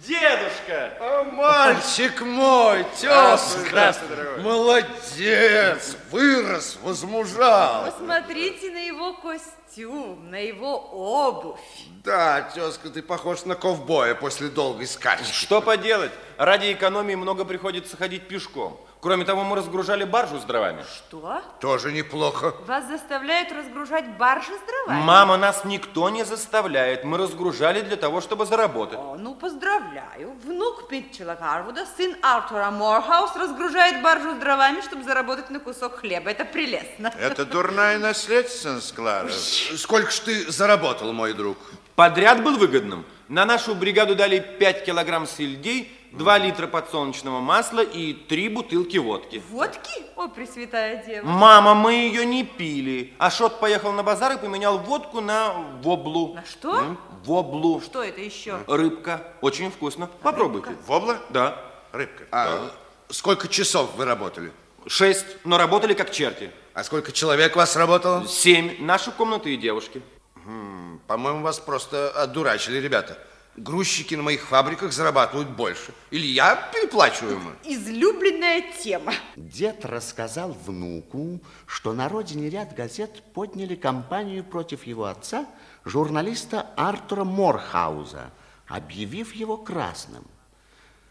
Дедушка! 0.00 0.94
О, 1.00 1.24
мальчик 1.24 2.22
мой, 2.22 2.84
тезка! 2.98 3.38
здравствуй, 3.58 4.08
дорогой. 4.08 4.42
Молодец, 4.42 5.96
вырос, 6.10 6.78
возмужал. 6.82 7.84
Посмотрите 7.84 8.70
на 8.70 8.78
его 8.78 9.12
костюм, 9.14 10.30
на 10.30 10.36
его 10.38 10.76
обувь. 10.76 11.60
Да, 12.02 12.42
тезка, 12.54 12.88
ты 12.88 13.02
похож 13.02 13.44
на 13.44 13.54
ковбоя 13.54 14.14
после 14.14 14.48
долгой 14.48 14.86
скачки. 14.86 15.30
Что 15.30 15.60
поделать? 15.60 16.12
Ради 16.36 16.72
экономии 16.72 17.14
много 17.14 17.44
приходится 17.44 17.96
ходить 17.96 18.26
пешком. 18.26 18.80
Кроме 19.02 19.24
того, 19.24 19.42
мы 19.42 19.56
разгружали 19.56 20.04
баржу 20.04 20.38
с 20.38 20.44
дровами. 20.44 20.84
Что? 20.84 21.42
Тоже 21.60 21.90
неплохо. 21.90 22.54
Вас 22.68 22.86
заставляют 22.86 23.50
разгружать 23.50 24.08
баржи 24.16 24.52
с 24.52 24.60
дровами? 24.64 25.04
Мама, 25.04 25.36
нас 25.36 25.64
никто 25.64 26.08
не 26.08 26.24
заставляет. 26.24 27.02
Мы 27.02 27.18
разгружали 27.18 27.80
для 27.80 27.96
того, 27.96 28.20
чтобы 28.20 28.46
заработать. 28.46 29.00
О, 29.00 29.16
ну, 29.18 29.34
поздравляю. 29.34 30.38
Внук 30.44 30.88
Митчелла 30.92 31.34
Гарвуда, 31.34 31.84
сын 31.96 32.14
Артура 32.22 32.70
Морхаус, 32.70 33.34
разгружает 33.34 34.04
баржу 34.04 34.36
с 34.36 34.38
дровами, 34.38 34.80
чтобы 34.82 35.02
заработать 35.02 35.50
на 35.50 35.58
кусок 35.58 35.96
хлеба. 35.96 36.30
Это 36.30 36.44
прелестно. 36.44 37.12
Это 37.18 37.44
дурная 37.44 37.98
наследственность, 37.98 38.94
Клара. 38.94 39.32
Сколько 39.32 40.12
ж 40.12 40.18
ты 40.20 40.52
заработал, 40.52 41.12
мой 41.12 41.32
друг? 41.32 41.58
Подряд 41.96 42.44
был 42.44 42.56
выгодным. 42.56 43.04
На 43.26 43.44
нашу 43.46 43.74
бригаду 43.74 44.14
дали 44.14 44.38
5 44.38 44.84
килограмм 44.84 45.26
сельдей, 45.26 45.90
2 46.12 46.38
литра 46.38 46.66
подсолнечного 46.66 47.40
масла 47.40 47.80
и 47.80 48.12
3 48.12 48.48
бутылки 48.50 48.98
водки. 48.98 49.42
Водки? 49.50 49.90
О, 50.16 50.28
Пресвятая 50.28 51.02
Дева. 51.04 51.26
Мама, 51.26 51.74
мы 51.74 51.94
ее 51.94 52.26
не 52.26 52.44
пили. 52.44 53.14
Ашот 53.18 53.60
поехал 53.60 53.92
на 53.92 54.02
базар 54.02 54.32
и 54.32 54.38
поменял 54.38 54.78
водку 54.78 55.20
на 55.20 55.52
воблу. 55.82 56.34
На 56.34 56.44
что? 56.44 56.78
М, 56.80 56.98
Воблу. 57.24 57.80
Что 57.80 58.02
это 58.02 58.20
еще? 58.20 58.58
Рыбка. 58.66 59.22
Очень 59.40 59.70
вкусно. 59.70 60.08
Попробуйте. 60.22 60.70
Вобла? 60.86 61.18
Да. 61.30 61.56
Рыбка. 61.92 62.24
А 62.32 62.70
сколько 63.08 63.48
часов 63.48 63.94
вы 63.96 64.04
работали? 64.04 64.52
Шесть, 64.86 65.24
но 65.44 65.56
работали 65.56 65.94
как 65.94 66.10
черти. 66.10 66.50
А 66.74 66.82
сколько 66.84 67.12
человек 67.12 67.54
у 67.54 67.58
вас 67.60 67.76
работало? 67.76 68.26
Семь. 68.26 68.76
Наши 68.84 69.12
комнаты 69.12 69.54
и 69.54 69.56
девушки. 69.56 70.02
Хм, 70.44 70.98
По-моему, 71.06 71.42
вас 71.42 71.58
просто 71.60 72.10
одурачили, 72.10 72.78
ребята. 72.78 73.16
Грузчики 73.56 74.14
на 74.14 74.22
моих 74.22 74.46
фабриках 74.46 74.92
зарабатывают 74.92 75.50
больше. 75.50 75.92
Или 76.10 76.26
я 76.26 76.56
переплачиваю 76.72 77.34
им? 77.34 77.56
Излюбленная 77.64 78.64
тема. 78.82 79.12
Дед 79.36 79.84
рассказал 79.84 80.52
внуку, 80.52 81.38
что 81.66 81.92
на 81.92 82.08
родине 82.08 82.48
ряд 82.48 82.74
газет 82.74 83.22
подняли 83.34 83.74
кампанию 83.74 84.42
против 84.42 84.86
его 84.86 85.04
отца, 85.04 85.46
журналиста 85.84 86.66
Артура 86.76 87.24
Морхауза, 87.24 88.30
объявив 88.68 89.34
его 89.34 89.58
красным. 89.58 90.24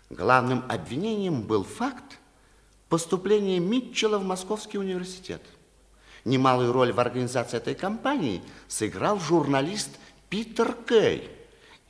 Главным 0.09 0.65
обвинением 0.67 1.43
был 1.43 1.63
факт 1.63 2.17
поступления 2.89 3.59
Митчелла 3.59 4.17
в 4.17 4.25
Московский 4.25 4.79
университет. 4.79 5.43
Немалую 6.25 6.73
роль 6.73 6.91
в 6.91 6.99
организации 6.99 7.57
этой 7.57 7.75
кампании 7.75 8.41
сыграл 8.67 9.19
журналист 9.19 9.91
Питер 10.29 10.75
Кей. 10.87 11.40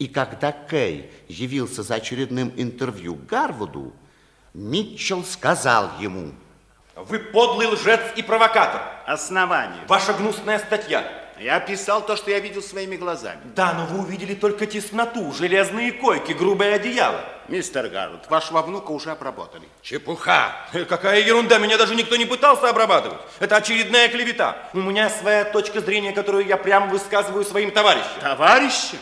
И 0.01 0.07
когда 0.07 0.51
Кей 0.51 1.11
явился 1.27 1.83
за 1.83 1.93
очередным 1.93 2.51
интервью 2.57 3.19
Гарвуду, 3.29 3.93
Митчелл 4.55 5.23
сказал 5.23 5.91
ему, 5.99 6.31
Вы 6.95 7.19
подлый 7.19 7.67
лжец 7.67 8.01
и 8.15 8.23
провокатор. 8.23 8.81
Основание. 9.05 9.83
Ваша 9.87 10.13
гнусная 10.13 10.57
статья. 10.57 11.07
Я 11.39 11.57
описал 11.57 12.03
то, 12.03 12.15
что 12.15 12.31
я 12.31 12.39
видел 12.39 12.63
своими 12.63 12.95
глазами. 12.95 13.41
Да, 13.55 13.73
но 13.73 13.85
вы 13.85 13.99
увидели 13.99 14.33
только 14.33 14.65
тесноту, 14.65 15.31
железные 15.33 15.91
койки, 15.91 16.31
грубое 16.31 16.77
одеяло. 16.77 17.23
Мистер 17.47 17.87
Гарвуд, 17.87 18.27
вашего 18.27 18.63
внука 18.63 18.89
уже 18.89 19.11
обработали. 19.11 19.67
Чепуха. 19.83 20.51
Э, 20.73 20.83
Какая 20.85 21.21
ерунда, 21.21 21.59
меня 21.59 21.77
даже 21.77 21.93
никто 21.93 22.15
не 22.15 22.25
пытался 22.25 22.69
обрабатывать. 22.69 23.21
Это 23.39 23.57
очередная 23.57 24.07
клевета. 24.09 24.57
У 24.73 24.81
меня 24.81 25.11
своя 25.11 25.45
точка 25.45 25.79
зрения, 25.79 26.11
которую 26.11 26.47
я 26.47 26.57
прямо 26.57 26.87
высказываю 26.87 27.45
своим 27.45 27.69
товарищам. 27.69 28.19
Товарищи? 28.19 28.97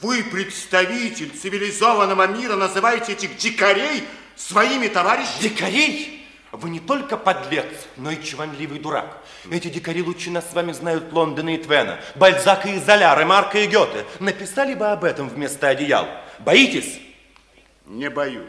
Вы, 0.00 0.24
представитель 0.24 1.30
цивилизованного 1.30 2.26
мира, 2.26 2.56
называете 2.56 3.12
этих 3.12 3.36
дикарей 3.36 4.04
своими 4.34 4.88
товарищами? 4.88 5.42
Дикарей? 5.42 6.26
Вы 6.52 6.70
не 6.70 6.80
только 6.80 7.16
подлец, 7.16 7.66
но 7.96 8.10
и 8.10 8.22
чванливый 8.22 8.78
дурак. 8.78 9.18
Эти 9.50 9.68
дикари 9.68 10.02
лучше 10.02 10.30
нас 10.30 10.50
с 10.50 10.54
вами 10.54 10.72
знают 10.72 11.12
Лондона 11.12 11.54
и 11.54 11.58
Твена, 11.58 12.00
Бальзака 12.16 12.68
и 12.68 12.78
Золя, 12.78 13.14
Ремарка 13.14 13.58
и 13.58 13.66
Гёте. 13.66 14.04
Написали 14.18 14.74
бы 14.74 14.88
об 14.88 15.04
этом 15.04 15.28
вместо 15.28 15.68
одеял. 15.68 16.08
Боитесь? 16.40 16.98
Не 17.86 18.08
боюсь. 18.08 18.46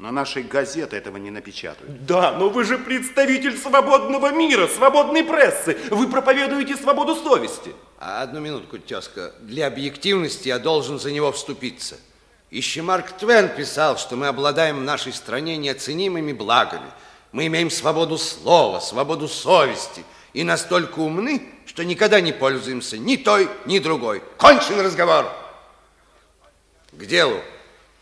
Но 0.00 0.10
наши 0.10 0.40
газеты 0.40 0.96
этого 0.96 1.18
не 1.18 1.30
напечатают. 1.30 2.06
Да, 2.06 2.32
но 2.32 2.48
вы 2.48 2.64
же 2.64 2.78
представитель 2.78 3.58
свободного 3.58 4.32
мира, 4.32 4.66
свободной 4.66 5.22
прессы. 5.22 5.76
Вы 5.90 6.08
проповедуете 6.08 6.74
свободу 6.78 7.14
совести. 7.14 7.74
А 7.98 8.22
Одну 8.22 8.40
минутку, 8.40 8.78
тезка. 8.78 9.34
Для 9.40 9.66
объективности 9.66 10.48
я 10.48 10.58
должен 10.58 10.98
за 10.98 11.12
него 11.12 11.30
вступиться. 11.32 11.98
Еще 12.50 12.80
Марк 12.80 13.12
Твен 13.12 13.50
писал, 13.50 13.98
что 13.98 14.16
мы 14.16 14.28
обладаем 14.28 14.78
в 14.78 14.84
нашей 14.84 15.12
стране 15.12 15.58
неоценимыми 15.58 16.32
благами. 16.32 16.90
Мы 17.32 17.48
имеем 17.48 17.70
свободу 17.70 18.16
слова, 18.16 18.80
свободу 18.80 19.28
совести 19.28 20.02
и 20.32 20.44
настолько 20.44 21.00
умны, 21.00 21.46
что 21.66 21.84
никогда 21.84 22.22
не 22.22 22.32
пользуемся 22.32 22.96
ни 22.96 23.16
той, 23.16 23.50
ни 23.66 23.78
другой. 23.78 24.22
Кончен 24.38 24.80
разговор. 24.80 25.30
К 26.90 27.04
делу. 27.04 27.42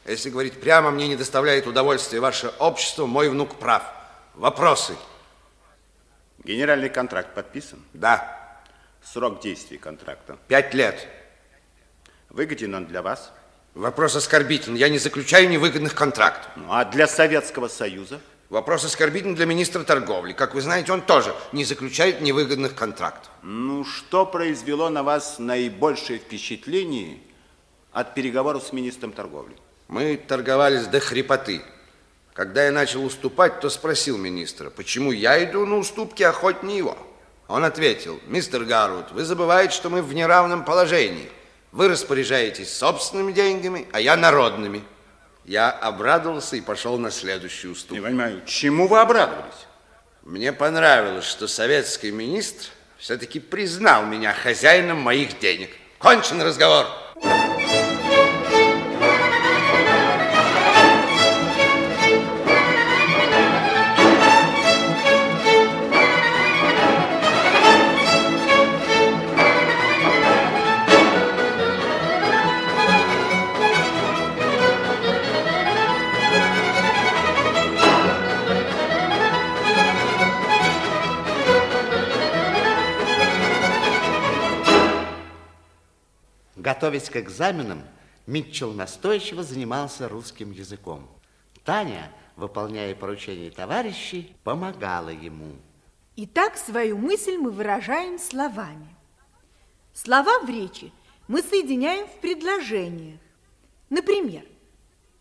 Если 0.08 0.30
говорить 0.30 0.58
прямо, 0.58 0.90
мне 0.90 1.06
не 1.06 1.16
доставляет 1.16 1.66
удовольствия 1.66 2.18
ваше 2.20 2.48
общество, 2.58 3.04
мой 3.04 3.28
внук 3.28 3.56
прав. 3.56 3.82
Вопросы? 4.34 4.96
Генеральный 6.42 6.88
контракт 6.88 7.34
подписан? 7.34 7.84
Да. 7.92 8.56
Срок 9.02 9.40
действия 9.40 9.76
контракта? 9.76 10.38
Пять 10.48 10.72
лет. 10.72 11.06
Выгоден 12.30 12.74
он 12.74 12.86
для 12.86 13.02
вас? 13.02 13.32
Вопрос 13.74 14.16
оскорбительный. 14.16 14.78
Я 14.78 14.88
не 14.88 14.98
заключаю 14.98 15.50
невыгодных 15.50 15.94
контрактов. 15.94 16.50
Ну, 16.56 16.72
а 16.72 16.86
для 16.86 17.06
Советского 17.06 17.68
Союза? 17.68 18.18
Вопрос 18.48 18.86
оскорбительный 18.86 19.36
для 19.36 19.44
министра 19.44 19.84
торговли. 19.84 20.32
Как 20.32 20.54
вы 20.54 20.62
знаете, 20.62 20.90
он 20.90 21.02
тоже 21.02 21.34
не 21.52 21.64
заключает 21.64 22.22
невыгодных 22.22 22.74
контрактов. 22.74 23.30
Ну, 23.42 23.84
что 23.84 24.24
произвело 24.24 24.88
на 24.88 25.02
вас 25.02 25.38
наибольшее 25.38 26.18
впечатление 26.18 27.18
от 27.92 28.14
переговоров 28.14 28.64
с 28.64 28.72
министром 28.72 29.12
торговли? 29.12 29.54
Мы 29.88 30.18
торговались 30.18 30.86
до 30.86 31.00
хрипоты. 31.00 31.62
Когда 32.34 32.66
я 32.66 32.72
начал 32.72 33.04
уступать, 33.04 33.60
то 33.60 33.70
спросил 33.70 34.18
министра, 34.18 34.70
почему 34.70 35.10
я 35.10 35.42
иду 35.42 35.66
на 35.66 35.76
уступки, 35.76 36.22
а 36.22 36.32
хоть 36.32 36.62
не 36.62 36.76
его. 36.76 36.96
Он 37.48 37.64
ответил, 37.64 38.20
мистер 38.26 38.64
Гарвуд, 38.64 39.10
вы 39.12 39.24
забываете, 39.24 39.74
что 39.74 39.88
мы 39.88 40.02
в 40.02 40.12
неравном 40.12 40.64
положении. 40.64 41.30
Вы 41.72 41.88
распоряжаетесь 41.88 42.72
собственными 42.72 43.32
деньгами, 43.32 43.88
а 43.92 44.00
я 44.00 44.16
народными. 44.16 44.84
Я 45.46 45.70
обрадовался 45.70 46.56
и 46.56 46.60
пошел 46.60 46.98
на 46.98 47.10
следующую 47.10 47.72
уступку. 47.72 47.94
Не 47.94 48.02
понимаю, 48.02 48.42
чему 48.44 48.86
вы 48.86 49.00
обрадовались? 49.00 49.66
Мне 50.22 50.52
понравилось, 50.52 51.24
что 51.24 51.48
советский 51.48 52.10
министр 52.10 52.68
все-таки 52.98 53.40
признал 53.40 54.04
меня 54.04 54.34
хозяином 54.34 54.98
моих 54.98 55.38
денег. 55.38 55.70
Кончен 55.98 56.42
разговор. 56.42 56.86
Готовясь 86.68 87.08
к 87.08 87.16
экзаменам, 87.16 87.82
Митчелл 88.26 88.74
настойчиво 88.74 89.42
занимался 89.42 90.06
русским 90.06 90.50
языком. 90.50 91.08
Таня 91.64 92.12
выполняя 92.36 92.94
поручения 92.94 93.50
товарищей, 93.50 94.36
помогала 94.44 95.08
ему. 95.08 95.56
Итак, 96.16 96.58
свою 96.58 96.98
мысль 96.98 97.38
мы 97.38 97.52
выражаем 97.52 98.18
словами. 98.18 98.94
Слова 99.94 100.40
в 100.40 100.48
речи 100.50 100.92
мы 101.26 101.40
соединяем 101.40 102.06
в 102.06 102.20
предложениях. 102.20 103.18
Например, 103.88 104.44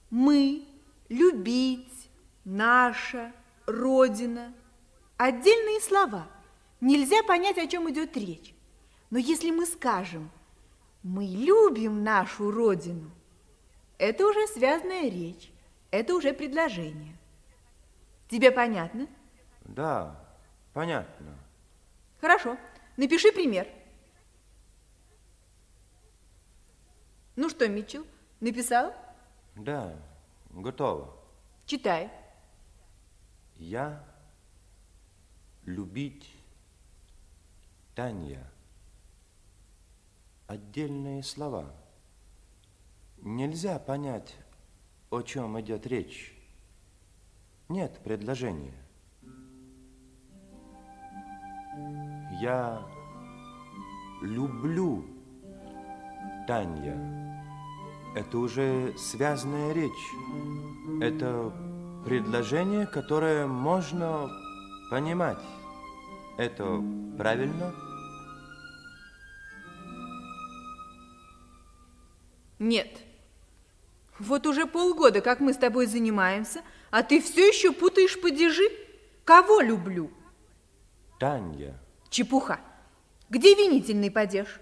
мы, 0.09 0.65
любить, 1.07 2.09
наша, 2.43 3.31
родина. 3.65 4.53
Отдельные 5.15 5.79
слова. 5.79 6.27
Нельзя 6.81 7.23
понять, 7.23 7.57
о 7.57 7.67
чем 7.67 7.89
идет 7.89 8.17
речь. 8.17 8.53
Но 9.11 9.17
если 9.17 9.49
мы 9.49 9.65
скажем 9.65 10.29
«мы 11.03 11.25
любим 11.25 12.03
нашу 12.03 12.51
родину», 12.51 13.11
это 13.97 14.27
уже 14.27 14.45
связанная 14.47 15.09
речь, 15.09 15.51
это 15.89 16.13
уже 16.13 16.33
предложение. 16.33 17.17
Тебе 18.29 18.51
понятно? 18.51 19.07
Да, 19.65 20.23
понятно. 20.73 21.35
Хорошо, 22.21 22.57
напиши 22.95 23.31
пример. 23.31 23.67
Ну 27.35 27.49
что, 27.49 27.67
Митчелл, 27.67 28.05
написал? 28.39 28.93
Да, 29.55 29.95
готово. 30.51 31.15
Читай. 31.65 32.11
Я 33.55 34.03
любить 35.65 36.31
Таня. 37.95 38.47
Отдельные 40.47 41.23
слова. 41.23 41.65
Нельзя 43.17 43.77
понять, 43.79 44.33
о 45.09 45.21
чем 45.21 45.59
идет 45.59 45.85
речь. 45.85 46.33
Нет 47.67 47.99
предложения. 48.01 48.73
Я 52.41 52.81
люблю 54.21 55.05
Таня. 56.47 57.43
Это 58.15 58.37
уже 58.37 58.97
связанная 58.97 59.73
речь. 59.73 60.13
Это 61.01 61.51
предложение, 62.05 62.87
которое 62.87 63.47
можно 63.47 64.29
понимать. 64.89 65.43
Это 66.37 66.81
правильно? 67.17 67.73
Нет. 72.59 72.99
Вот 74.19 74.47
уже 74.47 74.65
полгода, 74.65 75.21
как 75.21 75.39
мы 75.39 75.53
с 75.53 75.57
тобой 75.57 75.85
занимаемся, 75.85 76.63
а 76.89 77.03
ты 77.03 77.21
все 77.21 77.47
еще 77.47 77.71
путаешь 77.71 78.19
падежи. 78.19 78.67
Кого 79.23 79.61
люблю? 79.61 80.09
Таня. 81.19 81.77
Чепуха. 82.09 82.59
Где 83.29 83.53
винительный 83.53 84.09
падеж? 84.09 84.59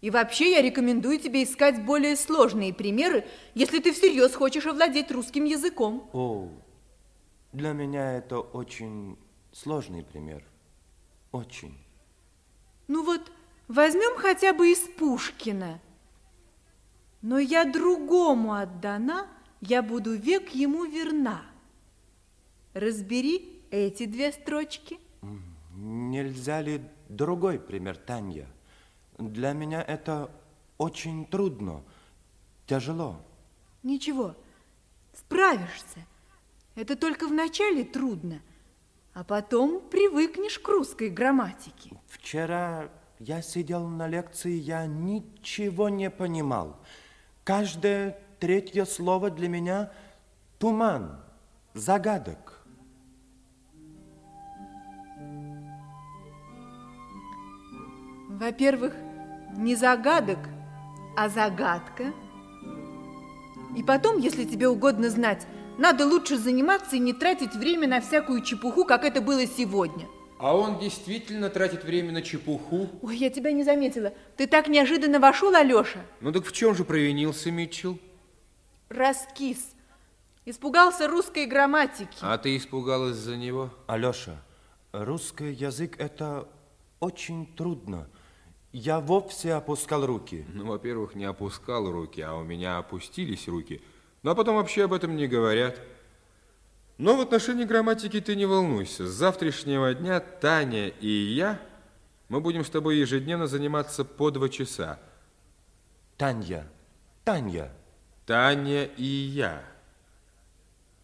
И 0.00 0.10
вообще 0.10 0.52
я 0.52 0.62
рекомендую 0.62 1.18
тебе 1.18 1.42
искать 1.42 1.84
более 1.84 2.16
сложные 2.16 2.72
примеры, 2.72 3.26
если 3.54 3.80
ты 3.80 3.92
всерьез 3.92 4.34
хочешь 4.34 4.66
овладеть 4.66 5.10
русским 5.10 5.44
языком. 5.44 6.08
О, 6.12 6.48
для 7.52 7.72
меня 7.72 8.12
это 8.12 8.38
очень 8.40 9.18
сложный 9.52 10.02
пример. 10.02 10.42
Очень. 11.32 11.76
Ну 12.88 13.04
вот, 13.04 13.30
возьмем 13.68 14.16
хотя 14.16 14.54
бы 14.54 14.72
из 14.72 14.80
Пушкина. 14.80 15.80
Но 17.22 17.38
я 17.38 17.64
другому 17.64 18.52
отдана, 18.52 19.26
я 19.60 19.82
буду 19.82 20.14
век 20.14 20.50
ему 20.50 20.84
верна. 20.84 21.42
Разбери 22.72 23.62
эти 23.70 24.06
две 24.06 24.32
строчки. 24.32 24.98
Нельзя 25.74 26.62
ли 26.62 26.82
другой 27.08 27.58
пример, 27.58 27.96
Таня? 27.96 28.46
Для 29.18 29.52
меня 29.52 29.82
это 29.82 30.30
очень 30.78 31.26
трудно, 31.26 31.82
тяжело. 32.66 33.20
Ничего, 33.82 34.34
справишься. 35.12 36.06
Это 36.74 36.96
только 36.96 37.26
вначале 37.26 37.84
трудно, 37.84 38.40
а 39.12 39.24
потом 39.24 39.82
привыкнешь 39.90 40.58
к 40.58 40.68
русской 40.68 41.10
грамматике. 41.10 41.90
Вчера 42.06 42.88
я 43.18 43.42
сидел 43.42 43.86
на 43.86 44.08
лекции, 44.08 44.52
я 44.52 44.86
ничего 44.86 45.90
не 45.90 46.10
понимал. 46.10 46.78
Каждое 47.44 48.18
третье 48.38 48.84
слово 48.84 49.30
для 49.30 49.48
меня 49.48 49.90
туман, 50.58 51.20
загадок. 51.74 52.64
Во-первых, 58.28 58.94
не 59.56 59.74
загадок, 59.74 60.38
а 61.16 61.28
загадка. 61.28 62.12
И 63.76 63.82
потом, 63.82 64.18
если 64.18 64.44
тебе 64.44 64.68
угодно 64.68 65.10
знать, 65.10 65.46
надо 65.78 66.06
лучше 66.06 66.36
заниматься 66.36 66.96
и 66.96 67.00
не 67.00 67.12
тратить 67.12 67.54
время 67.54 67.88
на 67.88 68.00
всякую 68.00 68.42
чепуху, 68.42 68.84
как 68.84 69.04
это 69.04 69.20
было 69.20 69.46
сегодня. 69.46 70.06
А 70.40 70.56
он 70.56 70.78
действительно 70.78 71.50
тратит 71.50 71.84
время 71.84 72.12
на 72.12 72.22
чепуху? 72.22 72.88
Ой, 73.02 73.14
я 73.14 73.28
тебя 73.28 73.52
не 73.52 73.62
заметила. 73.62 74.14
Ты 74.38 74.46
так 74.46 74.68
неожиданно 74.68 75.20
вошел, 75.20 75.54
Алеша. 75.54 76.00
Ну 76.22 76.32
так 76.32 76.46
в 76.46 76.52
чем 76.52 76.74
же 76.74 76.84
провинился 76.84 77.50
Митчелл? 77.50 77.98
Раскис. 78.88 79.74
Испугался 80.46 81.08
русской 81.08 81.44
грамматики. 81.44 82.16
А 82.22 82.38
ты 82.38 82.56
испугалась 82.56 83.16
за 83.16 83.36
него? 83.36 83.70
Алеша, 83.86 84.42
русский 84.92 85.52
язык 85.52 86.00
это 86.00 86.48
очень 87.00 87.46
трудно. 87.54 88.08
Я 88.72 89.00
вовсе 89.00 89.52
опускал 89.52 90.06
руки. 90.06 90.46
Ну, 90.54 90.64
во-первых, 90.64 91.16
не 91.16 91.26
опускал 91.26 91.90
руки, 91.90 92.22
а 92.22 92.34
у 92.34 92.44
меня 92.44 92.78
опустились 92.78 93.46
руки. 93.46 93.82
Ну, 94.22 94.30
а 94.30 94.34
потом 94.34 94.56
вообще 94.56 94.84
об 94.84 94.94
этом 94.94 95.16
не 95.16 95.26
говорят. 95.26 95.78
Но 97.00 97.16
в 97.16 97.20
отношении 97.22 97.64
грамматики 97.64 98.20
ты 98.20 98.36
не 98.36 98.44
волнуйся. 98.44 99.06
С 99.06 99.12
завтрашнего 99.12 99.94
дня 99.94 100.20
Таня 100.20 100.88
и 100.88 101.08
я, 101.08 101.58
мы 102.28 102.42
будем 102.42 102.62
с 102.62 102.68
тобой 102.68 102.98
ежедневно 102.98 103.46
заниматься 103.46 104.04
по 104.04 104.30
два 104.30 104.50
часа. 104.50 105.00
Таня, 106.18 106.70
Таня. 107.24 107.72
Таня 108.26 108.84
и 108.84 109.02
я. 109.02 109.64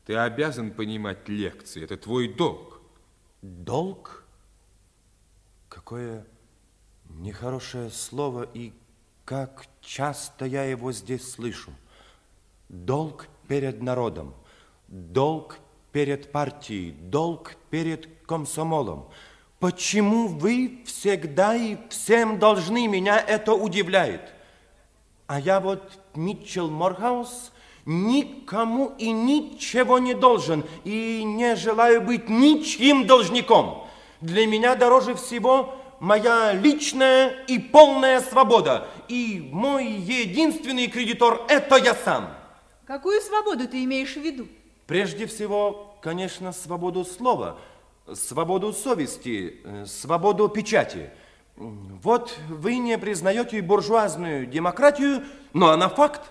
Ты 0.04 0.16
обязан 0.16 0.70
понимать 0.70 1.30
лекции, 1.30 1.82
это 1.82 1.96
твой 1.96 2.28
долг. 2.28 2.82
Долг? 3.40 4.24
Какое 5.70 6.26
нехорошее 7.08 7.88
слово, 7.88 8.42
и 8.42 8.74
как 9.24 9.64
часто 9.80 10.44
я 10.44 10.64
его 10.64 10.92
здесь 10.92 11.26
слышу. 11.26 11.72
Долг 12.68 13.28
перед 13.48 13.80
народом, 13.80 14.34
долг 14.88 15.58
перед 15.96 16.30
партией, 16.30 16.90
долг 16.90 17.54
перед 17.70 18.06
комсомолом. 18.26 19.08
Почему 19.58 20.28
вы 20.28 20.82
всегда 20.84 21.56
и 21.56 21.78
всем 21.88 22.38
должны, 22.38 22.86
меня 22.86 23.18
это 23.18 23.54
удивляет. 23.54 24.20
А 25.26 25.40
я 25.40 25.58
вот, 25.58 25.98
Митчелл 26.14 26.68
Морхаус, 26.68 27.50
никому 27.86 28.92
и 28.98 29.10
ничего 29.10 29.98
не 29.98 30.12
должен, 30.12 30.64
и 30.84 31.22
не 31.24 31.56
желаю 31.56 32.02
быть 32.02 32.28
ничьим 32.28 33.06
должником. 33.06 33.88
Для 34.20 34.46
меня 34.46 34.76
дороже 34.76 35.14
всего 35.14 35.76
моя 35.98 36.52
личная 36.52 37.30
и 37.48 37.58
полная 37.58 38.20
свобода. 38.20 38.86
И 39.08 39.48
мой 39.50 39.86
единственный 39.86 40.88
кредитор– 40.88 41.46
это 41.48 41.76
я 41.76 41.94
сам. 41.94 42.34
Какую 42.86 43.22
свободу 43.22 43.66
ты 43.66 43.82
имеешь 43.84 44.12
в 44.12 44.20
виду? 44.20 44.46
Прежде 44.86 45.26
всего, 45.26 45.85
конечно, 46.00 46.52
свободу 46.52 47.04
слова, 47.04 47.58
свободу 48.12 48.72
совести, 48.72 49.60
э, 49.64 49.84
свободу 49.86 50.48
печати. 50.48 51.10
Вот 51.56 52.36
вы 52.48 52.76
не 52.76 52.98
признаете 52.98 53.62
буржуазную 53.62 54.46
демократию, 54.46 55.24
но 55.52 55.70
она 55.70 55.88
факт. 55.88 56.22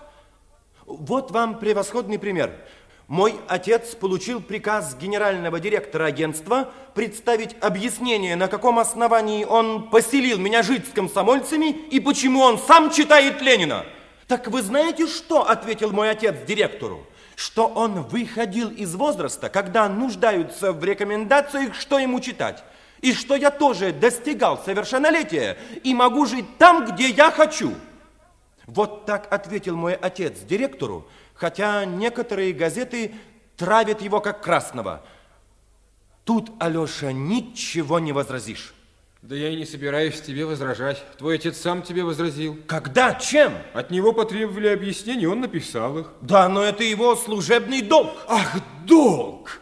Вот 0.86 1.32
вам 1.32 1.58
превосходный 1.58 2.18
пример. 2.18 2.54
Мой 3.08 3.36
отец 3.46 3.94
получил 3.94 4.40
приказ 4.40 4.96
генерального 4.96 5.60
директора 5.60 6.06
агентства 6.06 6.72
представить 6.94 7.56
объяснение, 7.60 8.34
на 8.34 8.48
каком 8.48 8.80
основании 8.80 9.44
он 9.44 9.90
поселил 9.90 10.38
меня 10.38 10.64
жить 10.64 10.88
с 10.88 10.92
комсомольцами 10.92 11.70
и 11.70 12.00
почему 12.00 12.40
он 12.40 12.58
сам 12.58 12.90
читает 12.90 13.40
Ленина. 13.40 13.84
Так 14.26 14.48
вы 14.48 14.60
знаете, 14.60 15.06
что 15.06 15.48
ответил 15.48 15.92
мой 15.92 16.10
отец 16.10 16.34
директору? 16.46 17.06
Что 17.36 17.68
он 17.68 18.02
выходил 18.02 18.70
из 18.70 18.94
возраста, 18.94 19.50
когда 19.50 19.88
нуждаются 19.88 20.72
в 20.72 20.82
рекомендациях, 20.82 21.74
что 21.74 21.98
ему 21.98 22.18
читать. 22.18 22.64
И 23.02 23.12
что 23.12 23.36
я 23.36 23.50
тоже 23.50 23.92
достигал 23.92 24.58
совершеннолетия 24.58 25.58
и 25.84 25.94
могу 25.94 26.24
жить 26.24 26.56
там, 26.56 26.86
где 26.86 27.10
я 27.10 27.30
хочу. 27.30 27.74
Вот 28.64 29.04
так 29.04 29.32
ответил 29.32 29.76
мой 29.76 29.94
отец 29.94 30.40
директору, 30.40 31.06
хотя 31.34 31.84
некоторые 31.84 32.54
газеты 32.54 33.14
травит 33.56 34.00
его 34.00 34.20
как 34.20 34.42
красного. 34.42 35.04
Тут, 36.24 36.50
Алеша, 36.58 37.12
ничего 37.12 37.98
не 37.98 38.12
возразишь. 38.12 38.74
Да 39.26 39.34
я 39.34 39.48
и 39.48 39.56
не 39.56 39.64
собираюсь 39.64 40.20
тебе 40.20 40.46
возражать. 40.46 41.02
Твой 41.18 41.34
отец 41.34 41.56
сам 41.56 41.82
тебе 41.82 42.04
возразил. 42.04 42.56
Когда? 42.68 43.12
Чем? 43.14 43.54
От 43.74 43.90
него 43.90 44.12
потребовали 44.12 44.68
объяснений, 44.68 45.26
он 45.26 45.40
написал 45.40 45.98
их. 45.98 46.12
Да, 46.20 46.48
но 46.48 46.62
это 46.62 46.84
его 46.84 47.16
служебный 47.16 47.82
долг. 47.82 48.12
Ах, 48.28 48.54
долг! 48.86 49.60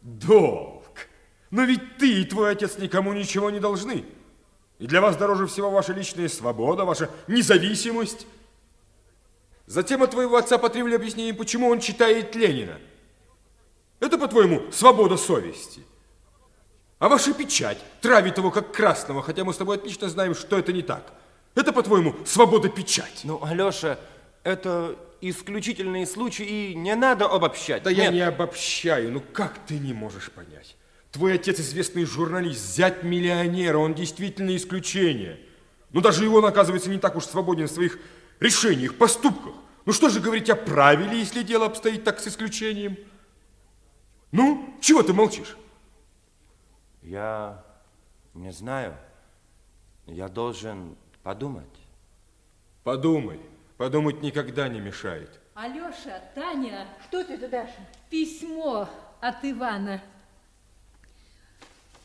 Долг! 0.00 1.06
Но 1.50 1.64
ведь 1.64 1.98
ты 1.98 2.22
и 2.22 2.24
твой 2.24 2.52
отец 2.52 2.78
никому 2.78 3.12
ничего 3.12 3.50
не 3.50 3.60
должны. 3.60 4.06
И 4.78 4.86
для 4.86 5.02
вас 5.02 5.18
дороже 5.18 5.48
всего 5.48 5.70
ваша 5.70 5.92
личная 5.92 6.30
свобода, 6.30 6.86
ваша 6.86 7.10
независимость. 7.28 8.26
Затем 9.66 10.02
от 10.02 10.12
твоего 10.12 10.38
отца 10.38 10.56
потребовали 10.56 10.94
объяснение, 10.94 11.34
почему 11.34 11.68
он 11.68 11.80
читает 11.80 12.34
Ленина. 12.34 12.78
Это, 14.00 14.16
по-твоему, 14.16 14.62
свобода 14.72 15.18
совести. 15.18 15.82
А 17.04 17.08
ваша 17.10 17.34
печать 17.34 17.76
травит 18.00 18.38
его 18.38 18.50
как 18.50 18.72
красного, 18.72 19.22
хотя 19.22 19.44
мы 19.44 19.52
с 19.52 19.58
тобой 19.58 19.76
отлично 19.76 20.08
знаем, 20.08 20.34
что 20.34 20.58
это 20.58 20.72
не 20.72 20.80
так. 20.80 21.12
Это, 21.54 21.70
по-твоему, 21.70 22.14
свобода 22.24 22.70
печать. 22.70 23.20
Ну, 23.24 23.44
Алеша, 23.44 23.98
это 24.42 24.96
исключительные 25.20 26.06
случаи, 26.06 26.46
и 26.46 26.74
не 26.74 26.94
надо 26.94 27.26
обобщать. 27.26 27.82
Да 27.82 27.90
Нет. 27.90 28.04
я 28.04 28.08
не 28.10 28.20
обобщаю. 28.22 29.12
Ну, 29.12 29.22
как 29.34 29.52
ты 29.66 29.78
не 29.78 29.92
можешь 29.92 30.30
понять? 30.30 30.76
Твой 31.12 31.34
отец 31.34 31.60
известный 31.60 32.06
журналист, 32.06 32.74
зять 32.74 33.02
миллионера, 33.02 33.76
он 33.76 33.92
действительно 33.92 34.56
исключение. 34.56 35.38
Но 35.92 36.00
даже 36.00 36.24
его, 36.24 36.42
оказывается, 36.42 36.88
не 36.88 36.98
так 36.98 37.16
уж 37.16 37.26
свободен 37.26 37.68
в 37.68 37.70
своих 37.70 37.98
решениях, 38.40 38.94
поступках. 38.94 39.52
Ну 39.84 39.92
что 39.92 40.08
же 40.08 40.20
говорить 40.20 40.48
о 40.48 40.56
правиле, 40.56 41.18
если 41.18 41.42
дело 41.42 41.66
обстоит 41.66 42.02
так 42.02 42.18
с 42.18 42.28
исключением? 42.28 42.96
Ну, 44.32 44.74
чего 44.80 45.02
ты 45.02 45.12
молчишь? 45.12 45.54
Я 47.04 47.62
не 48.32 48.50
знаю. 48.50 48.96
Я 50.06 50.28
должен 50.28 50.96
подумать. 51.22 51.64
Подумай. 52.82 53.40
Подумать 53.76 54.22
никогда 54.22 54.68
не 54.68 54.80
мешает. 54.80 55.40
Алеша, 55.54 56.20
Таня. 56.34 56.88
Что 57.06 57.22
ты 57.22 57.34
это, 57.34 57.48
Даша? 57.48 57.86
Письмо 58.08 58.88
от 59.20 59.44
Ивана. 59.44 60.00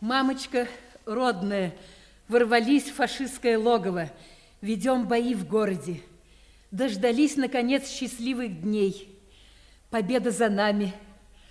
Мамочка 0.02 0.68
родная, 1.06 1.74
ворвались 2.28 2.90
в 2.90 2.96
фашистское 2.96 3.58
логово. 3.58 4.10
Ведем 4.62 5.08
бои 5.08 5.34
в 5.34 5.48
городе. 5.48 6.02
Дождались, 6.72 7.38
наконец, 7.38 7.90
счастливых 7.90 8.62
дней. 8.62 9.18
Победа 9.90 10.32
за 10.32 10.50
нами. 10.50 10.94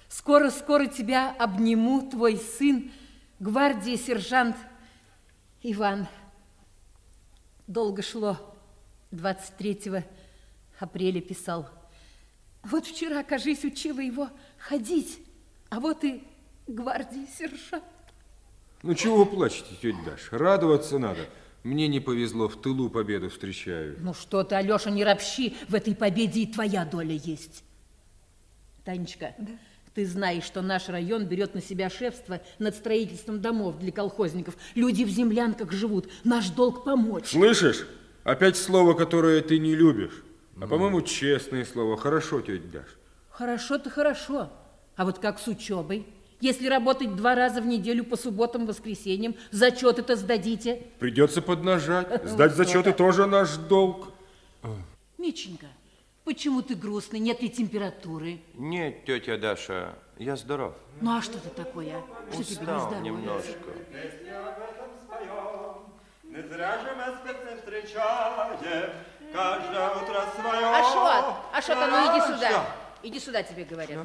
Скоро-скоро 0.09 0.86
тебя 0.86 1.34
обниму, 1.38 2.09
твой 2.09 2.36
сын, 2.36 2.90
гвардии 3.39 3.97
сержант 3.97 4.57
Иван. 5.62 6.07
Долго 7.66 8.03
шло. 8.03 8.36
23 9.11 10.05
апреля 10.78 11.20
писал. 11.20 11.68
Вот 12.62 12.86
вчера, 12.86 13.22
кажись, 13.22 13.64
учила 13.64 14.01
его 14.01 14.28
ходить, 14.59 15.20
а 15.70 15.80
вот 15.80 16.05
и 16.05 16.22
гвардии 16.66 17.26
сержант. 17.26 17.84
Ну, 18.82 18.95
чего 18.95 19.18
вы 19.18 19.26
плачете, 19.26 19.74
тетя 19.80 19.99
Даша? 20.05 20.39
Радоваться 20.39 20.99
надо. 20.99 21.26
Мне 21.64 21.89
не 21.89 22.01
повезло, 22.01 22.49
в 22.49 22.61
тылу 22.61 22.89
победу 22.89 23.28
встречаю. 23.30 23.97
Ну 24.01 24.14
что 24.14 24.45
ты, 24.45 24.55
Алеша, 24.55 24.91
не 24.91 25.05
ропщи, 25.05 25.57
в 25.68 25.74
этой 25.74 25.95
победе 25.95 26.43
и 26.43 26.47
твоя 26.47 26.84
доля 26.84 27.14
есть. 27.14 27.64
Танечка, 28.84 29.34
да? 29.39 29.53
Ты 29.95 30.07
знаешь, 30.07 30.45
что 30.45 30.62
наш 30.62 30.89
район 30.89 31.24
берет 31.26 31.55
на 31.55 31.61
себя 31.61 31.91
шефство 31.91 32.41
над 32.59 32.74
строительством 32.74 33.41
домов 33.41 33.78
для 33.78 33.93
колхозников. 33.93 34.57
Люди 34.74 35.05
в 35.05 35.09
землянках 35.09 35.72
живут. 35.72 36.09
Наш 36.24 36.51
долг 36.51 36.84
помочь. 36.84 37.30
Слышишь? 37.30 37.86
Опять 38.24 38.57
слово, 38.57 38.95
которое 38.95 39.41
ты 39.41 39.59
не 39.59 39.74
любишь. 39.74 40.22
А, 40.57 40.61
ну. 40.61 40.68
по-моему, 40.68 41.03
честное 41.03 41.64
слово. 41.64 41.97
Хорошо, 41.97 42.41
тетя 42.41 42.68
Даш. 42.72 42.86
Хорошо-то 43.30 43.91
хорошо. 43.91 44.51
А 44.97 45.05
вот 45.05 45.18
как 45.18 45.39
с 45.39 45.47
учебой? 45.47 46.07
Если 46.41 46.68
работать 46.68 47.16
два 47.16 47.34
раза 47.34 47.61
в 47.61 47.66
неделю 47.66 48.05
по 48.05 48.16
субботам, 48.16 48.66
воскресеньям, 48.66 49.34
зачеты-то 49.51 50.14
сдадите? 50.14 50.82
Придется 50.99 51.43
поднажать. 51.43 52.24
Сдать 52.28 52.55
зачеты 52.55 52.93
тоже 52.93 53.26
наш 53.26 53.57
долг. 53.57 54.12
Миченька, 55.18 55.66
Почему 56.29 56.61
ты 56.61 56.74
грустный? 56.74 57.20
Нет 57.20 57.41
ли 57.41 57.49
температуры? 57.49 58.43
Нет, 58.53 59.07
тетя 59.07 59.39
Даша, 59.39 59.95
я 60.18 60.37
здоров. 60.37 60.74
Ну 61.01 61.16
а 61.16 61.22
что 61.22 61.39
ты 61.39 61.49
такое? 61.49 62.03
Что 62.31 62.41
Устал 62.43 62.91
тебе 62.91 63.01
не 63.01 63.09
немножко. 63.09 63.70
Не 66.24 66.43
зря 66.43 66.79
же 66.81 66.95
мы 66.97 67.57
встречаем, 67.57 68.93
каждое 69.33 69.89
утро 69.89 70.24
свое. 70.39 70.66
Ашот, 70.66 71.35
Ашот, 71.55 71.76
а 71.79 71.87
ну 71.87 72.12
иди 72.12 72.20
сюда. 72.26 72.66
Иди 73.03 73.20
сюда, 73.20 73.43
тебе 73.43 73.64
говорят. 73.64 73.99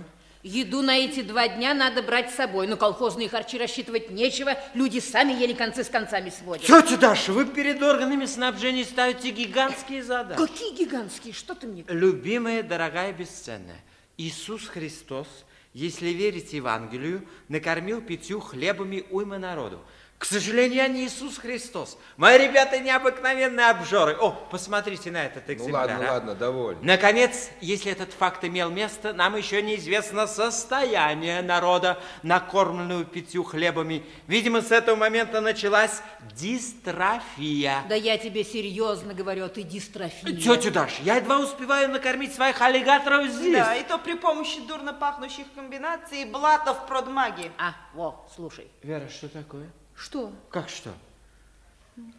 Еду 0.44 0.82
на 0.82 0.98
эти 0.98 1.22
два 1.22 1.48
дня 1.48 1.74
надо 1.74 2.04
брать 2.04 2.30
с 2.30 2.36
собой. 2.36 2.68
Но 2.68 2.76
колхозные 2.76 3.30
харчи 3.30 3.58
рассчитывать 3.58 4.12
нечего. 4.12 4.58
Люди 4.74 5.00
сами 5.00 5.32
еле 5.32 5.56
концы 5.56 5.86
с 5.86 5.90
концами 5.90 6.30
сводят. 6.30 6.66
Тетя 6.66 6.98
Даша, 6.98 7.32
вы 7.32 7.46
перед 7.46 7.82
органами 7.82 8.26
снабжения 8.26 8.84
ставите 8.84 9.32
гигантские 9.32 10.04
задачи. 10.04 10.38
Какие 10.38 10.76
гигантские? 10.76 11.34
Что 11.34 11.56
ты 11.56 11.68
мне 11.68 11.86
Любимая, 11.88 12.62
дорогая, 12.62 13.14
бесценная. 13.14 13.80
Иисус 14.18 14.68
Христос, 14.68 15.28
если 15.74 16.10
верить 16.10 16.52
Евангелию, 16.52 17.26
накормил 17.48 18.02
пятью 18.02 18.42
хлебами 18.42 19.06
уйма 19.12 19.38
народу. 19.38 19.80
К 20.24 20.26
сожалению, 20.26 20.78
я 20.78 20.88
не 20.88 21.04
Иисус 21.04 21.38
Христос. 21.38 21.98
Мои 22.16 22.38
ребята 22.38 22.80
необыкновенные 22.80 23.70
обжоры. 23.70 24.14
О, 24.14 24.32
посмотрите 24.32 25.12
на 25.12 25.26
этот 25.26 25.50
ну 25.50 25.54
экземпляр. 25.54 25.90
Ну 25.90 25.94
ладно, 25.96 26.10
а? 26.10 26.14
ладно, 26.14 26.36
довольно. 26.36 26.82
Наконец, 26.82 27.50
если 27.60 27.92
этот 27.92 28.14
факт 28.14 28.46
имел 28.46 28.70
место, 28.70 29.12
нам 29.12 29.36
еще 29.36 29.62
неизвестно 29.62 30.26
состояние 30.26 31.42
народа, 31.42 32.02
накормленного 32.24 33.04
пятью 33.04 33.44
хлебами. 33.44 34.06
Видимо, 34.28 34.62
с 34.62 34.72
этого 34.72 34.96
момента 34.96 35.42
началась 35.42 36.02
дистрофия. 36.38 37.84
Да 37.90 37.96
я 37.96 38.18
тебе 38.18 38.46
серьезно 38.46 39.14
говорю, 39.14 39.50
ты 39.50 39.64
дистрофия. 39.64 40.34
Тетя 40.38 40.72
Даша, 40.72 41.04
я 41.04 41.18
едва 41.18 41.40
успеваю 41.40 41.90
накормить 41.90 42.34
своих 42.34 42.62
аллигаторов 42.62 43.28
здесь. 43.28 43.58
Да, 43.58 43.76
и 43.76 43.84
то 43.84 43.98
при 43.98 44.14
помощи 44.14 44.66
дурно 44.66 44.94
пахнущих 44.94 45.48
комбинаций 45.54 46.22
и 46.22 46.26
блатов 46.26 46.88
продмаги. 46.88 47.52
А, 47.58 47.74
во, 47.94 48.26
слушай. 48.34 48.70
Вера, 48.84 49.10
что 49.10 49.28
такое? 49.28 49.70
Что? 49.96 50.34
Как 50.50 50.70
что? 50.70 50.94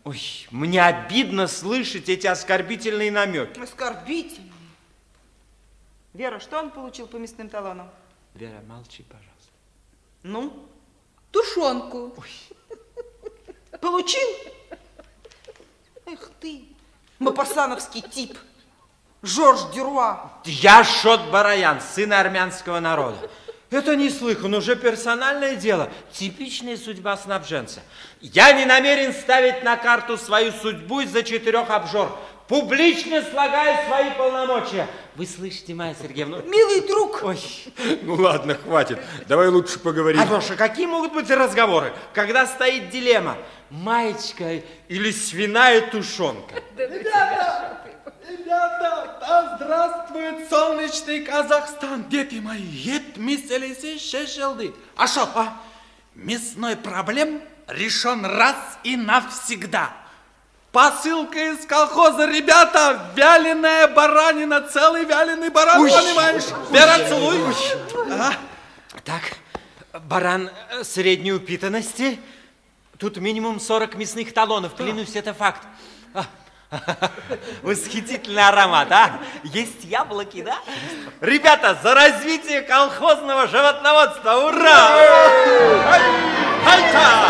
Ой, 0.05 0.47
мне 0.51 0.85
обидно 0.85 1.49
слышать 1.49 2.09
эти 2.09 2.27
оскорбительные 2.27 3.11
намеки. 3.11 3.59
Оскорбительные? 3.59 4.53
Вера, 6.13 6.39
что 6.39 6.61
он 6.61 6.71
получил 6.71 7.09
по 7.09 7.17
мясным 7.17 7.49
талонам? 7.49 7.91
Вера, 8.35 8.61
молчи, 8.69 9.03
пожалуйста. 9.03 9.33
Ну? 10.23 10.69
Тушенку. 11.33 12.15
Ой. 12.17 12.79
Получил? 13.81 14.29
Эх 16.07 16.31
ты, 16.41 16.67
мапасановский 17.19 18.03
тип. 18.03 18.39
Жорж 19.23 19.73
Дюруа. 19.75 20.33
Я 20.45 20.85
Шот 20.85 21.31
Бараян, 21.31 21.81
сын 21.81 22.13
армянского 22.13 22.79
народа. 22.79 23.31
Это 23.71 23.97
неслыханно, 23.97 24.59
уже 24.59 24.77
персональное 24.77 25.57
дело. 25.57 25.91
Типичная 26.13 26.77
судьба 26.77 27.17
снабженца. 27.17 27.81
Я 28.21 28.53
не 28.53 28.65
намерен 28.65 29.13
ставить 29.13 29.65
на 29.65 29.77
карту 29.77 30.17
свою 30.17 30.53
судьбу 30.53 31.01
из-за 31.01 31.23
четырех 31.23 31.71
обжор. 31.71 32.17
Публично 32.47 33.23
слагаю 33.23 33.87
свои 33.87 34.11
полномочия. 34.11 34.87
Вы 35.17 35.27
слышите, 35.27 35.73
Майя 35.75 35.97
Сергеевна? 36.01 36.39
Милый 36.43 36.87
друг. 36.87 37.23
Ой, 37.23 37.39
ну 38.03 38.17
ладно, 38.17 38.55
хватит. 38.55 38.99
Давай 39.27 39.49
лучше 39.49 39.79
поговорим. 39.79 40.21
Алеша, 40.21 40.55
какие 40.55 40.87
могут 40.87 41.15
быть 41.15 41.31
разговоры, 41.31 41.95
когда 42.13 42.47
стоит 42.47 42.91
дилемма? 42.91 43.39
Маечка 43.71 44.61
или 44.89 45.11
свиная 45.11 45.81
тушенка? 45.91 46.57
Ребята, 46.77 47.81
Ребята, 48.29 49.19
да 49.21 49.57
здравствует 49.57 50.49
солнечный 50.49 51.21
Казахстан, 51.25 52.09
дети 52.09 52.37
мои. 52.37 52.63
Миселиси 53.17 53.99
шешелды. 53.99 54.75
А 54.97 55.07
что, 55.07 55.29
а? 55.35 55.61
Мясной 56.15 56.77
проблем 56.77 57.43
решен 57.67 58.25
раз 58.25 58.57
и 58.83 58.97
навсегда. 58.97 59.93
Посылка 60.73 61.53
из 61.53 61.67
колхоза, 61.67 62.25
ребята, 62.25 63.11
вяленая 63.15 63.89
баранина, 63.89 64.63
целый 64.63 65.05
вяленый 65.05 65.51
баран, 65.51 65.83
Ой. 65.83 65.91
понимаешь? 65.91 66.45
Вера, 66.71 67.07
целуй. 67.07 67.39
А? 68.11 68.33
Так, 69.05 69.37
баран 70.09 70.51
э, 70.71 70.83
средней 70.83 71.33
упитанности. 71.33 72.19
Тут 72.99 73.19
минимум 73.19 73.61
40 73.61 73.97
мясных 73.97 74.33
талонов, 74.33 74.75
клянусь, 74.75 75.15
это 75.15 75.35
факт. 75.35 75.61
Восхитительный 77.63 78.47
аромат, 78.47 78.91
а? 78.93 79.21
Есть 79.45 79.85
яблоки, 79.85 80.43
да? 80.43 80.59
Ребята, 81.21 81.79
за 81.83 81.95
развитие 81.95 82.63
колхозного 82.63 83.47
животноводства! 83.47 84.35
Ура! 84.35 84.89
Альта! 86.67 87.25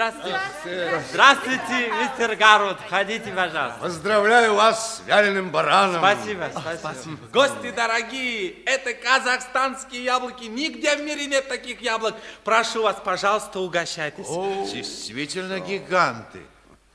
Здравствуйте. 0.00 0.38
Здравствуйте. 0.64 1.04
Здравствуйте, 1.10 1.92
мистер 1.92 2.36
Гарвуд. 2.36 2.78
Входите, 2.86 3.32
пожалуйста. 3.32 3.80
Поздравляю 3.80 4.54
вас 4.54 4.96
с 4.96 5.06
вяленым 5.06 5.50
бараном. 5.50 5.98
Спасибо, 5.98 6.50
спасибо. 6.78 7.18
Гости 7.30 7.70
дорогие, 7.70 8.62
это 8.64 8.94
казахстанские 8.94 10.04
яблоки. 10.04 10.44
Нигде 10.44 10.96
в 10.96 11.02
мире 11.02 11.26
нет 11.26 11.50
таких 11.50 11.82
яблок. 11.82 12.14
Прошу 12.44 12.84
вас, 12.84 12.96
пожалуйста, 13.04 13.60
угощайтесь. 13.60 14.26
Действительно 14.72 15.60
гиганты. 15.60 16.40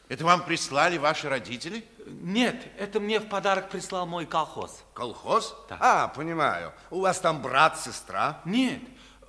Это 0.10 0.26
вам 0.26 0.44
прислали 0.44 0.98
ваши 0.98 1.30
родители? 1.30 1.86
Нет, 2.08 2.56
это 2.80 3.00
мне 3.00 3.20
в 3.20 3.30
подарок 3.30 3.70
прислал 3.70 4.08
мой 4.08 4.26
колхоз. 4.26 4.84
Колхоз? 4.96 5.56
А, 5.80 6.08
понимаю. 6.08 6.74
У 6.90 7.02
вас 7.02 7.20
там 7.20 7.44
брат, 7.44 7.80
сестра? 7.80 8.42
Нет, 8.46 8.82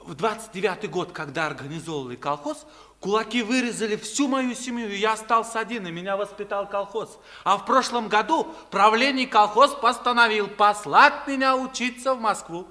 в 0.07 0.13
29-й 0.13 0.87
год, 0.87 1.13
когда 1.13 1.47
организовывали 1.47 2.17
колхоз, 2.17 2.65
кулаки 3.01 3.43
вырезали 3.43 3.97
всю 3.97 4.29
мою 4.29 4.55
семью, 4.55 4.89
и 4.91 4.97
я 4.97 5.13
остался 5.13 5.61
один, 5.61 5.87
и 5.87 5.91
меня 5.91 6.17
воспитал 6.17 6.69
колхоз. 6.69 7.19
А 7.45 7.57
в 7.57 7.65
прошлом 7.67 8.09
году 8.09 8.53
правление 8.71 9.27
колхоз 9.27 9.75
постановил 9.75 10.49
послать 10.49 11.27
меня 11.27 11.57
учиться 11.57 12.15
в 12.15 12.21
Москву. 12.21 12.67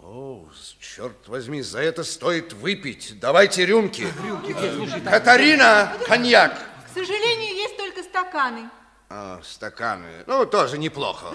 О, 0.00 0.48
черт 0.80 1.28
возьми, 1.28 1.60
за 1.60 1.80
это 1.80 2.04
стоит 2.04 2.52
выпить. 2.52 3.18
Давайте 3.20 3.66
рюмки. 3.66 4.06
Рюмки, 4.24 4.52
так- 5.00 5.12
Катарина, 5.12 5.92
коньяк. 6.06 6.54
К 6.86 6.94
сожалению, 6.94 7.54
есть 7.54 7.76
только 7.76 8.02
стаканы. 8.02 8.70
А, 9.10 9.40
стаканы. 9.42 10.24
Ну, 10.26 10.46
тоже 10.46 10.78
неплохо. 10.78 11.34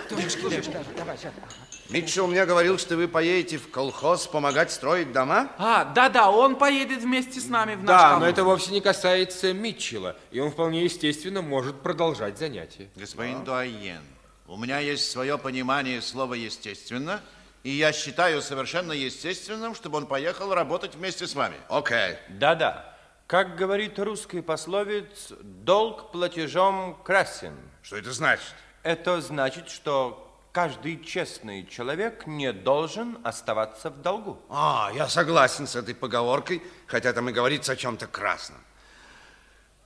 Митчелл 1.94 2.26
мне 2.26 2.44
говорил, 2.48 2.80
что 2.80 2.96
вы 2.96 3.08
поедете 3.08 3.60
в 3.60 3.70
колхоз 3.70 4.26
помогать 4.26 4.72
строить 4.72 5.12
дома? 5.12 5.52
А, 5.60 5.86
да-да, 5.86 6.32
он 6.32 6.56
поедет 6.56 7.04
вместе 7.04 7.40
с 7.40 7.48
нами 7.48 7.76
в 7.76 7.84
наш 7.84 7.88
Да, 7.88 8.04
но 8.08 8.12
колхоз. 8.14 8.30
это 8.30 8.44
вовсе 8.44 8.72
не 8.72 8.82
касается 8.82 9.54
Митчелла, 9.54 10.16
и 10.32 10.40
он 10.40 10.50
вполне 10.50 10.84
естественно 10.84 11.44
может 11.44 11.82
продолжать 11.84 12.40
занятия. 12.40 12.90
Господин 12.96 13.44
Дуайен, 13.44 14.02
у 14.48 14.58
меня 14.58 14.80
есть 14.80 15.12
свое 15.12 15.38
понимание 15.38 16.02
слова 16.02 16.34
«естественно», 16.34 17.22
и 17.62 17.70
я 17.70 17.94
считаю 17.94 18.42
совершенно 18.42 18.92
естественным, 18.92 19.76
чтобы 19.76 19.98
он 19.98 20.08
поехал 20.08 20.54
работать 20.54 20.96
вместе 20.96 21.28
с 21.28 21.36
вами. 21.36 21.56
Окей. 21.70 22.18
Да-да. 22.28 22.94
Как 23.28 23.56
говорит 23.56 24.00
русский 24.00 24.42
пословец, 24.42 25.32
долг 25.42 26.12
платежом 26.12 26.98
красен. 27.06 27.56
Что 27.84 27.98
это 27.98 28.12
значит? 28.12 28.54
Это 28.82 29.22
значит, 29.22 29.70
что 29.70 30.33
каждый 30.54 31.04
честный 31.04 31.66
человек 31.66 32.28
не 32.28 32.54
должен 32.54 33.18
оставаться 33.24 33.90
в 33.90 34.02
долгу. 34.02 34.40
А, 34.50 34.92
я 34.96 35.10
согласен 35.10 35.68
с 35.68 35.76
этой 35.76 35.96
поговоркой, 35.96 36.62
хотя 36.86 37.12
там 37.12 37.28
и 37.30 37.34
говорится 37.34 37.74
о 37.74 37.76
чем-то 37.76 38.08
красном. 38.08 38.62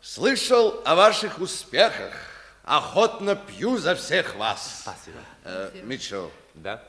Слышал 0.01 0.84
о 0.86 0.95
ваших 0.95 1.39
успехах. 1.39 2.13
Охотно 2.63 3.36
пью 3.36 3.78
за 3.78 3.95
всех 3.95 4.36
вас. 4.36 4.82
Спасибо. 4.82 5.18
Э, 5.45 5.72
Митчелл. 5.84 6.32
Да? 6.53 6.84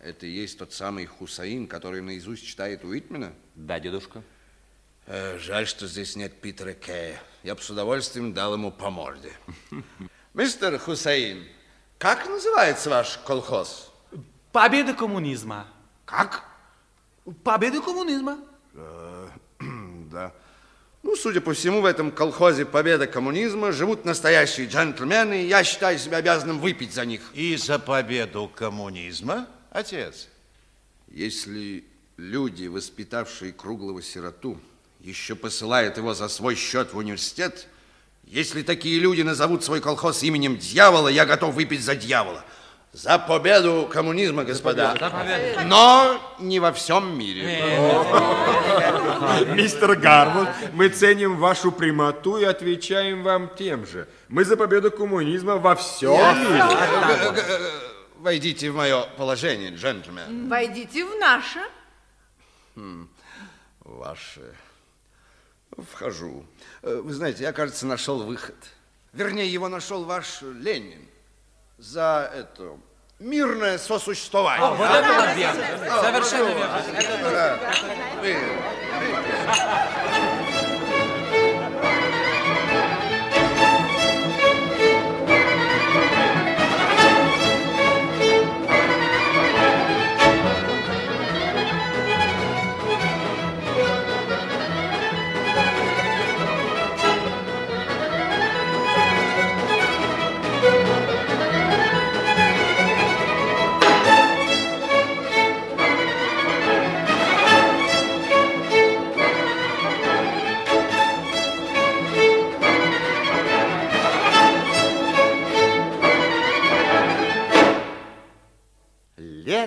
Это 0.00 0.24
и 0.24 0.30
есть 0.30 0.58
тот 0.58 0.72
самый 0.72 1.04
Хусаин, 1.04 1.66
который 1.68 2.00
наизусть 2.00 2.46
читает 2.46 2.84
Уитмена? 2.84 3.34
Да, 3.54 3.78
дедушка. 3.78 4.22
Э, 5.06 5.36
жаль, 5.38 5.66
что 5.66 5.86
здесь 5.86 6.16
нет 6.16 6.40
Питера 6.40 6.72
Кея. 6.72 7.20
Я 7.42 7.54
бы 7.54 7.60
с 7.60 7.68
удовольствием 7.68 8.32
дал 8.32 8.54
ему 8.54 8.72
по 8.72 8.88
морде. 8.88 9.30
Мистер 10.34 10.78
Хусаин, 10.78 11.46
как 12.00 12.26
называется 12.26 12.88
ваш 12.88 13.18
колхоз? 13.26 13.92
Победа 14.52 14.94
коммунизма. 14.94 15.66
Как? 16.06 16.44
Победа 17.44 17.82
коммунизма. 17.82 18.38
Э, 18.74 19.28
Да. 20.10 20.32
Ну, 21.02 21.14
судя 21.14 21.42
по 21.42 21.52
всему, 21.52 21.82
в 21.82 21.84
этом 21.84 22.10
колхозе 22.10 22.64
«Победа 22.64 23.06
коммунизма» 23.06 23.70
живут 23.70 24.04
настоящие 24.04 24.66
джентльмены, 24.66 25.44
и 25.44 25.46
я 25.46 25.62
считаю 25.62 25.98
себя 25.98 26.16
обязанным 26.16 26.58
выпить 26.58 26.92
за 26.92 27.04
них. 27.04 27.20
И 27.34 27.56
за 27.56 27.78
победу 27.78 28.50
коммунизма, 28.52 29.46
отец? 29.70 30.28
Если 31.08 31.84
люди, 32.16 32.66
воспитавшие 32.66 33.52
круглого 33.52 34.02
сироту, 34.02 34.58
еще 35.00 35.36
посылают 35.36 35.96
его 35.98 36.14
за 36.14 36.28
свой 36.28 36.54
счет 36.54 36.92
в 36.92 36.96
университет, 36.96 37.68
если 38.30 38.62
такие 38.62 39.00
люди 39.00 39.22
назовут 39.22 39.64
свой 39.64 39.80
колхоз 39.80 40.22
именем 40.22 40.56
дьявола, 40.56 41.08
я 41.08 41.26
готов 41.26 41.52
выпить 41.52 41.82
за 41.82 41.96
дьявола. 41.96 42.44
За 42.92 43.18
победу 43.18 43.90
коммунизма, 43.92 44.44
господа. 44.44 44.92
За 44.92 45.10
победу. 45.10 45.62
Но 45.64 46.20
не 46.38 46.60
во 46.60 46.72
всем 46.72 47.18
мире. 47.18 47.42
Мистер 49.54 49.96
Гарвуд, 49.96 50.46
мы 50.74 50.90
ценим 50.90 51.38
вашу 51.38 51.72
прямоту 51.72 52.36
и 52.36 52.44
отвечаем 52.44 53.24
вам 53.24 53.50
тем 53.58 53.84
же. 53.84 54.06
Мы 54.28 54.44
за 54.44 54.56
победу 54.56 54.92
коммунизма 54.92 55.56
во 55.56 55.74
всем 55.74 56.52
мире. 56.52 56.62
Войдите 58.14 58.70
в 58.70 58.76
мое 58.76 59.06
положение, 59.16 59.74
джентльмен. 59.74 60.48
Войдите 60.48 61.04
в 61.04 61.18
наше. 61.18 61.58
Хм, 62.76 63.08
Ваше. 63.80 64.54
Вхожу. 65.76 66.44
Э, 66.44 66.69
Вы 66.82 67.12
знаете, 67.12 67.42
я, 67.42 67.52
кажется, 67.52 67.86
нашел 67.86 68.22
выход. 68.22 68.56
Вернее, 69.12 69.46
его 69.52 69.68
нашел 69.68 70.04
ваш 70.04 70.40
Ленин. 70.42 71.06
За 71.78 72.30
это 72.34 72.78
мирное 73.18 73.78
сосуществование. 73.78 74.66
О, 74.66 74.74
вот 74.74 74.88
это 74.90 75.12
вот 75.12 75.36
верно. 75.36 76.00
Совершенно 76.02 76.48
верно. 76.48 76.82
Да. 77.22 77.58
Вы- 78.20 78.36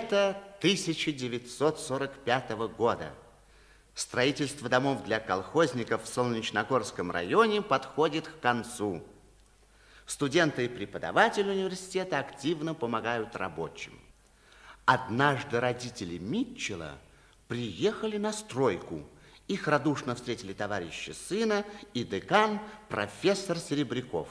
Лето 0.04 0.36
1945 0.58 2.50
года. 2.76 3.14
Строительство 3.96 4.68
домов 4.68 5.04
для 5.06 5.22
колхозников 5.22 6.04
в 6.04 6.08
Солнечногорском 6.08 7.10
районе 7.10 7.62
подходит 7.62 8.28
к 8.28 8.40
концу. 8.42 9.02
Студенты 10.06 10.66
и 10.66 10.68
преподаватели 10.68 11.50
университета 11.50 12.20
активно 12.20 12.74
помогают 12.74 13.34
рабочим. 13.38 13.98
Однажды 14.84 15.62
родители 15.62 16.18
Митчелла 16.18 16.98
приехали 17.48 18.18
на 18.18 18.34
стройку. 18.34 19.04
Их 19.48 19.70
радушно 19.70 20.16
встретили 20.16 20.52
товарищи 20.52 21.12
сына 21.12 21.64
и 21.94 22.04
декан 22.04 22.60
профессор 22.90 23.58
Серебряков. 23.58 24.28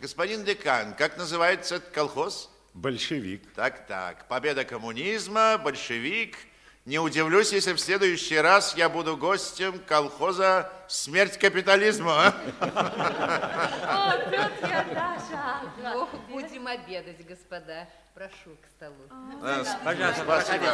Господин 0.00 0.44
декан, 0.44 0.94
как 0.94 1.18
называется 1.18 1.76
этот 1.76 1.90
колхоз? 1.90 2.50
Большевик. 2.74 3.42
Так, 3.54 3.86
так. 3.86 4.26
Победа 4.26 4.64
коммунизма, 4.64 5.58
большевик. 5.58 6.36
Не 6.84 6.98
удивлюсь, 6.98 7.52
если 7.52 7.72
в 7.72 7.78
следующий 7.80 8.36
раз 8.36 8.76
я 8.76 8.88
буду 8.90 9.16
гостем 9.16 9.78
колхоза 9.86 10.70
«Смерть 10.86 11.38
капитализму». 11.38 12.10
а? 12.10 12.34
О, 12.60 14.18
тетя 14.28 14.84
Даша! 14.92 15.62
Ох, 15.94 16.10
будем 16.28 16.66
обедать, 16.66 17.24
господа. 17.26 17.88
Прошу 18.12 18.56
к 18.60 18.66
столу. 18.76 18.94
Э, 19.42 19.64
Пожалуйста, 19.84 20.22
спасибо. 20.24 20.66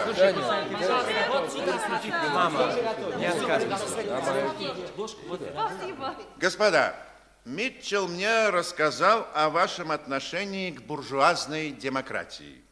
сюда. 1.52 2.28
Мама, 2.34 2.74
не 3.18 3.26
отказывайся. 3.26 4.02
Господа, 6.38 6.96
Митчелл 7.44 8.06
мне 8.06 8.50
рассказал 8.50 9.26
о 9.34 9.48
вашем 9.48 9.90
отношении 9.90 10.70
к 10.70 10.82
буржуазной 10.82 11.70
демократии. 11.70 12.62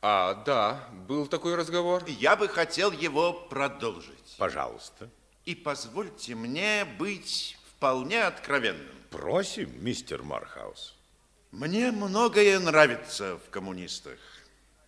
А, 0.00 0.34
да, 0.46 0.88
был 1.08 1.26
такой 1.26 1.56
разговор. 1.56 2.04
Я 2.06 2.36
бы 2.36 2.48
хотел 2.48 2.92
его 2.92 3.32
продолжить. 3.32 4.36
Пожалуйста. 4.38 5.10
И 5.44 5.56
позвольте 5.56 6.36
мне 6.36 6.84
быть 6.84 7.58
вполне 7.76 8.22
откровенным. 8.22 8.94
Просим, 9.10 9.72
мистер 9.84 10.22
Мархаус. 10.22 10.96
Мне 11.50 11.90
многое 11.90 12.58
нравится 12.60 13.38
в 13.44 13.50
коммунистах. 13.50 14.18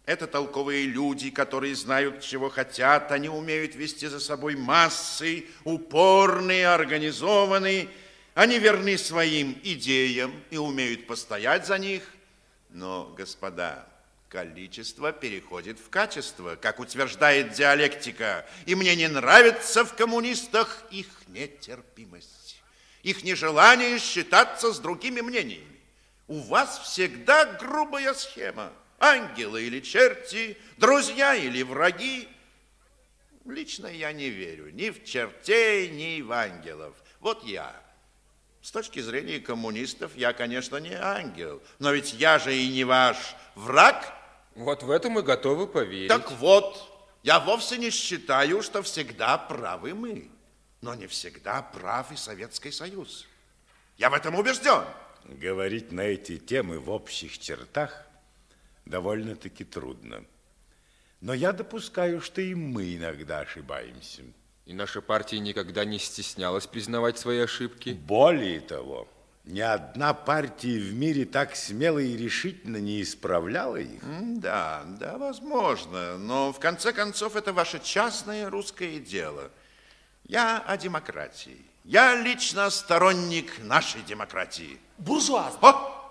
Это 0.07 0.27
толковые 0.27 0.87
люди, 0.87 1.31
которые 1.31 1.75
знают, 1.75 2.21
чего 2.21 2.51
хотят. 2.51 3.11
Они 3.11 3.29
умеют 3.29 3.75
вести 3.75 4.07
за 4.07 4.21
собой 4.21 4.55
массы, 4.55 5.47
упорные, 5.65 6.69
организованные. 6.69 7.89
Они 8.35 8.59
верны 8.59 8.99
своим 8.99 9.59
идеям 9.63 10.43
и 10.51 10.57
умеют 10.57 11.07
постоять 11.07 11.67
за 11.67 11.79
них. 11.79 12.03
Но, 12.71 13.15
господа, 13.17 13.87
количество 14.29 15.13
переходит 15.13 15.79
в 15.79 15.89
качество, 15.89 16.57
как 16.57 16.81
утверждает 16.81 17.53
диалектика. 17.53 18.45
И 18.67 18.75
мне 18.75 18.97
не 18.97 19.07
нравится 19.07 19.85
в 19.85 19.95
коммунистах 19.95 20.83
их 20.91 21.07
нетерпимость, 21.29 22.61
их 23.05 23.23
нежелание 23.23 24.01
считаться 24.01 24.73
с 24.73 24.81
другими 24.81 25.21
мнениями. 25.21 25.81
У 26.27 26.41
вас 26.41 26.81
всегда 26.81 27.45
грубая 27.45 28.13
схема. 28.15 28.73
Ангелы 28.99 29.63
или 29.63 29.79
черти, 29.79 30.57
друзья 30.79 31.37
или 31.37 31.63
враги. 31.63 32.27
Лично 33.45 33.87
я 33.87 34.13
не 34.13 34.31
верю 34.31 34.71
ни 34.71 34.91
в 34.91 35.05
чертей, 35.05 35.91
ни 35.91 36.23
в 36.23 36.33
ангелов. 36.33 36.97
Вот 37.21 37.45
я. 37.45 37.84
С 38.65 38.71
точки 38.71 39.01
зрения 39.01 39.41
коммунистов 39.41 40.17
я, 40.17 40.33
конечно, 40.33 40.79
не 40.79 40.95
ангел, 40.95 41.63
но 41.81 41.93
ведь 41.93 42.15
я 42.15 42.39
же 42.39 42.57
и 42.57 42.67
не 42.73 42.85
ваш 42.85 43.37
враг. 43.55 44.11
Вот 44.55 44.83
в 44.83 44.91
это 44.91 45.11
мы 45.11 45.23
готовы 45.23 45.67
поверить. 45.67 46.09
Так 46.09 46.33
вот, 46.39 46.83
я 47.23 47.41
вовсе 47.41 47.77
не 47.77 47.91
считаю, 47.91 48.63
что 48.63 48.83
всегда 48.83 49.37
правы 49.37 49.93
мы, 49.93 50.31
но 50.81 50.95
не 50.95 51.07
всегда 51.09 51.61
прав 51.61 52.11
и 52.11 52.17
Советский 52.17 52.71
Союз. 52.71 53.27
Я 53.99 54.09
в 54.09 54.15
этом 54.15 54.35
убежден. 54.35 54.85
Говорить 55.25 55.93
на 55.93 56.01
эти 56.01 56.39
темы 56.39 56.79
в 56.79 56.89
общих 56.89 57.39
чертах 57.39 58.07
довольно-таки 58.87 59.65
трудно. 59.65 60.25
Но 61.21 61.35
я 61.35 61.53
допускаю, 61.53 62.23
что 62.23 62.41
и 62.41 62.55
мы 62.55 62.97
иногда 62.97 63.41
ошибаемся. 63.41 64.23
И 64.67 64.73
наша 64.73 65.03
партия 65.03 65.39
никогда 65.41 65.85
не 65.85 65.99
стеснялась 65.99 66.67
признавать 66.67 67.19
свои 67.19 67.41
ошибки. 67.41 67.91
Более 67.91 68.61
того, 68.61 69.07
ни 69.45 69.61
одна 69.61 70.15
партия 70.15 70.79
в 70.79 70.95
мире 70.95 71.27
так 71.27 71.55
смело 71.55 71.99
и 71.99 72.17
решительно 72.17 72.79
не 72.79 73.03
исправляла 73.03 73.77
их. 73.77 74.01
Да, 74.41 74.85
да, 74.87 75.19
возможно. 75.19 76.17
Но 76.17 76.51
в 76.51 76.59
конце 76.59 76.95
концов 76.95 77.37
это 77.37 77.53
ваше 77.53 77.79
частное 77.79 78.49
русское 78.49 78.99
дело. 78.99 79.51
Я 80.27 80.61
о 80.61 80.79
демократии. 80.79 81.59
Я 81.85 82.15
лично 82.15 82.71
сторонник 82.71 83.63
нашей 83.63 84.01
демократии. 84.01 84.81
Буржуазной. 84.97 85.61
О, 85.61 86.11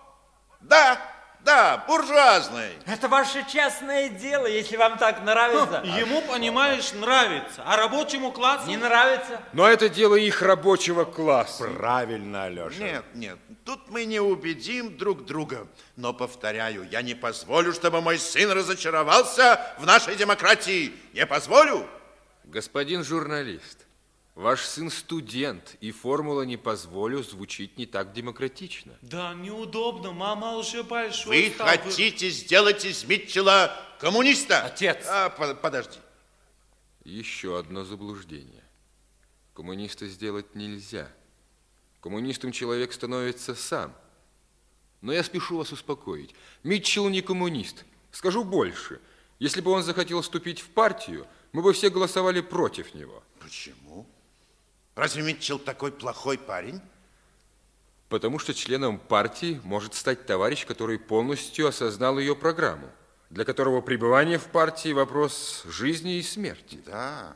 да, 0.62 1.02
да, 1.44 1.84
буржуазной. 1.88 2.72
Это 2.86 3.08
ваше 3.08 3.46
частное 3.52 4.10
дело, 4.10 4.46
если 4.46 4.78
вам 4.78 4.98
так 4.98 5.24
нравится. 5.24 5.84
Ему, 6.00 6.22
понимаешь, 6.22 6.94
нравится, 6.94 7.64
а 7.66 7.76
рабочему 7.76 8.32
классу... 8.32 8.68
Не 8.68 8.78
нравится? 8.78 9.42
Но 9.52 9.68
это 9.68 9.90
дело 9.90 10.16
их 10.16 10.42
рабочего 10.42 11.04
класса. 11.06 11.66
Правильно, 11.66 12.46
Алеша. 12.46 12.80
Нет, 12.80 13.06
нет, 13.14 13.38
тут 13.66 13.90
мы 13.90 14.06
не 14.06 14.20
убедим 14.20 14.98
друг 14.98 15.26
друга. 15.26 15.68
Но, 15.96 16.14
повторяю, 16.14 16.88
я 16.90 17.02
не 17.02 17.14
позволю, 17.14 17.74
чтобы 17.74 18.02
мой 18.02 18.18
сын 18.18 18.52
разочаровался 18.52 19.60
в 19.80 19.86
нашей 19.86 20.16
демократии. 20.16 20.94
Не 21.14 21.26
позволю. 21.26 21.88
Господин 22.46 23.04
журналист, 23.04 23.83
ваш 24.36 24.62
сын 24.66 24.90
студент, 24.90 25.76
и 25.82 25.92
формула 25.92 26.42
«не 26.44 26.58
позволю» 26.58 27.24
звучит 27.24 27.78
не 27.78 27.86
так 27.86 28.14
демократично. 28.14 28.94
Да, 29.02 29.34
неудобно, 29.34 30.12
мама 30.12 30.56
уже 30.58 30.84
большой 30.84 31.50
Вы 31.50 31.54
стал. 31.54 31.68
хотите 31.68 32.30
сделать 32.30 32.84
из 32.86 33.04
Митчелла 33.06 33.76
коммуниста? 34.00 34.64
Отец. 34.66 35.06
А, 35.08 35.30
по- 35.30 35.54
подожди. 35.56 36.00
Еще 37.04 37.58
одно 37.60 37.84
заблуждение. 37.84 38.64
Коммуниста 39.54 40.08
сделать 40.08 40.56
нельзя. 40.56 41.12
Коммунистом 42.02 42.52
человек 42.52 42.92
становится 42.94 43.56
сам. 43.56 43.94
Но 45.02 45.12
я 45.14 45.24
спешу 45.24 45.58
вас 45.58 45.72
успокоить. 45.72 46.34
Митчелл 46.64 47.10
не 47.10 47.22
коммунист. 47.22 47.84
Скажу 48.12 48.44
больше. 48.44 49.00
Если 49.40 49.60
бы 49.62 49.72
он 49.72 49.84
захотел 49.84 50.22
вступить 50.22 50.62
в 50.62 50.70
партию, 50.70 51.28
мы 51.52 51.62
бы 51.62 51.74
все 51.74 51.90
голосовали 51.90 52.40
против 52.42 52.94
него. 52.94 53.22
Почему? 53.40 53.83
Разве 54.96 55.24
Митчелл 55.24 55.60
такой 55.60 55.92
плохой 55.92 56.38
парень? 56.38 56.82
Потому 58.10 58.38
что 58.38 58.54
членом 58.54 59.00
партии 59.00 59.60
может 59.64 59.96
стать 59.96 60.26
товарищ, 60.28 60.66
который 60.66 61.00
полностью 61.00 61.68
осознал 61.68 62.20
ее 62.20 62.36
программу, 62.36 62.88
для 63.32 63.44
которого 63.44 63.82
пребывание 63.82 64.38
в 64.38 64.46
партии– 64.46 64.92
вопрос 64.94 65.64
жизни 65.66 66.18
и 66.18 66.22
смерти. 66.22 66.80
Да, 66.86 67.36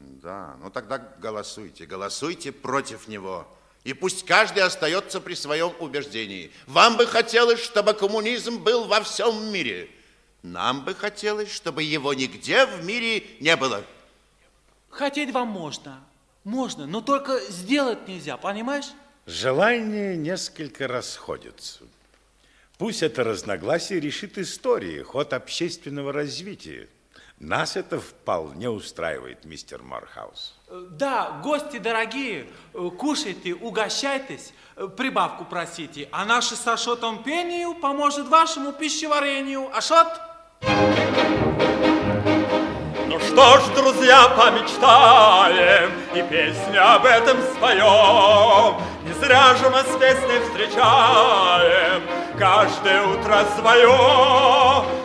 да. 0.00 0.56
Ну 0.62 0.70
тогда 0.70 0.98
голосуйте, 1.18 1.84
голосуйте 1.84 2.50
против 2.50 3.08
него. 3.08 3.46
И 3.84 3.92
пусть 3.92 4.24
каждый 4.24 4.62
остается 4.62 5.20
при 5.20 5.34
своем 5.34 5.74
убеждении. 5.78 6.50
Вам 6.66 6.96
бы 6.96 7.06
хотелось, 7.06 7.60
чтобы 7.60 7.92
коммунизм 7.92 8.62
был 8.62 8.86
во 8.86 9.02
всем 9.02 9.52
мире. 9.52 9.90
Нам 10.42 10.84
бы 10.86 10.94
хотелось, 10.94 11.52
чтобы 11.52 11.82
его 11.82 12.14
нигде 12.14 12.64
в 12.64 12.82
мире 12.82 13.26
не 13.40 13.54
было. 13.56 13.84
Хотеть 14.88 15.32
вам 15.32 15.48
можно, 15.48 16.02
можно, 16.44 16.86
но 16.86 17.00
только 17.00 17.40
сделать 17.50 18.06
нельзя, 18.06 18.36
понимаешь? 18.36 18.92
Желания 19.26 20.16
несколько 20.16 20.86
расходятся. 20.86 21.84
Пусть 22.76 23.02
это 23.02 23.24
разногласие 23.24 24.00
решит 24.00 24.36
история, 24.36 25.02
ход 25.02 25.32
общественного 25.32 26.12
развития. 26.12 26.88
Нас 27.40 27.76
это 27.76 28.00
вполне 28.00 28.70
устраивает, 28.70 29.44
мистер 29.44 29.82
Мархаус. 29.82 30.54
Э, 30.68 30.86
Да, 30.90 31.40
гости 31.42 31.78
дорогие, 31.78 32.46
э, 32.72 32.90
кушайте, 32.96 33.54
угощайтесь, 33.54 34.52
э, 34.76 34.88
прибавку 34.88 35.44
просите, 35.44 36.08
а 36.12 36.24
наши 36.24 36.54
с 36.56 36.66
Ашотом 36.66 37.22
пению 37.22 37.74
поможет 37.74 38.28
вашему 38.28 38.72
пищеварению. 38.72 39.76
Ашот? 39.76 40.08
Ну 40.62 41.53
что 43.34 43.58
ж, 43.58 43.62
друзья, 43.74 44.28
помечтаем 44.28 45.90
и 46.14 46.22
песню 46.22 46.94
об 46.94 47.04
этом 47.04 47.36
споем. 47.42 48.76
Не 49.04 49.12
зря 49.14 49.56
же 49.56 49.68
мы 49.70 49.80
с 49.80 49.96
песней 49.98 50.38
встречаем 50.44 52.02
каждое 52.38 53.02
утро 53.02 53.44
свое. 53.58 53.88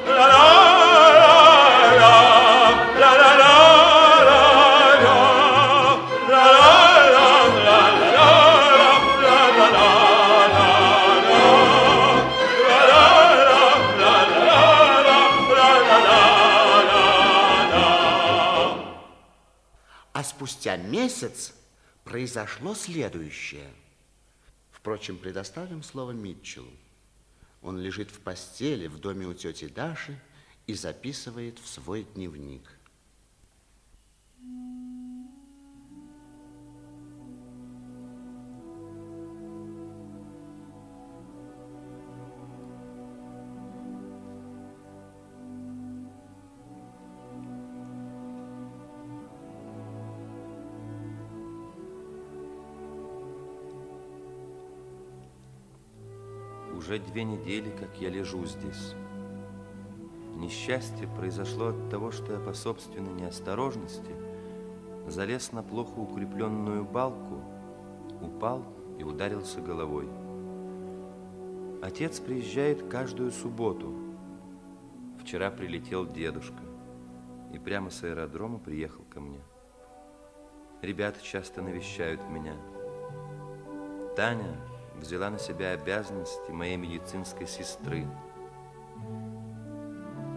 Ла-ла-ла-ла, 0.07 1.38
спустя 20.39 20.77
месяц 20.77 21.53
произошло 22.05 22.73
следующее. 22.73 23.69
Впрочем, 24.71 25.17
предоставим 25.17 25.83
слово 25.83 26.11
Митчеллу. 26.11 26.71
Он 27.61 27.77
лежит 27.77 28.09
в 28.09 28.21
постели 28.21 28.87
в 28.87 28.99
доме 28.99 29.25
у 29.25 29.33
тети 29.33 29.67
Даши 29.67 30.17
и 30.65 30.73
записывает 30.75 31.59
в 31.59 31.67
свой 31.67 32.07
дневник. 32.15 32.61
Уже 56.89 56.97
две 56.97 57.23
недели, 57.23 57.69
как 57.69 58.01
я 58.01 58.09
лежу 58.09 58.43
здесь. 58.47 58.95
Несчастье 60.33 61.07
произошло 61.07 61.67
от 61.67 61.89
того, 61.91 62.09
что 62.09 62.33
я 62.33 62.39
по 62.39 62.53
собственной 62.53 63.13
неосторожности 63.13 64.11
залез 65.05 65.51
на 65.51 65.61
плохо 65.61 65.99
укрепленную 65.99 66.83
балку, 66.83 67.43
упал 68.23 68.65
и 68.97 69.03
ударился 69.03 69.61
головой. 69.61 70.09
Отец 71.83 72.19
приезжает 72.19 72.89
каждую 72.89 73.29
субботу. 73.29 73.93
Вчера 75.21 75.51
прилетел 75.51 76.07
дедушка 76.07 76.63
и 77.53 77.59
прямо 77.59 77.91
с 77.91 78.03
аэродрома 78.03 78.57
приехал 78.57 79.03
ко 79.11 79.19
мне. 79.19 79.41
Ребята 80.81 81.21
часто 81.21 81.61
навещают 81.61 82.27
меня. 82.31 82.55
Таня 84.15 84.57
взяла 84.99 85.29
на 85.29 85.39
себя 85.39 85.71
обязанности 85.71 86.51
моей 86.51 86.77
медицинской 86.77 87.47
сестры. 87.47 88.05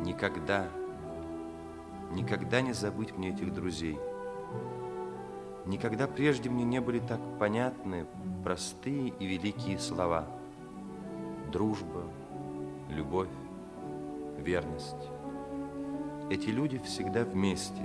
Никогда, 0.03 0.69
никогда 2.13 2.61
не 2.61 2.73
забыть 2.73 3.17
мне 3.17 3.31
этих 3.31 3.53
друзей. 3.53 3.99
Никогда 5.67 6.07
прежде 6.07 6.51
мне 6.51 6.65
не 6.65 6.81
были 6.81 6.99
так 6.99 7.21
понятны 7.39 8.07
простые 8.43 9.09
и 9.09 9.27
великие 9.27 9.79
слова. 9.79 10.27
Дружба, 11.53 12.05
любовь, 12.89 13.29
верность. 14.39 15.09
Эти 16.31 16.49
люди 16.49 16.79
всегда 16.79 17.25
вместе, 17.25 17.83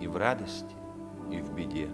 и 0.00 0.06
в 0.06 0.16
радости, 0.16 0.74
и 1.30 1.40
в 1.40 1.52
беде. 1.54 1.88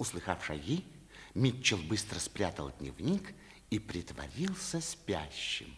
Услыхав 0.00 0.42
шаги, 0.42 0.82
Митчелл 1.34 1.76
быстро 1.76 2.18
спрятал 2.18 2.72
дневник 2.78 3.34
и 3.68 3.78
притворился 3.78 4.80
спящим. 4.80 5.76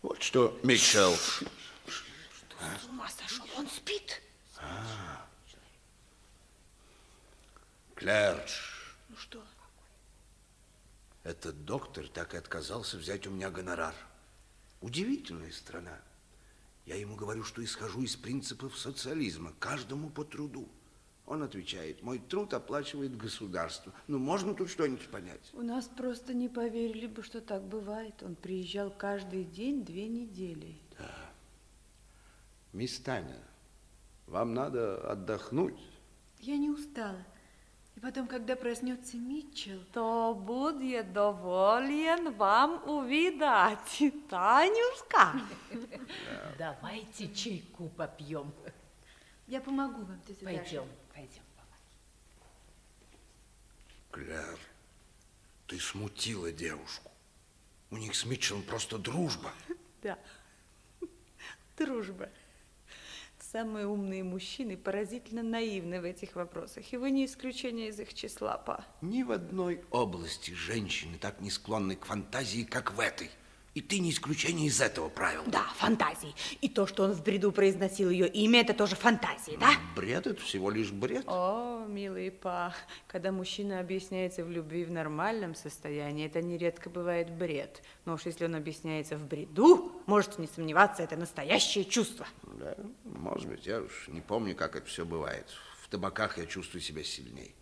Вот 0.00 0.22
что, 0.22 0.56
Митчелл. 0.62 1.12
Что, 1.16 1.48
с 2.80 2.84
ума 2.88 3.08
сошел? 3.10 3.44
Он 3.56 3.68
спит? 3.68 4.22
А. 4.58 5.26
Клэр, 7.96 8.48
Ну 9.08 9.16
что? 9.16 9.44
этот 11.24 11.64
доктор 11.64 12.06
так 12.06 12.34
и 12.34 12.36
отказался 12.36 12.96
взять 12.96 13.26
у 13.26 13.30
меня 13.32 13.50
гонорар. 13.50 13.94
Удивительная 14.80 15.50
страна. 15.50 16.00
Я 16.86 16.94
ему 16.94 17.16
говорю, 17.16 17.42
что 17.42 17.64
исхожу 17.64 18.02
из 18.02 18.14
принципов 18.14 18.78
социализма, 18.78 19.52
каждому 19.58 20.10
по 20.10 20.22
труду. 20.22 20.68
Он 21.26 21.42
отвечает, 21.42 22.02
мой 22.02 22.18
труд 22.18 22.52
оплачивает 22.52 23.16
государство. 23.16 23.92
Ну, 24.08 24.18
можно 24.18 24.54
тут 24.54 24.68
что-нибудь 24.68 25.08
понять? 25.08 25.50
У 25.54 25.62
нас 25.62 25.88
просто 25.88 26.34
не 26.34 26.50
поверили 26.50 27.06
бы, 27.06 27.22
что 27.22 27.40
так 27.40 27.62
бывает. 27.62 28.22
Он 28.22 28.34
приезжал 28.34 28.90
каждый 28.90 29.44
день 29.44 29.84
две 29.84 30.06
недели. 30.06 30.76
Мисс 32.74 32.98
Таня, 32.98 33.38
вам 34.26 34.52
надо 34.52 35.10
отдохнуть. 35.10 35.78
Я 36.40 36.58
не 36.58 36.68
устала. 36.68 37.24
И 37.94 38.00
потом, 38.00 38.26
когда 38.26 38.56
проснется 38.56 39.16
Митчелл... 39.16 39.80
То 39.92 40.34
будет 40.34 41.12
доволен 41.12 42.34
вам 42.34 42.82
увидать, 42.88 43.78
Танюшка. 44.28 45.40
Давайте 46.58 47.32
чайку 47.32 47.88
попьем. 47.90 48.52
Я 49.46 49.60
помогу 49.60 50.02
вам, 50.02 50.20
тетя 50.26 50.44
Даша. 50.44 50.82
Пойдем, 51.14 51.42
пойдем. 51.56 51.78
Клэр, 54.10 54.58
ты 55.68 55.78
смутила 55.78 56.50
девушку. 56.52 57.10
У 57.90 57.96
них 57.96 58.14
с 58.14 58.24
Митчеллом 58.24 58.62
просто 58.62 58.98
дружба. 58.98 59.52
Да, 60.02 60.18
дружба. 61.78 62.28
Самые 63.38 63.86
умные 63.86 64.22
мужчины 64.22 64.76
поразительно 64.76 65.42
наивны 65.42 65.98
в 65.98 66.04
этих 66.04 66.34
вопросах, 66.34 66.92
и 66.92 66.98
вы 66.98 67.10
не 67.10 67.24
исключение 67.24 67.88
из 67.88 67.98
их 68.00 68.12
числа, 68.12 68.58
па. 68.58 68.84
Ни 69.00 69.22
в 69.22 69.32
одной 69.32 69.82
области 69.90 70.50
женщины 70.50 71.16
так 71.16 71.40
не 71.40 71.50
склонны 71.50 71.96
к 71.96 72.04
фантазии, 72.04 72.64
как 72.64 72.92
в 72.92 73.00
этой. 73.00 73.30
И 73.74 73.80
ты 73.80 73.98
не 73.98 74.10
исключение 74.10 74.68
из 74.68 74.80
этого 74.80 75.08
правила. 75.08 75.42
Да, 75.48 75.64
фантазии. 75.76 76.32
И 76.60 76.68
то, 76.68 76.86
что 76.86 77.02
он 77.02 77.12
в 77.12 77.24
бреду 77.24 77.50
произносил 77.50 78.08
ее 78.08 78.28
имя, 78.28 78.60
это 78.60 78.72
тоже 78.72 78.94
фантазии, 78.94 79.56
да? 79.58 79.70
Бред– 79.96 80.26
это 80.28 80.40
всего 80.40 80.70
лишь 80.70 80.92
бред. 80.92 81.24
О, 81.26 81.84
милый 81.88 82.30
па, 82.30 82.72
когда 83.08 83.32
мужчина 83.32 83.80
объясняется 83.80 84.44
в 84.44 84.50
любви 84.50 84.84
в 84.84 84.92
нормальном 84.92 85.56
состоянии, 85.56 86.24
это 86.26 86.40
нередко 86.40 86.88
бывает 86.88 87.32
бред. 87.32 87.82
Но 88.04 88.14
уж 88.14 88.26
если 88.26 88.44
он 88.44 88.54
объясняется 88.54 89.16
в 89.16 89.26
бреду, 89.26 89.90
можете 90.06 90.34
не 90.38 90.46
сомневаться, 90.46 91.02
это 91.02 91.16
настоящее 91.16 91.84
чувство. 91.84 92.28
Да, 92.44 92.76
может 93.04 93.48
быть, 93.48 93.66
я 93.66 93.80
уж 93.80 94.06
не 94.06 94.20
помню, 94.20 94.54
как 94.54 94.76
это 94.76 94.86
все 94.86 95.04
бывает. 95.04 95.46
В 95.82 95.88
табаках 95.88 96.38
я 96.38 96.46
чувствую 96.46 96.80
себя 96.80 97.02
сильней. 97.02 97.56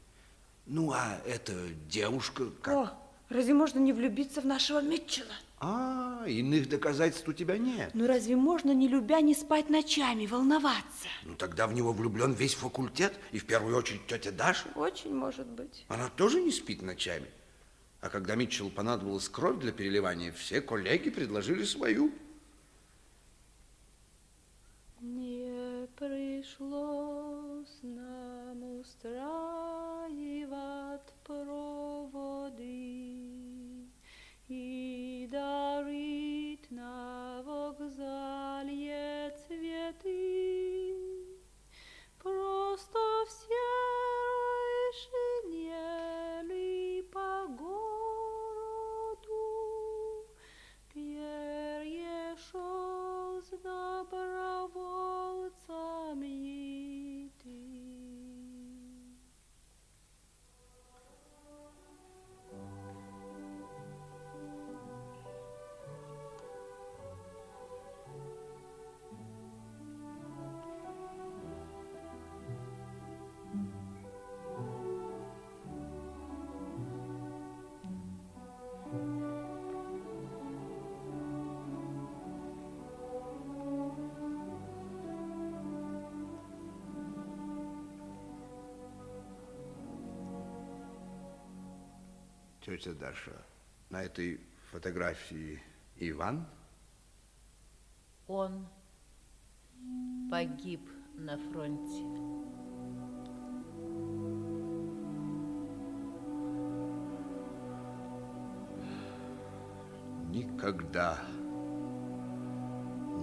Ну, 0.66 0.92
а 0.92 1.20
эта 1.26 1.54
девушка 1.88 2.50
как? 2.60 2.74
О, 2.74 2.92
разве 3.30 3.54
можно 3.54 3.78
не 3.78 3.94
влюбиться 3.94 4.42
в 4.42 4.44
нашего 4.44 4.82
Митчелла? 4.82 5.34
А, 5.64 6.24
иных 6.26 6.68
доказательств 6.68 7.28
у 7.28 7.32
тебя 7.32 7.56
нет. 7.56 7.92
Ну 7.94 8.08
разве 8.08 8.34
можно, 8.34 8.74
не 8.74 8.88
любя, 8.88 9.20
не 9.20 9.32
спать 9.32 9.70
ночами, 9.70 10.26
волноваться? 10.26 11.06
Ну 11.22 11.36
тогда 11.36 11.68
в 11.68 11.72
него 11.72 11.92
влюблен 11.92 12.32
весь 12.32 12.54
факультет, 12.54 13.16
и 13.30 13.38
в 13.38 13.46
первую 13.46 13.76
очередь 13.76 14.04
тетя 14.08 14.32
Даша. 14.32 14.68
Очень 14.74 15.14
может 15.14 15.46
быть. 15.46 15.84
Она 15.86 16.08
тоже 16.08 16.40
не 16.40 16.50
спит 16.50 16.82
ночами. 16.82 17.28
А 18.00 18.08
когда 18.08 18.34
Митчеллу 18.34 18.70
понадобилась 18.70 19.28
кровь 19.28 19.60
для 19.60 19.70
переливания, 19.70 20.32
все 20.32 20.60
коллеги 20.60 21.10
предложили 21.10 21.62
свою. 21.62 22.12
Не 25.00 25.86
пришлось 25.96 27.78
нам 27.82 28.80
устраивать 28.80 29.22
проводы 31.22 32.62
и 34.48 35.11
дарить 35.32 36.70
на 36.70 37.42
вокзале 37.42 39.34
цветы. 39.46 40.94
Просто 42.22 42.98
все 43.26 43.66
шинели 44.92 45.21
Тетя 92.64 92.92
Даша, 92.92 93.32
на 93.90 94.04
этой 94.04 94.40
фотографии 94.70 95.60
Иван? 95.96 96.46
Он 98.28 98.68
погиб 100.30 100.80
на 101.14 101.36
фронте. 101.38 102.04
Никогда, 110.30 111.18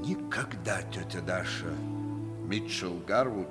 никогда, 0.01 0.81
тетя 0.91 1.21
Даша, 1.21 1.73
Митчелл 2.43 2.99
Гарвуд 3.07 3.47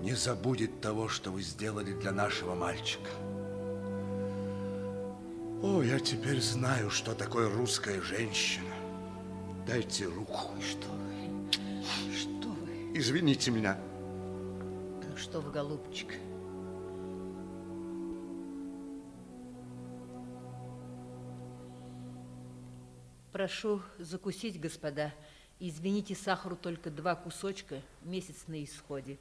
не 0.00 0.14
забудет 0.14 0.80
того, 0.80 1.06
что 1.06 1.30
вы 1.30 1.42
сделали 1.42 1.92
для 1.92 2.10
нашего 2.10 2.56
мальчика. 2.56 3.08
О, 5.62 5.80
я 5.80 6.00
теперь 6.00 6.40
знаю, 6.40 6.90
что 6.90 7.14
такое 7.14 7.48
русская 7.48 8.00
женщина. 8.00 8.74
Дайте 9.64 10.06
руку. 10.06 10.60
Что 10.60 10.88
вы? 10.88 11.52
Что 12.12 12.48
вы? 12.48 12.98
Извините 12.98 13.52
меня. 13.52 13.78
Что 15.16 15.40
вы, 15.40 15.52
голубчик? 15.52 16.14
Прошу 23.30 23.82
закусить, 24.00 24.60
господа. 24.60 25.14
Извините, 25.60 26.16
сахару 26.16 26.56
только 26.56 26.90
два 26.90 27.14
кусочка, 27.14 27.80
месяц 28.02 28.48
на 28.48 28.64
исходе. 28.64 29.16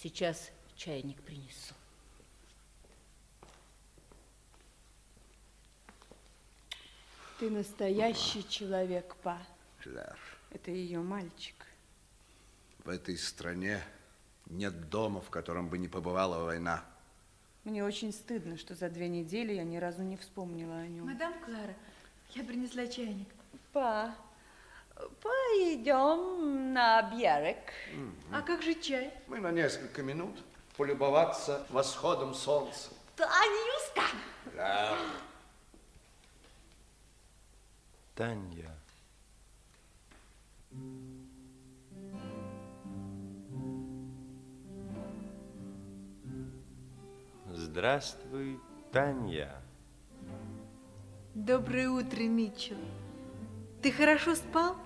Сейчас 0.00 0.52
чайник 0.76 1.20
принесу. 1.22 1.74
Ты 7.40 7.48
настоящий 7.48 8.46
человек, 8.46 9.16
па. 9.22 9.38
Клэр, 9.82 10.18
Это 10.50 10.70
ее 10.70 10.98
мальчик. 11.00 11.54
в 12.84 12.90
этой 12.90 13.16
стране 13.16 13.80
нет 14.44 14.90
дома, 14.90 15.22
в 15.22 15.30
котором 15.30 15.70
бы 15.70 15.78
не 15.78 15.88
побывала 15.88 16.44
война. 16.44 16.84
Мне 17.64 17.82
очень 17.82 18.12
стыдно, 18.12 18.58
что 18.58 18.74
за 18.74 18.90
две 18.90 19.08
недели 19.08 19.54
я 19.54 19.64
ни 19.64 19.78
разу 19.78 20.02
не 20.02 20.18
вспомнила 20.18 20.76
о 20.76 20.86
нем. 20.86 21.06
Мадам 21.06 21.32
Клара, 21.42 21.74
я 22.34 22.44
принесла 22.44 22.86
чайник. 22.86 23.28
Па, 23.72 24.14
пойдем 25.22 26.74
на 26.74 27.00
берег. 27.10 27.72
А 28.34 28.42
как 28.42 28.60
же 28.62 28.74
чай? 28.74 29.14
Мы 29.28 29.40
на 29.40 29.50
несколько 29.50 30.02
минут 30.02 30.38
полюбоваться 30.76 31.66
восходом 31.70 32.34
солнца. 32.34 32.90
Танюшка! 33.16 34.14
Клэр. 34.52 34.98
Таня. 38.20 38.70
Здравствуй, 47.46 48.60
Таня. 48.92 49.50
Доброе 51.34 51.88
утро, 51.88 52.20
Митчелл. 52.24 52.76
Ты 53.80 53.90
хорошо 53.90 54.34
спал? 54.34 54.76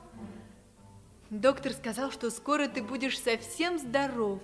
Доктор 1.28 1.72
сказал, 1.72 2.12
что 2.12 2.30
скоро 2.30 2.68
ты 2.68 2.84
будешь 2.84 3.18
совсем 3.18 3.80
здоров. 3.80 4.42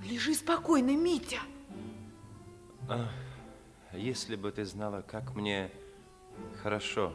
Лежи 0.00 0.34
спокойно, 0.34 0.96
Митя. 0.96 1.38
Ах, 2.88 3.12
если 3.92 4.34
бы 4.34 4.50
ты 4.50 4.64
знала, 4.64 5.02
как 5.02 5.36
мне 5.36 5.70
хорошо. 6.64 7.14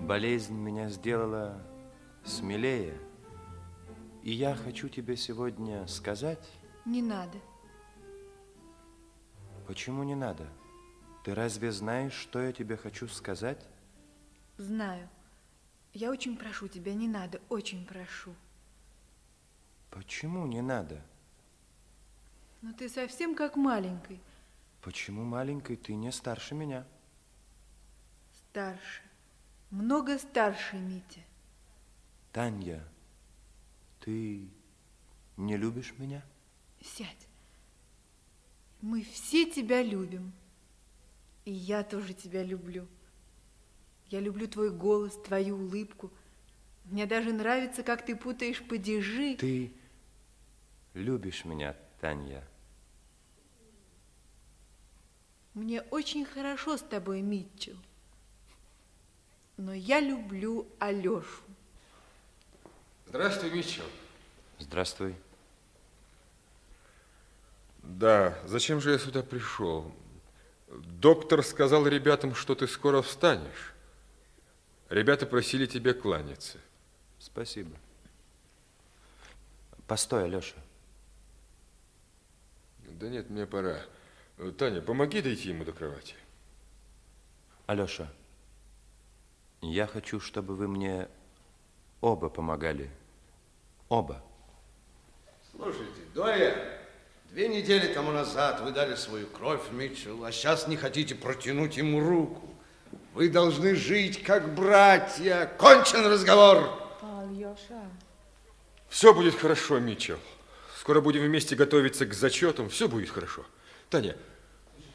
Болезнь 0.00 0.54
меня 0.54 0.88
сделала 0.88 1.62
смелее. 2.24 2.98
И 4.22 4.32
я 4.32 4.54
хочу 4.54 4.88
тебе 4.88 5.16
сегодня 5.16 5.86
сказать, 5.86 6.48
Не 6.84 7.02
надо. 7.02 7.38
почему 9.66 10.02
не 10.04 10.14
надо. 10.14 10.46
Ты 11.24 11.34
разве 11.34 11.70
знаешь, 11.72 12.12
что 12.12 12.40
я 12.40 12.52
тебе 12.52 12.76
хочу 12.76 13.06
сказать? 13.08 13.64
Знаю. 14.58 15.08
Я 15.94 16.10
очень 16.10 16.36
прошу 16.36 16.68
тебя, 16.68 16.94
не 16.94 17.06
надо, 17.08 17.40
очень 17.48 17.86
прошу. 17.86 18.34
Почему 19.90 20.46
не 20.46 20.62
надо? 20.62 21.00
Но 22.62 22.72
ты 22.72 22.88
совсем 22.88 23.34
как 23.34 23.56
маленький. 23.56 24.20
Почему 24.80 25.24
маленькой 25.24 25.76
ты 25.76 25.94
не 25.94 26.10
старше 26.12 26.54
меня? 26.54 26.84
Старше. 28.52 29.00
Много 29.70 30.18
старше, 30.18 30.76
Митя. 30.76 31.20
Таня, 32.32 32.86
ты 34.00 34.46
не 35.38 35.56
любишь 35.56 35.94
меня? 35.96 36.22
Сядь. 36.82 37.28
Мы 38.82 39.04
все 39.04 39.50
тебя 39.50 39.82
любим. 39.82 40.34
И 41.46 41.50
я 41.50 41.82
тоже 41.82 42.12
тебя 42.12 42.42
люблю. 42.44 42.86
Я 44.08 44.20
люблю 44.20 44.46
твой 44.46 44.70
голос, 44.70 45.16
твою 45.22 45.56
улыбку. 45.56 46.10
Мне 46.84 47.06
даже 47.06 47.32
нравится, 47.32 47.82
как 47.82 48.04
ты 48.04 48.14
путаешь 48.14 48.62
падежи. 48.62 49.34
Ты 49.36 49.72
любишь 50.92 51.46
меня, 51.46 51.74
Таня. 52.02 52.46
Мне 55.54 55.80
очень 55.80 56.26
хорошо 56.26 56.76
с 56.76 56.82
тобой, 56.82 57.22
Митчелл. 57.22 57.78
Но 59.62 59.72
я 59.72 60.00
люблю 60.00 60.66
Алешу. 60.80 61.44
Здравствуй, 63.06 63.48
Митчелл. 63.52 63.84
Здравствуй. 64.58 65.14
Да, 67.78 68.36
зачем 68.44 68.80
же 68.80 68.90
я 68.90 68.98
сюда 68.98 69.22
пришел? 69.22 69.94
Доктор 70.68 71.44
сказал 71.44 71.86
ребятам, 71.86 72.34
что 72.34 72.56
ты 72.56 72.66
скоро 72.66 73.02
встанешь. 73.02 73.72
Ребята 74.88 75.26
просили 75.26 75.66
тебя 75.66 75.94
кланяться. 75.94 76.58
Спасибо. 77.20 77.76
Постой, 79.86 80.24
Алеша. 80.24 80.56
Да 82.80 83.08
нет, 83.08 83.30
мне 83.30 83.46
пора. 83.46 83.78
Таня, 84.58 84.82
помоги 84.82 85.22
дойти 85.22 85.50
ему 85.50 85.64
до 85.64 85.72
кровати. 85.72 86.16
Алеша, 87.66 88.12
я 89.62 89.86
хочу, 89.86 90.20
чтобы 90.20 90.54
вы 90.56 90.68
мне 90.68 91.08
оба 92.00 92.28
помогали. 92.28 92.90
Оба. 93.88 94.22
Слушайте, 95.54 96.00
Доя, 96.14 96.56
две 97.30 97.48
недели 97.48 97.92
тому 97.92 98.10
назад 98.10 98.60
вы 98.60 98.72
дали 98.72 98.96
свою 98.96 99.26
кровь 99.28 99.70
Митчеллу, 99.70 100.24
а 100.24 100.32
сейчас 100.32 100.66
не 100.66 100.76
хотите 100.76 101.14
протянуть 101.14 101.76
ему 101.76 102.00
руку. 102.00 102.48
Вы 103.14 103.28
должны 103.28 103.74
жить 103.74 104.22
как 104.22 104.54
братья. 104.54 105.50
Кончен 105.58 106.06
разговор. 106.06 106.68
Алеша. 107.02 107.82
Все 108.88 109.14
будет 109.14 109.34
хорошо, 109.34 109.78
Митчелл. 109.78 110.18
Скоро 110.78 111.00
будем 111.00 111.22
вместе 111.22 111.54
готовиться 111.54 112.06
к 112.06 112.14
зачетам. 112.14 112.68
Все 112.68 112.88
будет 112.88 113.10
хорошо. 113.10 113.44
Таня, 113.88 114.16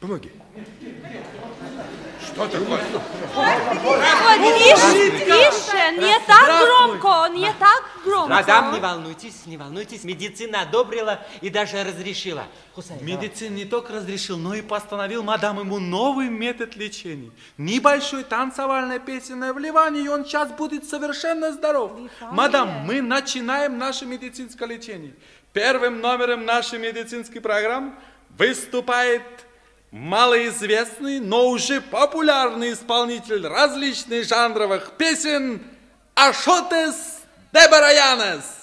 помоги. 0.00 0.30
Вот, 0.54 0.76
тише, 4.58 5.10
тише, 5.24 5.92
не 5.98 6.18
так 6.26 6.46
громко, 6.64 7.28
не 7.34 7.52
так 7.54 7.84
громко. 8.04 8.34
Мадам, 8.34 8.74
не 8.74 8.80
волнуйтесь, 8.80 9.46
не 9.46 9.56
волнуйтесь. 9.56 10.04
Медицина 10.04 10.62
одобрила 10.62 11.20
и 11.40 11.50
даже 11.50 11.82
разрешила. 11.82 12.44
Хусайн, 12.74 13.04
Медицин 13.04 13.54
не 13.54 13.64
только 13.64 13.92
разрешил, 13.94 14.38
но 14.38 14.54
и 14.54 14.62
постановил 14.62 15.22
мадам 15.22 15.58
ему 15.58 15.78
новый 15.78 16.28
метод 16.28 16.76
лечения. 16.76 17.30
Небольшой 17.56 18.24
танцевальное 18.24 18.98
песенное 18.98 19.52
вливание, 19.52 20.04
и 20.04 20.08
он 20.08 20.24
сейчас 20.24 20.50
будет 20.50 20.88
совершенно 20.88 21.52
здоров. 21.52 21.92
Мадам, 22.30 22.68
мы 22.84 23.02
начинаем 23.02 23.78
наше 23.78 24.06
медицинское 24.06 24.66
лечение. 24.66 25.14
Первым 25.52 26.00
номером 26.00 26.44
нашей 26.44 26.78
медицинской 26.78 27.40
программы 27.40 27.94
выступает 28.36 29.22
малоизвестный, 29.90 31.20
но 31.20 31.48
уже 31.48 31.80
популярный 31.80 32.72
исполнитель 32.72 33.46
различных 33.46 34.26
жанровых 34.26 34.92
песен 34.98 35.62
Ашотес 36.14 37.20
Дебараянес. 37.52 38.57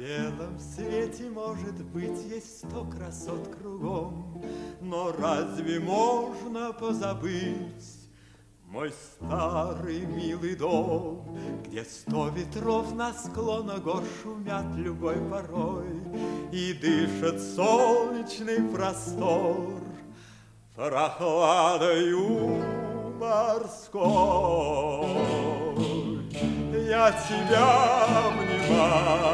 Белом 0.00 0.58
свете, 0.58 1.28
может 1.28 1.84
быть, 1.92 2.24
есть 2.30 2.58
сто 2.58 2.84
красот 2.84 3.54
кругом, 3.56 4.42
Но 4.80 5.12
разве 5.12 5.78
можно 5.78 6.72
позабыть 6.72 8.08
мой 8.64 8.92
старый 8.92 10.06
милый 10.06 10.56
дом, 10.56 11.38
Где 11.66 11.84
сто 11.84 12.28
ветров 12.28 12.94
на 12.94 13.12
склонах 13.12 13.82
гор 13.82 14.02
шумят 14.22 14.74
любой 14.76 15.16
порой 15.16 15.90
И 16.50 16.72
дышит 16.72 17.42
солнечный 17.42 18.62
простор 18.72 19.80
прохладою 20.74 22.62
морской. 23.18 24.00
Я 26.88 27.12
тебя 27.12 28.06
обнимаю, 28.24 29.29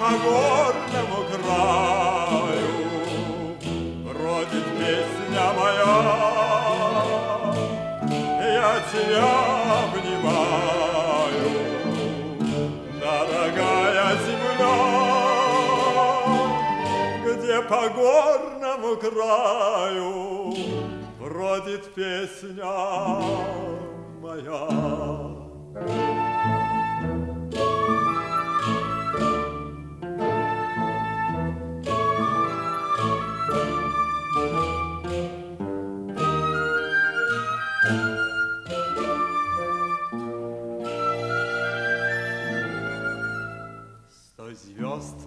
по 0.00 0.08
горному 0.08 1.18
краю 1.30 2.72
бродит 4.02 4.66
песня 4.78 5.44
моя. 5.58 5.94
Я 8.40 8.72
тебя 8.90 9.30
обнимаю, 9.84 11.48
дорогая 12.98 14.10
земля, 14.24 14.78
по 17.68 17.82
горному 17.90 18.90
краю 18.96 20.10
бродит 21.18 21.84
песня 21.94 22.72
моя. 24.22 24.60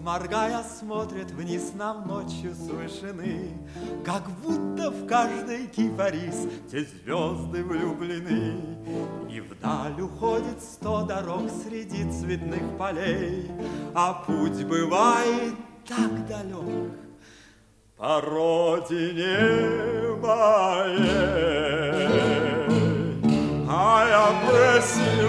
Моргая, 0.03 0.63
смотрят 0.63 1.31
вниз 1.31 1.71
нам 1.75 2.07
ночью 2.07 2.53
с 2.53 2.69
вышины, 2.69 3.57
Как 4.05 4.29
будто 4.41 4.91
в 4.91 5.07
каждый 5.07 5.67
кипарис 5.67 6.47
те 6.69 6.83
звезды 6.83 7.63
влюблены. 7.63 8.59
И 9.29 9.39
вдаль 9.39 9.99
уходит 10.01 10.61
сто 10.61 11.03
дорог 11.03 11.49
среди 11.49 12.11
цветных 12.11 12.77
полей, 12.77 13.49
А 13.95 14.13
путь 14.13 14.63
бывает 14.65 15.55
так 15.87 16.27
далек 16.27 16.91
по 17.97 18.19
родине 18.19 19.37
моей. 20.21 21.63
I 23.65 24.09
am 24.11 24.35
blessing 24.47 25.22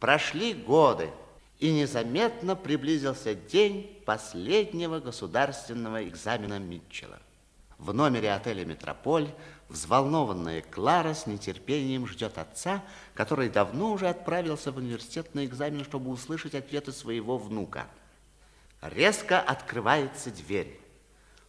Прошли 0.00 0.54
годы, 0.54 1.10
и 1.58 1.72
незаметно 1.72 2.54
приблизился 2.56 3.34
день 3.34 4.02
последнего 4.04 5.00
государственного 5.00 6.06
экзамена 6.08 6.58
Митчелла. 6.58 7.18
В 7.78 7.92
номере 7.92 8.32
отеля 8.32 8.64
«Метрополь» 8.64 9.28
взволнованная 9.68 10.62
Клара 10.62 11.12
с 11.12 11.26
нетерпением 11.26 12.06
ждет 12.06 12.38
отца, 12.38 12.82
который 13.14 13.48
давно 13.50 13.92
уже 13.92 14.08
отправился 14.08 14.70
в 14.70 14.76
университет 14.78 15.34
на 15.34 15.44
экзамен, 15.44 15.84
чтобы 15.84 16.10
услышать 16.10 16.54
ответы 16.54 16.92
своего 16.92 17.36
внука. 17.36 17.86
Резко 18.82 19.40
открывается 19.40 20.30
дверь. 20.30 20.80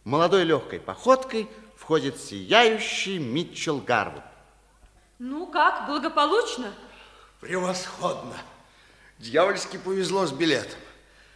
Молодой 0.04 0.44
легкой 0.44 0.80
походкой 0.80 1.48
входит 1.76 2.18
сияющий 2.18 3.18
Митчелл 3.18 3.80
Гарвуд. 3.80 4.22
Ну 5.18 5.46
как, 5.46 5.86
благополучно? 5.86 6.72
Превосходно. 7.40 8.36
Дьявольски 9.18 9.76
повезло 9.76 10.26
с 10.26 10.32
билетом. 10.32 10.78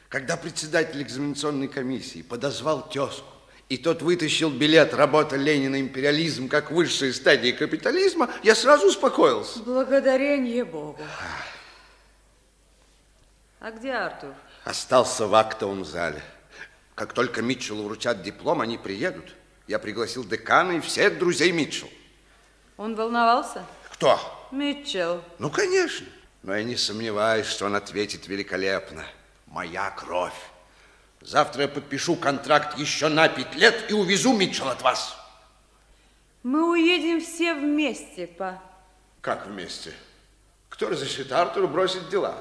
Когда 0.09 0.36
председатель 0.36 1.02
экзаменационной 1.02 1.69
комиссии 1.69 2.23
подозвал 2.23 2.89
тезку, 2.89 3.27
и 3.69 3.78
тот 3.78 4.02
вытащил 4.02 4.51
билет 4.51 4.93
«Работа 4.93 5.36
Ленина. 5.36 5.81
Империализм 5.81 6.48
как 6.48 6.70
высшая 6.70 7.12
стадия 7.12 7.56
капитализма», 7.56 8.31
я 8.43 8.55
сразу 8.55 8.89
успокоился. 8.89 9.60
Благодарение 9.60 10.64
Богу. 10.64 10.98
А 13.60 13.70
где 13.70 13.93
Артур? 13.93 14.35
Остался 14.64 15.26
в 15.26 15.34
актовом 15.34 15.84
зале. 15.84 16.22
Как 16.94 17.12
только 17.12 17.43
Митчеллу 17.43 17.84
вручат 17.84 18.22
диплом, 18.22 18.60
они 18.60 18.78
приедут. 18.78 19.34
Я 19.66 19.78
пригласил 19.78 20.24
декана 20.24 20.72
и 20.72 20.80
всех 20.80 21.18
друзей 21.18 21.51
Митчелл. 21.52 21.90
Он 22.76 22.94
волновался? 22.94 23.64
Кто? 23.93 24.18
Митчелл. 24.52 25.22
Ну, 25.39 25.51
конечно. 25.51 26.06
Но 26.43 26.55
я 26.55 26.62
не 26.62 26.76
сомневаюсь, 26.76 27.47
что 27.47 27.66
он 27.66 27.74
ответит 27.74 28.28
великолепно. 28.28 29.05
Моя 29.47 29.90
кровь. 29.90 30.34
Завтра 31.20 31.62
я 31.62 31.68
подпишу 31.68 32.16
контракт 32.16 32.78
еще 32.78 33.09
на 33.09 33.28
пять 33.28 33.55
лет 33.55 33.90
и 33.90 33.94
увезу 33.94 34.36
Митчелл 34.36 34.68
от 34.68 34.82
вас. 34.82 35.16
Мы 36.43 36.70
уедем 36.70 37.20
все 37.20 37.55
вместе, 37.55 38.26
па. 38.26 38.60
Как 39.20 39.47
вместе? 39.47 39.93
Кто 40.68 40.89
разрешит 40.89 41.30
Артуру 41.30 41.68
бросить 41.68 42.09
дела? 42.09 42.36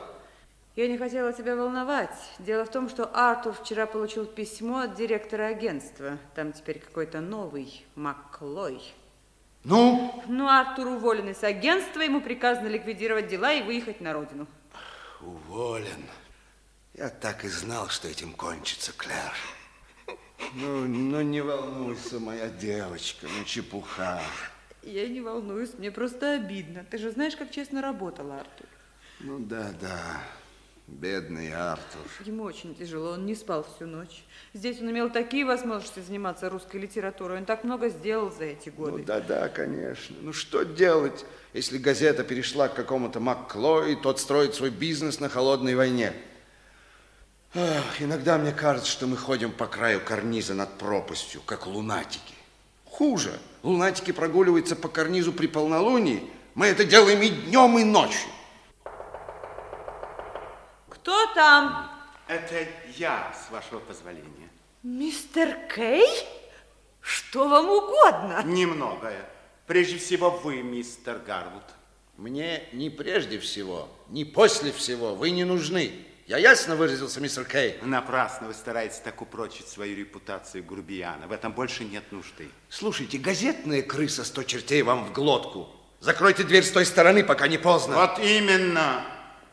Я 0.75 0.87
не 0.87 0.97
хотела 0.97 1.33
тебя 1.33 1.57
волновать. 1.57 2.15
Дело 2.39 2.63
в 2.63 2.71
том, 2.71 2.87
что 2.87 3.05
Артур 3.13 3.53
вчера 3.53 3.85
получил 3.85 4.25
письмо 4.25 4.79
от 4.79 4.95
директора 4.95 5.47
агентства. 5.47 6.17
Там 6.33 6.53
теперь 6.53 6.79
какой-то 6.79 7.19
новый 7.19 7.85
Макклой. 7.95 8.81
Ну? 9.65 10.23
Ну, 10.27 10.47
Артур 10.47 10.87
уволен 10.87 11.29
из 11.29 11.43
агентства, 11.43 11.99
ему 11.99 12.21
приказано 12.21 12.67
ликвидировать 12.69 13.27
дела 13.27 13.51
и 13.53 13.61
выехать 13.61 13.99
на 13.99 14.13
родину. 14.13 14.47
Уволен. 15.19 16.05
Я 16.93 17.09
так 17.09 17.43
и 17.43 17.49
знал, 17.49 17.89
что 17.89 18.07
этим 18.07 18.33
кончится, 18.33 18.93
Клэр. 18.93 20.17
Ну, 20.53 20.87
ну 20.87 21.21
не 21.21 21.41
волнуйся, 21.41 22.19
моя 22.19 22.47
девочка, 22.47 23.27
ну 23.27 23.43
чепуха. 23.43 24.21
Я 24.83 25.07
не 25.07 25.21
волнуюсь, 25.21 25.73
мне 25.77 25.91
просто 25.91 26.33
обидно. 26.33 26.85
Ты 26.89 26.97
же 26.97 27.11
знаешь, 27.11 27.35
как 27.35 27.51
честно 27.51 27.81
работал 27.81 28.31
Артур. 28.31 28.67
Ну 29.19 29.39
да, 29.39 29.71
да. 29.79 30.21
Бедный 30.91 31.53
Артур. 31.53 32.01
Ему 32.25 32.43
очень 32.43 32.75
тяжело, 32.75 33.11
он 33.11 33.25
не 33.25 33.33
спал 33.33 33.65
всю 33.75 33.87
ночь. 33.87 34.23
Здесь 34.53 34.81
он 34.81 34.91
имел 34.91 35.09
такие 35.09 35.45
возможности 35.45 35.99
заниматься 35.99 36.49
русской 36.49 36.81
литературой, 36.81 37.37
он 37.39 37.45
так 37.45 37.63
много 37.63 37.87
сделал 37.87 38.29
за 38.29 38.43
эти 38.43 38.69
годы. 38.69 38.97
Ну 38.97 39.03
да, 39.05 39.21
да, 39.21 39.47
конечно. 39.47 40.17
Ну 40.19 40.33
что 40.33 40.63
делать, 40.63 41.25
если 41.53 41.77
газета 41.77 42.25
перешла 42.25 42.67
к 42.67 42.75
какому-то 42.75 43.21
Маккло, 43.21 43.87
и 43.87 43.95
тот 43.95 44.19
строит 44.19 44.53
свой 44.53 44.69
бизнес 44.69 45.21
на 45.21 45.29
холодной 45.29 45.75
войне? 45.75 46.11
Ах, 47.55 48.01
иногда 48.01 48.37
мне 48.37 48.51
кажется, 48.51 48.91
что 48.91 49.07
мы 49.07 49.15
ходим 49.15 49.53
по 49.53 49.67
краю 49.67 50.01
карниза 50.01 50.53
над 50.53 50.77
пропастью, 50.77 51.41
как 51.45 51.67
лунатики. 51.67 52.33
Хуже. 52.85 53.31
Лунатики 53.63 54.11
прогуливаются 54.11 54.75
по 54.75 54.89
карнизу 54.89 55.31
при 55.31 55.47
полнолунии. 55.47 56.29
Мы 56.53 56.67
это 56.67 56.83
делаем 56.83 57.21
и 57.21 57.29
днем, 57.29 57.79
и 57.79 57.85
ночью. 57.85 58.29
Кто 61.01 61.33
там? 61.33 61.89
Это 62.27 62.67
я, 62.95 63.33
с 63.33 63.51
вашего 63.51 63.79
позволения. 63.79 64.49
Мистер 64.83 65.57
Кей? 65.75 66.05
Что 67.01 67.47
вам 67.47 67.69
угодно? 67.69 68.43
Немногое. 68.45 69.27
Прежде 69.65 69.97
всего 69.97 70.29
вы, 70.29 70.61
мистер 70.61 71.17
Гарвуд. 71.25 71.63
Мне 72.17 72.63
не 72.71 72.91
прежде 72.91 73.39
всего, 73.39 73.89
не 74.09 74.25
после 74.25 74.71
всего 74.71 75.15
вы 75.15 75.31
не 75.31 75.43
нужны. 75.43 75.91
Я 76.27 76.37
ясно 76.37 76.75
выразился, 76.75 77.19
мистер 77.19 77.45
Кей? 77.45 77.79
Напрасно 77.81 78.45
вы 78.47 78.53
стараетесь 78.53 78.99
так 78.99 79.23
упрочить 79.23 79.67
свою 79.67 79.97
репутацию 79.97 80.63
грубияна. 80.63 81.25
В 81.25 81.31
этом 81.31 81.51
больше 81.51 81.83
нет 81.83 82.11
нужды. 82.11 82.47
Слушайте, 82.69 83.17
газетная 83.17 83.81
крыса 83.81 84.23
сто 84.23 84.43
чертей 84.43 84.83
вам 84.83 85.05
в 85.05 85.13
глотку. 85.13 85.67
Закройте 85.99 86.43
дверь 86.43 86.63
с 86.63 86.71
той 86.71 86.85
стороны, 86.85 87.23
пока 87.23 87.47
не 87.47 87.57
поздно. 87.57 87.95
Вот 87.95 88.19
именно, 88.19 89.03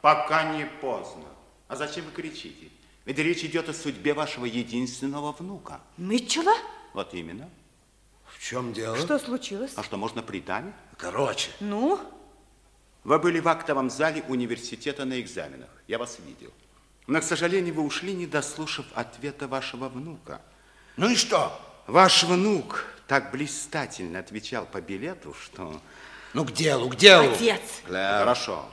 пока 0.02 0.54
не 0.54 0.66
поздно. 0.82 1.27
А 1.68 1.76
зачем 1.76 2.04
вы 2.06 2.10
кричите? 2.10 2.68
Ведь 3.04 3.18
речь 3.18 3.44
идет 3.44 3.68
о 3.68 3.74
судьбе 3.74 4.14
вашего 4.14 4.46
единственного 4.46 5.32
внука. 5.32 5.80
Митчелла? 5.96 6.54
Вот 6.94 7.14
именно. 7.14 7.48
В 8.26 8.42
чем 8.42 8.72
дело? 8.72 8.96
Что 8.96 9.18
случилось? 9.18 9.72
А 9.76 9.82
что, 9.82 9.96
можно 9.96 10.22
придами? 10.22 10.72
Короче. 10.96 11.50
Ну? 11.60 12.00
Вы 13.04 13.18
были 13.18 13.40
в 13.40 13.48
актовом 13.48 13.90
зале 13.90 14.24
университета 14.28 15.04
на 15.04 15.20
экзаменах. 15.20 15.70
Я 15.86 15.98
вас 15.98 16.18
видел. 16.26 16.52
Но, 17.06 17.20
к 17.20 17.24
сожалению, 17.24 17.74
вы 17.74 17.82
ушли, 17.82 18.12
не 18.12 18.26
дослушав 18.26 18.86
ответа 18.94 19.48
вашего 19.48 19.88
внука. 19.88 20.42
Ну 20.96 21.08
и 21.10 21.16
что? 21.16 21.58
Ваш 21.86 22.24
внук 22.24 22.84
так 23.06 23.30
блистательно 23.30 24.18
отвечал 24.18 24.66
по 24.66 24.80
билету, 24.80 25.34
что... 25.34 25.80
Ну, 26.34 26.44
к 26.44 26.52
делу, 26.52 26.90
к 26.90 26.96
делу. 26.96 27.32
Отец. 27.32 27.60
Клэр. 27.86 28.18
Хорошо. 28.18 28.66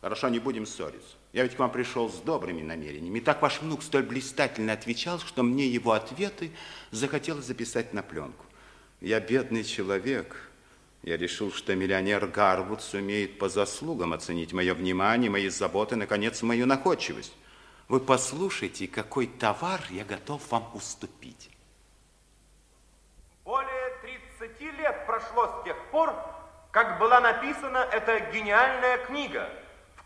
Хорошо, 0.00 0.28
не 0.28 0.40
будем 0.40 0.66
ссориться. 0.66 1.15
Я 1.36 1.42
ведь 1.42 1.54
к 1.54 1.58
вам 1.58 1.70
пришел 1.70 2.08
с 2.08 2.14
добрыми 2.20 2.62
намерениями. 2.62 3.20
Так 3.20 3.42
ваш 3.42 3.60
внук 3.60 3.82
столь 3.82 4.04
блистательно 4.04 4.72
отвечал, 4.72 5.18
что 5.18 5.42
мне 5.42 5.66
его 5.66 5.92
ответы 5.92 6.50
захотелось 6.92 7.44
записать 7.44 7.92
на 7.92 8.02
пленку. 8.02 8.46
Я 9.02 9.20
бедный 9.20 9.62
человек. 9.62 10.34
Я 11.02 11.18
решил, 11.18 11.52
что 11.52 11.74
миллионер 11.74 12.26
Гарвуд 12.26 12.80
сумеет 12.80 13.38
по 13.38 13.50
заслугам 13.50 14.14
оценить 14.14 14.54
мое 14.54 14.72
внимание, 14.72 15.28
мои 15.28 15.50
заботы, 15.50 15.94
наконец, 15.94 16.40
мою 16.40 16.64
находчивость. 16.64 17.34
Вы 17.88 18.00
послушайте, 18.00 18.88
какой 18.88 19.26
товар 19.26 19.82
я 19.90 20.06
готов 20.06 20.40
вам 20.50 20.70
уступить. 20.72 21.50
Более 23.44 23.90
30 24.38 24.58
лет 24.78 25.04
прошло 25.04 25.60
с 25.60 25.64
тех 25.66 25.76
пор, 25.90 26.14
как 26.70 26.98
была 26.98 27.20
написана 27.20 27.86
эта 27.92 28.20
гениальная 28.32 29.04
книга, 29.04 29.50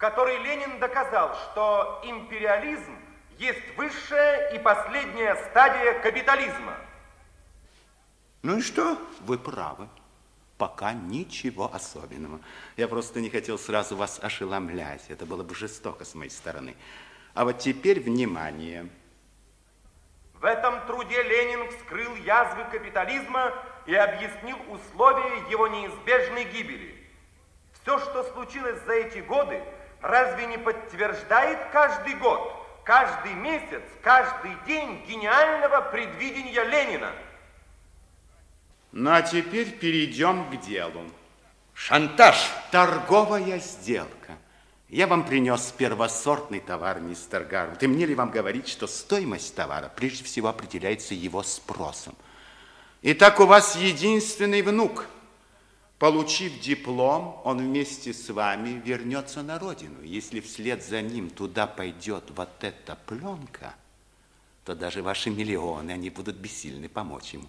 которой 0.01 0.39
Ленин 0.39 0.81
доказал, 0.81 1.37
что 1.37 2.01
империализм 2.03 2.99
есть 3.39 3.77
высшая 3.77 4.49
и 4.49 4.59
последняя 4.59 5.37
стадия 5.51 6.01
капитализма. 6.01 6.75
Ну 8.43 8.59
и 8.59 8.63
что? 8.63 8.99
Вы 9.21 9.39
правы. 9.39 9.89
Пока 10.57 10.95
ничего 10.95 11.71
особенного. 11.73 12.41
Я 12.79 12.89
просто 12.89 13.21
не 13.21 13.29
хотел 13.29 13.59
сразу 13.59 13.95
вас 13.95 14.19
ошеломлять. 14.23 15.05
Это 15.09 15.27
было 15.27 15.43
бы 15.43 15.55
жестоко 15.55 16.07
с 16.07 16.15
моей 16.15 16.31
стороны. 16.31 16.77
А 17.35 17.45
вот 17.45 17.59
теперь 17.59 18.01
внимание. 18.01 18.89
В 20.35 20.47
этом 20.47 20.87
труде 20.87 21.23
Ленин 21.23 21.71
вскрыл 21.73 22.15
язвы 22.17 22.65
капитализма 22.73 23.53
и 23.85 23.95
объяснил 23.95 24.57
условия 24.71 25.51
его 25.51 25.69
неизбежной 25.69 26.45
гибели. 26.45 26.97
Все, 27.83 27.99
что 27.99 28.25
случилось 28.33 28.83
за 28.85 28.93
эти 28.93 29.19
годы, 29.19 29.63
разве 30.03 30.47
не 30.47 30.59
подтверждает 30.59 31.59
каждый 31.73 32.15
год, 32.15 32.41
каждый 32.85 33.35
месяц, 33.35 33.83
каждый 34.03 34.53
день 34.67 35.05
гениального 35.07 35.81
предвидения 35.91 36.65
Ленина? 36.65 37.13
Ну 38.93 39.13
а 39.13 39.23
теперь 39.23 39.71
перейдем 39.71 40.51
к 40.51 40.61
делу. 40.61 41.03
Шантаж. 41.75 42.51
Торговая 42.71 43.59
сделка. 43.59 44.37
Я 44.89 45.07
вам 45.07 45.25
принес 45.25 45.73
первосортный 45.77 46.59
товар, 46.59 46.99
мистер 46.99 47.45
Гарвуд. 47.45 47.81
И 47.83 47.87
мне 47.87 48.07
ли 48.07 48.15
вам 48.17 48.31
говорить, 48.31 48.67
что 48.67 48.89
стоимость 48.89 49.55
товара 49.55 49.91
прежде 49.95 50.25
всего 50.25 50.49
определяется 50.49 51.15
его 51.15 51.45
спросом? 51.45 52.17
Итак, 53.03 53.39
у 53.39 53.47
вас 53.47 53.77
единственный 53.77 54.63
внук. 54.63 55.07
Получив 56.01 56.59
диплом, 56.61 57.43
он 57.45 57.59
вместе 57.59 58.15
с 58.15 58.31
вами 58.31 58.81
вернется 58.83 59.43
на 59.43 59.59
родину. 59.59 60.03
Если 60.03 60.41
вслед 60.41 60.83
за 60.83 61.03
ним 61.03 61.29
туда 61.29 61.67
пойдет 61.67 62.25
вот 62.35 62.49
эта 62.65 62.97
пленка, 63.05 63.75
то 64.65 64.75
даже 64.75 65.03
ваши 65.03 65.29
миллионы, 65.29 65.91
они 65.91 66.09
будут 66.09 66.37
бессильны 66.37 66.89
помочь 66.89 67.35
ему. 67.35 67.49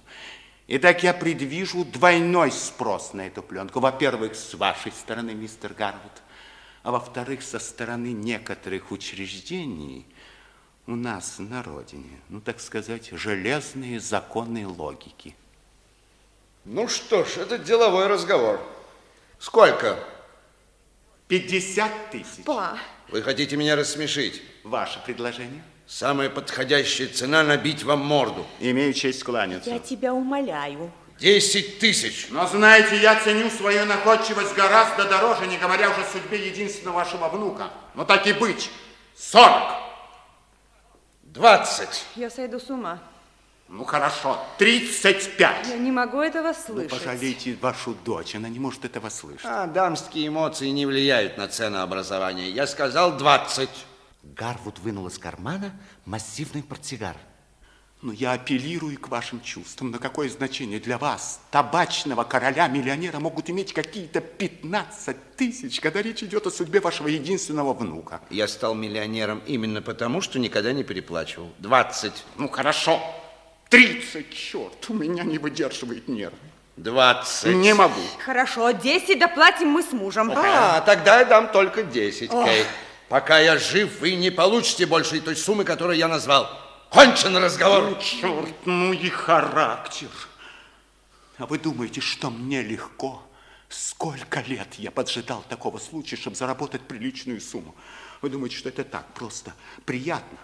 Итак, 0.68 1.02
я 1.02 1.14
предвижу 1.14 1.86
двойной 1.86 2.52
спрос 2.52 3.14
на 3.14 3.28
эту 3.28 3.41
пленку. 3.41 3.80
Во-первых, 3.80 4.36
с 4.36 4.53
вашей 4.56 4.91
стороны, 4.91 5.34
мистер 5.34 5.73
Гарвуд, 5.73 6.22
а 6.84 6.91
во-вторых, 6.91 7.44
со 7.44 7.57
стороны 7.57 8.11
некоторых 8.11 8.91
учреждений 8.91 10.06
у 10.88 10.98
нас 10.98 11.40
на 11.40 11.64
родине, 11.64 12.19
ну, 12.28 12.41
так 12.41 12.60
сказать, 12.60 13.11
железные 13.14 14.02
законы 14.02 14.68
логики. 14.68 15.38
Ну 16.65 16.88
что 16.88 17.25
ж, 17.25 17.38
это 17.38 17.57
деловой 17.57 18.07
разговор. 18.07 18.61
Сколько? 19.39 19.97
50 21.27 22.11
тысяч. 22.11 22.43
Па. 22.45 22.77
Вы 23.09 23.21
хотите 23.23 23.57
меня 23.57 23.75
рассмешить? 23.75 24.41
Ваше 24.63 25.01
предложение? 25.05 25.63
Самая 25.88 26.29
подходящая 26.29 27.07
цена 27.07 27.43
набить 27.43 27.83
вам 27.83 27.99
морду. 27.99 28.45
Имею 28.59 28.93
честь 28.93 29.23
кланяться. 29.23 29.69
Я 29.69 29.79
тебя 29.79 30.13
умоляю. 30.13 30.91
Десять 31.19 31.79
тысяч. 31.79 32.27
Но 32.29 32.47
знаете, 32.47 32.97
я 32.97 33.19
ценю 33.19 33.49
свою 33.49 33.85
находчивость 33.85 34.55
гораздо 34.55 35.05
дороже, 35.05 35.47
не 35.47 35.57
говоря 35.57 35.89
уже 35.91 36.01
о 36.01 36.05
судьбе 36.05 36.47
единственного 36.47 36.95
вашего 36.95 37.27
внука. 37.29 37.69
Но 37.93 38.05
так 38.05 38.25
и 38.25 38.33
быть. 38.33 38.71
Сорок. 39.15 39.73
Двадцать. 41.23 42.05
Я 42.15 42.29
сойду 42.29 42.59
с 42.59 42.69
ума. 42.69 42.99
Ну 43.73 43.85
хорошо, 43.85 44.38
тридцать 44.57 45.38
пять. 45.38 45.65
Я 45.69 45.77
не 45.77 45.91
могу 45.91 46.19
этого 46.19 46.49
Ну, 46.49 46.53
слышать. 46.53 46.91
пожалейте 46.91 47.57
вашу 47.61 47.95
дочь, 48.03 48.35
она 48.35 48.49
не 48.49 48.60
может 48.60 48.84
этого 48.84 49.07
слышать. 49.07 49.45
А, 49.45 49.65
дамские 49.65 50.27
эмоции 50.27 50.68
не 50.68 50.85
влияют 50.85 51.38
на 51.38 51.48
ценообразование. 51.48 52.52
Я 52.52 52.68
сказал 52.68 53.15
двадцать. 53.18 53.69
Гарвуд 54.23 54.80
вынул 54.80 55.07
из 55.07 55.18
кармана 55.18 55.72
массивный 56.03 56.64
портсигар. 56.64 57.15
Но 58.02 58.11
я 58.11 58.34
апеллирую 58.34 58.99
к 58.99 59.07
вашим 59.07 59.39
чувствам. 59.39 59.91
На 59.91 59.99
какое 59.99 60.27
значение 60.27 60.81
для 60.81 60.98
вас, 60.98 61.39
табачного 61.49 62.26
короля-миллионера, 62.26 63.19
могут 63.19 63.49
иметь 63.52 63.72
какие-то 63.72 64.19
15 64.19 65.35
тысяч, 65.38 65.80
когда 65.80 66.02
речь 66.02 66.23
идет 66.23 66.45
о 66.45 66.52
судьбе 66.52 66.81
вашего 66.81 67.07
единственного 67.07 67.73
внука? 67.73 68.19
Я 68.31 68.49
стал 68.49 68.73
миллионером 68.76 69.41
именно 69.48 69.81
потому, 69.81 70.19
что 70.19 70.39
никогда 70.39 70.73
не 70.73 70.84
переплачивал. 70.84 71.53
Двадцать. 71.60 72.26
Ну, 72.38 72.49
хорошо. 72.49 72.99
30, 73.72 74.30
черт, 74.34 74.89
у 74.89 74.93
меня 74.93 75.23
не 75.23 75.38
выдерживает 75.38 76.10
нервы. 76.10 76.38
Двадцать. 76.76 77.56
Не 77.56 77.73
могу. 77.73 78.02
Хорошо, 78.23 78.72
10 78.72 79.18
доплатим 79.18 79.69
мы 79.69 79.81
с 79.81 79.93
мужем. 79.93 80.30
А, 80.35 80.81
тогда 80.81 81.19
я 81.19 81.26
дам 81.26 81.49
только 81.49 81.84
десять, 81.84 82.31
Ох. 82.34 82.45
Кей. 82.45 82.65
Пока 83.07 83.39
я 83.39 83.57
жив, 83.57 84.02
вы 84.02 84.15
не 84.15 84.30
получите 84.30 84.85
больше 84.85 85.22
той 85.22 85.38
суммы, 85.38 85.64
которую 85.64 85.98
я 85.98 86.10
назвал. 86.10 86.49
Кончен 86.89 87.38
разговор. 87.38 87.84
Ну, 87.91 87.98
черт, 88.02 88.56
ну 88.65 88.91
и 88.91 89.07
характер. 89.10 90.10
А 91.38 91.45
вы 91.45 91.57
думаете, 91.57 92.02
что 92.02 92.30
мне 92.30 92.61
легко? 92.61 93.23
Сколько 93.69 94.41
лет 94.41 94.68
я 94.76 94.91
поджидал 94.91 95.45
такого 95.48 95.77
случая, 95.77 96.18
чтобы 96.18 96.35
заработать 96.35 96.81
приличную 96.81 97.39
сумму? 97.39 97.73
Вы 98.22 98.30
думаете, 98.30 98.57
что 98.57 98.68
это 98.68 98.84
так 98.84 99.14
просто, 99.14 99.53
приятно? 99.85 100.38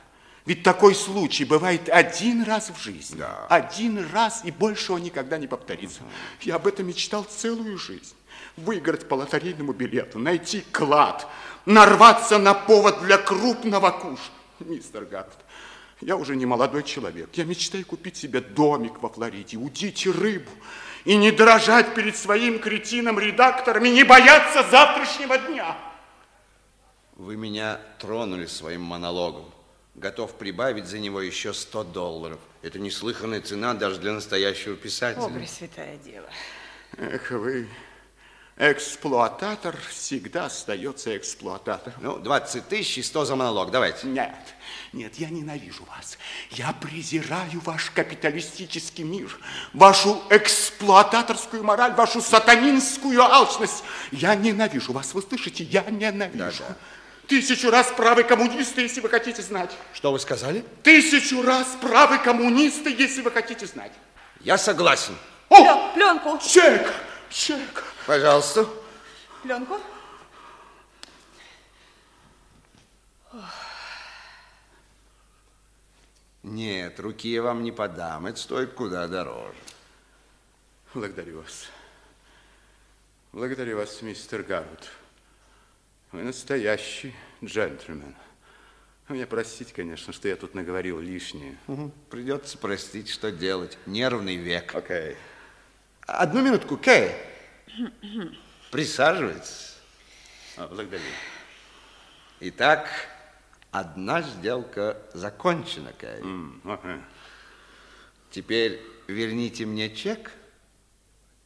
Ведь 0.48 0.64
такой 0.64 0.96
случай 0.96 1.44
бывает 1.44 1.90
один 1.90 2.44
раз 2.44 2.70
в 2.70 2.82
жизни. 2.82 3.22
Один 3.50 4.10
раз, 4.14 4.46
и 4.46 4.52
больше 4.52 4.94
он 4.94 5.04
никогда 5.04 5.38
не 5.38 5.46
повторится. 5.46 6.00
Я 6.40 6.56
об 6.56 6.68
этом 6.68 6.88
мечтал 6.88 7.26
целую 7.26 7.78
жизнь. 7.78 8.16
Выиграть 8.56 9.10
по 9.10 9.16
лотерейному 9.16 9.74
билету, 9.74 10.20
найти 10.20 10.64
клад, 10.72 11.28
нарваться 11.66 12.38
на 12.38 12.54
повод 12.54 13.02
для 13.02 13.18
крупного 13.18 13.92
куша. 13.92 14.32
Мистер 14.60 15.04
Гарфт, 15.04 15.38
я 16.00 16.16
уже 16.16 16.38
не 16.38 16.46
молодой 16.46 16.84
человек. 16.84 17.28
Я 17.34 17.44
мечтаю 17.44 17.86
купить 17.86 18.16
себе 18.16 18.40
домик 18.40 19.02
во 19.04 19.10
Флориде, 19.10 19.58
удить 19.58 20.08
рыбу 20.08 20.52
и 21.04 21.18
не 21.18 21.32
дрожать 21.32 21.94
перед 21.94 22.16
своим 22.16 22.60
кретином-редактором 22.60 23.84
и 23.84 23.90
не 23.90 24.06
бояться 24.06 24.64
завтрашнего 24.72 25.38
дня. 25.40 25.78
Вы 27.18 27.36
меня 27.36 27.82
тронули 28.00 28.46
своим 28.46 28.84
монологом. 28.84 29.57
Готов 29.98 30.36
прибавить 30.36 30.86
за 30.86 31.00
него 31.00 31.22
еще 31.22 31.56
100 31.56 31.86
долларов. 31.86 32.40
Это 32.62 32.78
неслыханная 32.78 33.42
цена 33.42 33.74
даже 33.74 34.00
для 34.00 34.14
настоящего 34.14 34.76
писателя. 34.76 35.24
О, 35.24 35.30
Пресвятая 35.30 35.98
Дева. 35.98 36.30
Эх 36.98 37.32
вы, 37.32 37.68
эксплуататор 38.58 39.76
всегда 39.90 40.46
остается 40.46 41.18
эксплуататором. 41.18 42.00
Ну, 42.00 42.20
20 42.20 42.68
тысяч 42.68 43.00
и 43.00 43.02
100 43.02 43.26
за 43.26 43.36
монолог. 43.36 43.72
Давайте. 43.72 44.06
Нет, 44.06 44.36
нет, 44.94 45.16
я 45.16 45.30
ненавижу 45.30 45.84
вас. 45.86 46.20
Я 46.52 46.74
презираю 46.74 47.60
ваш 47.66 47.90
капиталистический 47.90 49.04
мир, 49.04 49.36
вашу 49.74 50.22
эксплуататорскую 50.30 51.64
мораль, 51.64 51.94
вашу 51.94 52.22
сатанинскую 52.22 53.20
алчность. 53.20 53.84
Я 54.12 54.36
ненавижу 54.36 54.94
вас, 54.94 55.16
вы 55.16 55.24
слышите? 55.24 55.64
Я 55.64 55.82
ненавижу. 55.90 56.64
Тысячу 57.28 57.70
раз 57.70 57.92
правы 57.92 58.24
коммунисты, 58.24 58.82
если 58.82 59.02
вы 59.02 59.10
хотите 59.10 59.42
знать. 59.42 59.72
Что 59.94 60.12
вы 60.14 60.20
сказали? 60.20 60.64
Тысячу 60.84 61.42
раз 61.42 61.68
правы 61.82 62.20
коммунисты, 62.20 62.90
если 62.98 63.22
вы 63.22 63.32
хотите 63.32 63.66
знать. 63.66 63.92
Я 64.40 64.58
согласен. 64.58 65.16
О, 65.50 65.92
Пленку. 65.94 66.40
чек, 66.40 66.94
чек. 67.30 67.84
Пожалуйста. 68.06 68.66
Пленку. 69.44 69.78
Нет, 76.44 76.98
руки 77.00 77.30
я 77.30 77.42
вам 77.42 77.62
не 77.62 77.74
подам. 77.74 78.26
Это 78.26 78.40
стоит 78.40 78.74
куда 78.74 79.08
дороже. 79.08 79.58
Благодарю 80.94 81.42
вас. 81.42 81.68
Благодарю 83.34 83.78
вас, 83.78 84.02
мистер 84.02 84.44
Гарвуд. 84.44 84.90
Вы 86.12 86.24
настоящий 86.24 87.14
джентльмен. 87.44 88.16
Вы 89.08 89.16
меня 89.16 89.28
простите, 89.28 89.74
конечно, 89.74 90.14
что 90.14 90.28
я 90.28 90.36
тут 90.36 90.54
наговорил 90.54 91.00
лишнее. 91.00 91.58
Угу. 91.68 91.92
Придется 92.10 92.58
простить, 92.58 93.10
что 93.10 93.32
делать. 93.32 93.78
Нервный 93.86 94.36
век. 94.36 94.76
Окей. 94.76 95.16
Одну 96.02 96.42
минутку, 96.42 96.78
Кэй. 96.78 97.12
Присаживайтесь. 98.72 99.78
А, 100.56 100.68
благодарю. 100.68 101.04
Итак, 102.40 102.90
одна 103.72 104.22
сделка 104.22 105.02
закончена, 105.14 105.94
Кэй. 105.94 106.22
М, 106.22 106.62
ага. 106.64 107.02
Теперь 108.32 108.82
верните 109.08 109.66
мне 109.66 109.94
чек 109.94 110.32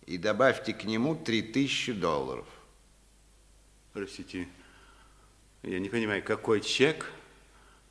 и 0.05 0.17
добавьте 0.17 0.73
к 0.73 0.83
нему 0.83 1.15
3000 1.15 1.93
долларов. 1.93 2.45
Простите, 3.93 4.47
я 5.63 5.79
не 5.79 5.89
понимаю, 5.89 6.23
какой 6.23 6.61
чек 6.61 7.11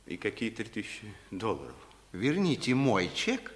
и 0.05 0.17
какие 0.17 0.49
3000 0.49 1.13
долларов? 1.31 1.75
Верните 2.11 2.73
мой 2.73 3.09
чек 3.13 3.51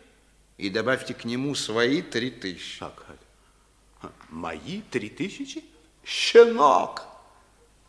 и 0.58 0.70
добавьте 0.70 1.14
к 1.14 1.26
нему 1.26 1.56
свои 1.56 2.02
3000. 2.02 2.80
Как 2.80 3.06
это? 3.10 4.14
Мои 4.30 4.82
3000? 4.92 5.64
Щенок! 6.06 7.16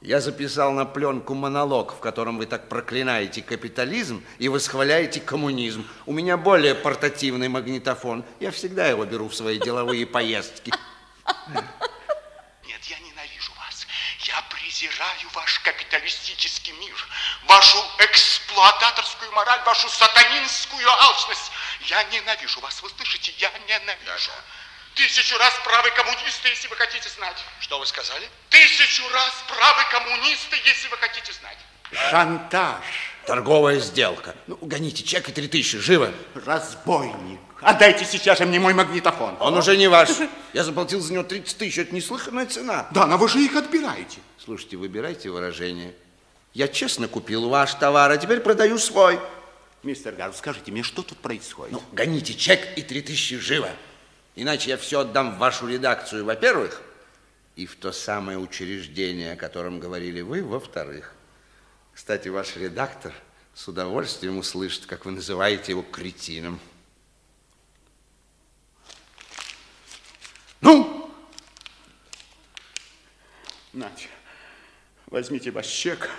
Я 0.00 0.20
записал 0.20 0.72
на 0.72 0.84
пленку 0.84 1.34
монолог, 1.34 1.94
в 1.94 2.00
котором 2.00 2.38
вы 2.38 2.46
так 2.46 2.68
проклинаете 2.68 3.42
капитализм 3.42 4.22
и 4.38 4.48
восхваляете 4.48 5.20
коммунизм. 5.20 5.86
У 6.04 6.12
меня 6.12 6.36
более 6.36 6.74
портативный 6.74 7.48
магнитофон. 7.48 8.24
Я 8.38 8.50
всегда 8.50 8.86
его 8.86 9.04
беру 9.04 9.28
в 9.28 9.34
свои 9.34 9.58
деловые 9.58 10.06
поездки. 10.06 10.70
Нет, 11.48 12.82
я 12.84 12.98
ненавижу 12.98 13.52
вас. 13.58 13.86
Я 14.20 14.42
презираю 14.86 15.28
ваш 15.34 15.58
капиталистический 15.60 16.72
мир, 16.72 16.94
вашу 17.46 17.78
эксплуататорскую 17.98 19.32
мораль, 19.32 19.60
вашу 19.64 19.88
сатанинскую 19.88 20.88
алчность. 20.88 21.50
Я 21.82 22.02
ненавижу 22.04 22.60
вас, 22.60 22.82
вы 22.82 22.90
слышите? 22.90 23.32
Я 23.38 23.50
ненавижу. 23.68 24.30
Тысячу 24.94 25.36
раз 25.38 25.52
правы 25.64 25.90
коммунисты, 25.90 26.48
если 26.48 26.68
вы 26.68 26.76
хотите 26.76 27.08
знать. 27.10 27.36
Что 27.60 27.78
вы 27.78 27.86
сказали? 27.86 28.28
Тысячу 28.48 29.02
раз 29.10 29.32
правы 29.48 29.82
коммунисты, 29.90 30.56
если 30.64 30.88
вы 30.88 30.96
хотите 30.96 31.32
знать. 31.32 31.58
Шантаж. 32.10 32.82
Торговая 33.26 33.80
сделка. 33.80 34.34
Ну, 34.46 34.56
гоните 34.60 35.02
чек 35.02 35.28
и 35.28 35.32
3000, 35.32 35.78
живо. 35.78 36.12
Разбойник. 36.34 37.40
Отдайте 37.60 38.04
сейчас 38.04 38.38
же 38.38 38.46
мне 38.46 38.60
мой 38.60 38.74
магнитофон. 38.74 39.36
Он 39.40 39.56
уже 39.56 39.76
не 39.76 39.88
ваш. 39.88 40.10
Я 40.52 40.62
заплатил 40.62 41.00
за 41.00 41.12
него 41.12 41.24
30 41.24 41.58
тысяч. 41.58 41.78
Это 41.78 41.94
неслыханная 41.94 42.46
цена. 42.46 42.86
Да, 42.92 43.06
но 43.06 43.16
вы 43.18 43.28
же 43.28 43.40
их 43.40 43.56
отбираете. 43.56 44.18
Слушайте, 44.47 44.77
выбирайте 44.77 45.28
выражение. 45.28 45.93
Я 46.55 46.68
честно 46.68 47.09
купил 47.09 47.48
ваш 47.48 47.74
товар, 47.74 48.12
а 48.12 48.16
теперь 48.16 48.39
продаю 48.39 48.78
свой. 48.78 49.18
Мистер 49.82 50.14
Гарв, 50.14 50.36
скажите 50.36 50.70
мне, 50.70 50.85
что 50.85 51.02
тут 51.02 51.18
происходит? 51.18 51.73
Ну, 51.73 51.82
гоните 51.90 52.32
чек 52.32 52.60
и 52.78 52.82
3000, 52.82 53.39
живо. 53.39 53.68
Иначе 54.36 54.70
я 54.70 54.77
все 54.77 55.01
отдам 55.01 55.35
в 55.35 55.39
вашу 55.39 55.66
редакцию, 55.66 56.24
во-первых, 56.24 56.81
и 57.56 57.66
в 57.66 57.74
то 57.74 57.90
самое 57.90 58.39
учреждение, 58.39 59.32
о 59.32 59.36
котором 59.36 59.81
говорили 59.81 60.20
вы, 60.20 60.44
во-вторых. 60.44 61.12
Кстати, 61.93 62.28
ваш 62.28 62.55
редактор 62.55 63.12
с 63.52 63.66
удовольствием 63.66 64.39
услышит, 64.39 64.86
как 64.86 65.06
вы 65.06 65.10
называете 65.10 65.73
его 65.73 65.82
кретином. 65.82 66.60
Ну? 70.60 71.12
Нате, 73.73 74.09
возьмите 75.08 75.50
ваш 75.50 75.66
чек, 75.66 76.10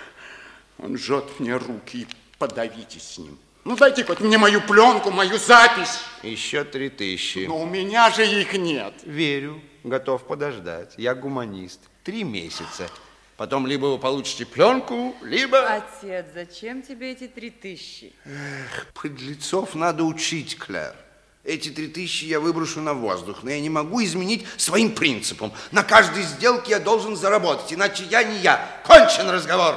он 0.78 0.96
жжет 0.96 1.24
мне 1.40 1.56
руки, 1.56 2.02
и 2.02 2.06
подавитесь 2.38 3.02
с 3.02 3.18
ним. 3.18 3.38
Ну, 3.64 3.76
дайте 3.76 4.04
хоть 4.04 4.20
мне 4.20 4.38
мою 4.38 4.60
пленку, 4.62 5.10
мою 5.10 5.38
запись. 5.38 6.00
Еще 6.22 6.64
три 6.64 6.88
тысячи. 6.88 7.46
Но 7.46 7.60
у 7.60 7.66
меня 7.66 8.10
же 8.10 8.26
их 8.26 8.54
нет. 8.54 8.94
Верю, 9.04 9.60
готов 9.84 10.26
подождать. 10.26 10.94
Я 10.96 11.14
гуманист. 11.14 11.80
Три 12.02 12.24
месяца. 12.24 12.88
Потом 13.36 13.66
либо 13.66 13.86
вы 13.86 13.98
получите 13.98 14.46
пленку, 14.46 15.14
либо... 15.22 15.60
Отец, 15.60 16.26
зачем 16.34 16.82
тебе 16.82 17.12
эти 17.12 17.28
три 17.28 17.50
тысячи? 17.50 18.12
Эх, 18.24 18.86
подлецов 18.94 19.74
надо 19.74 20.02
учить, 20.04 20.56
Клэр. 20.56 20.96
Эти 21.44 21.70
три 21.70 21.88
тысячи 21.88 22.24
я 22.24 22.40
выброшу 22.40 22.80
на 22.80 22.94
воздух, 22.94 23.38
но 23.42 23.50
я 23.50 23.60
не 23.60 23.70
могу 23.70 24.02
изменить 24.04 24.46
своим 24.56 24.94
принципам. 24.94 25.52
На 25.70 25.82
каждой 25.82 26.22
сделке 26.22 26.72
я 26.72 26.78
должен 26.80 27.16
заработать, 27.16 27.72
иначе 27.72 28.04
я 28.04 28.22
не 28.22 28.38
я. 28.38 28.66
Кончен 28.84 29.30
разговор. 29.30 29.76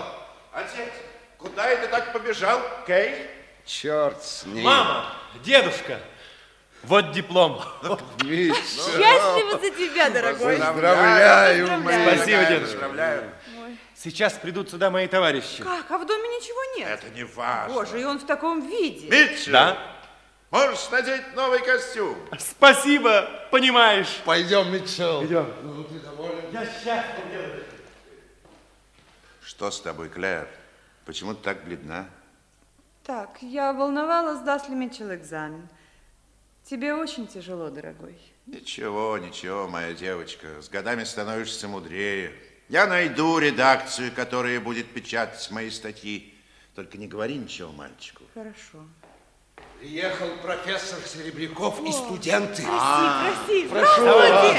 Отец, 0.52 0.90
куда 1.38 1.68
это 1.68 1.88
так 1.88 2.12
побежал, 2.14 2.60
Кей? 2.86 3.28
Черт 3.66 4.22
с 4.24 4.46
ним. 4.46 4.66
Мама, 4.66 5.14
дедушка, 5.46 6.00
вот 6.84 7.12
диплом. 7.12 7.62
Счастливо 8.22 9.60
за 9.60 9.70
тебя, 9.70 10.10
дорогой. 10.10 10.58
Поздравляю, 10.58 11.68
Поздравляю. 11.68 12.16
Спасибо, 12.18 12.46
дедушка. 12.46 12.74
Поздравляю. 12.80 13.32
Сейчас 13.96 14.34
придут 14.34 14.72
сюда 14.72 14.90
мои 14.90 15.08
товарищи. 15.08 15.62
Как? 15.62 15.92
А 15.92 15.98
в 16.00 16.06
доме 16.08 16.28
ничего 16.30 16.60
нет? 16.80 16.90
Это 16.90 17.10
не 17.16 17.24
важно. 17.24 17.76
Боже, 17.76 18.02
и 18.02 18.04
он 18.04 18.18
в 18.18 18.26
таком 18.26 18.68
виде. 18.68 19.08
Митчелл, 19.08 19.54
Да? 19.54 19.78
Можешь 20.52 20.90
надеть 20.92 21.34
новый 21.36 21.64
костюм. 21.64 22.18
Спасибо, 22.38 23.28
понимаешь. 23.50 24.22
Пойдем, 24.26 24.72
Митчелл. 24.72 25.26
Идем. 25.26 25.52
Ну, 25.64 25.84
ты 25.86 26.00
доволен? 26.00 26.52
Я 26.52 26.66
счастлив, 26.66 27.32
дедушка. 27.32 27.66
Что 29.42 29.72
с 29.72 29.82
тобой, 29.82 30.10
Клэр? 30.10 30.48
Почему 31.06 31.34
ты 31.34 31.42
так 31.42 31.64
бледна? 31.64 32.08
Так, 33.04 33.38
я 33.42 33.74
волновалась, 33.74 34.42
даст 34.42 34.70
ли 34.70 34.76
Митчелл 34.76 35.14
экзамен. 35.16 35.68
Тебе 36.64 36.94
очень 36.94 37.28
тяжело, 37.28 37.70
дорогой. 37.70 38.20
Ничего, 38.46 39.18
ничего, 39.18 39.68
моя 39.68 39.94
девочка. 39.94 40.62
С 40.62 40.70
годами 40.70 41.04
становишься 41.04 41.68
мудрее. 41.68 42.34
Я 42.70 42.86
найду 42.86 43.40
редакцию, 43.40 44.12
которая 44.14 44.60
будет 44.60 44.94
печатать 44.94 45.50
мои 45.52 45.70
статьи. 45.70 46.34
Только 46.76 46.98
не 46.98 47.08
говори 47.08 47.36
ничего 47.36 47.72
мальчику. 47.72 48.24
Хорошо. 48.34 48.86
Приехал 49.82 50.28
профессор 50.44 51.00
Серебряков 51.08 51.82
и 51.84 51.92
студенты. 51.92 52.62
Проси, 52.62 53.68
проси, 53.68 53.68
прошу 53.68 54.06
молодец. 54.06 54.58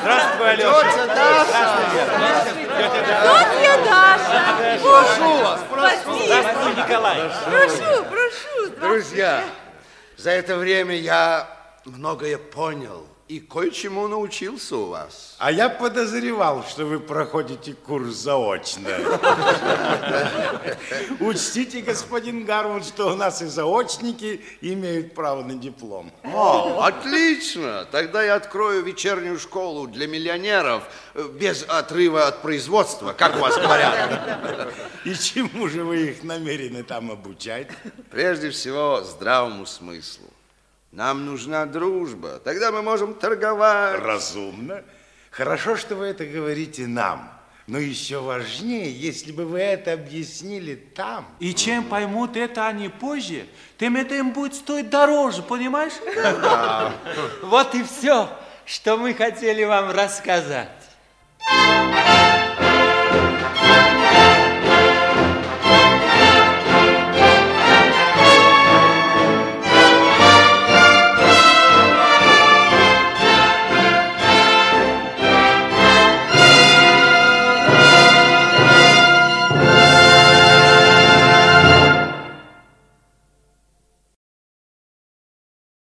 Здравствуй, 0.00 0.48
Алеша. 0.48 0.92
Тетя 0.92 1.06
Даша. 1.08 2.54
Тетя 2.64 3.84
Даша. 3.84 4.80
Прошу 4.80 5.42
вас, 5.42 5.60
Спасибо. 5.70 6.24
Здравствуй, 6.24 6.74
Николай. 6.74 7.30
Прошу, 7.44 8.04
прошу. 8.04 8.80
Друзья, 8.80 9.44
за 10.16 10.30
это 10.30 10.56
время 10.56 10.96
я 10.96 11.46
многое 11.84 12.38
понял 12.38 13.06
и 13.28 13.40
кое-чему 13.40 14.08
научился 14.08 14.76
у 14.76 14.86
вас. 14.86 15.36
А 15.38 15.52
я 15.52 15.68
подозревал, 15.68 16.64
что 16.64 16.86
вы 16.86 16.98
проходите 16.98 17.74
курс 17.74 18.14
заочно. 18.14 18.90
Учтите, 21.20 21.82
господин 21.82 22.44
Гарвуд, 22.46 22.86
что 22.86 23.12
у 23.12 23.16
нас 23.16 23.42
и 23.42 23.46
заочники 23.46 24.40
имеют 24.62 25.14
право 25.14 25.42
на 25.42 25.54
диплом. 25.54 26.10
О, 26.24 26.80
отлично! 26.82 27.86
Тогда 27.90 28.22
я 28.22 28.36
открою 28.36 28.82
вечернюю 28.82 29.38
школу 29.38 29.86
для 29.86 30.06
миллионеров 30.06 30.84
э, 31.14 31.28
без 31.38 31.64
отрыва 31.68 32.26
от 32.28 32.40
производства, 32.40 33.12
как 33.12 33.36
у 33.36 33.40
вас 33.40 33.56
говорят. 33.56 34.72
И 35.04 35.14
чему 35.14 35.68
же 35.68 35.84
вы 35.84 36.08
их 36.08 36.22
намерены 36.22 36.82
там 36.82 37.10
обучать? 37.10 37.68
Прежде 38.10 38.50
всего, 38.50 39.02
здравому 39.04 39.66
смыслу. 39.66 40.32
Нам 40.90 41.26
нужна 41.26 41.66
дружба, 41.66 42.40
тогда 42.42 42.72
мы 42.72 42.82
можем 42.82 43.14
торговать. 43.14 44.00
Разумно. 44.00 44.82
Хорошо, 45.30 45.76
что 45.76 45.96
вы 45.96 46.06
это 46.06 46.24
говорите 46.24 46.86
нам. 46.86 47.30
Но 47.66 47.78
еще 47.78 48.20
важнее, 48.20 48.90
если 48.90 49.30
бы 49.30 49.44
вы 49.44 49.60
это 49.60 49.92
объяснили 49.92 50.74
там. 50.74 51.28
И 51.38 51.52
чем 51.52 51.84
поймут 51.84 52.34
это 52.38 52.66
они 52.66 52.88
позже, 52.88 53.46
тем 53.76 53.96
это 53.96 54.14
им 54.14 54.32
будет 54.32 54.54
стоить 54.54 54.88
дороже, 54.88 55.42
понимаешь? 55.42 55.92
Вот 57.42 57.74
и 57.74 57.82
все, 57.82 58.30
что 58.64 58.96
мы 58.96 59.12
хотели 59.12 59.64
вам 59.64 59.90
рассказать. 59.90 60.70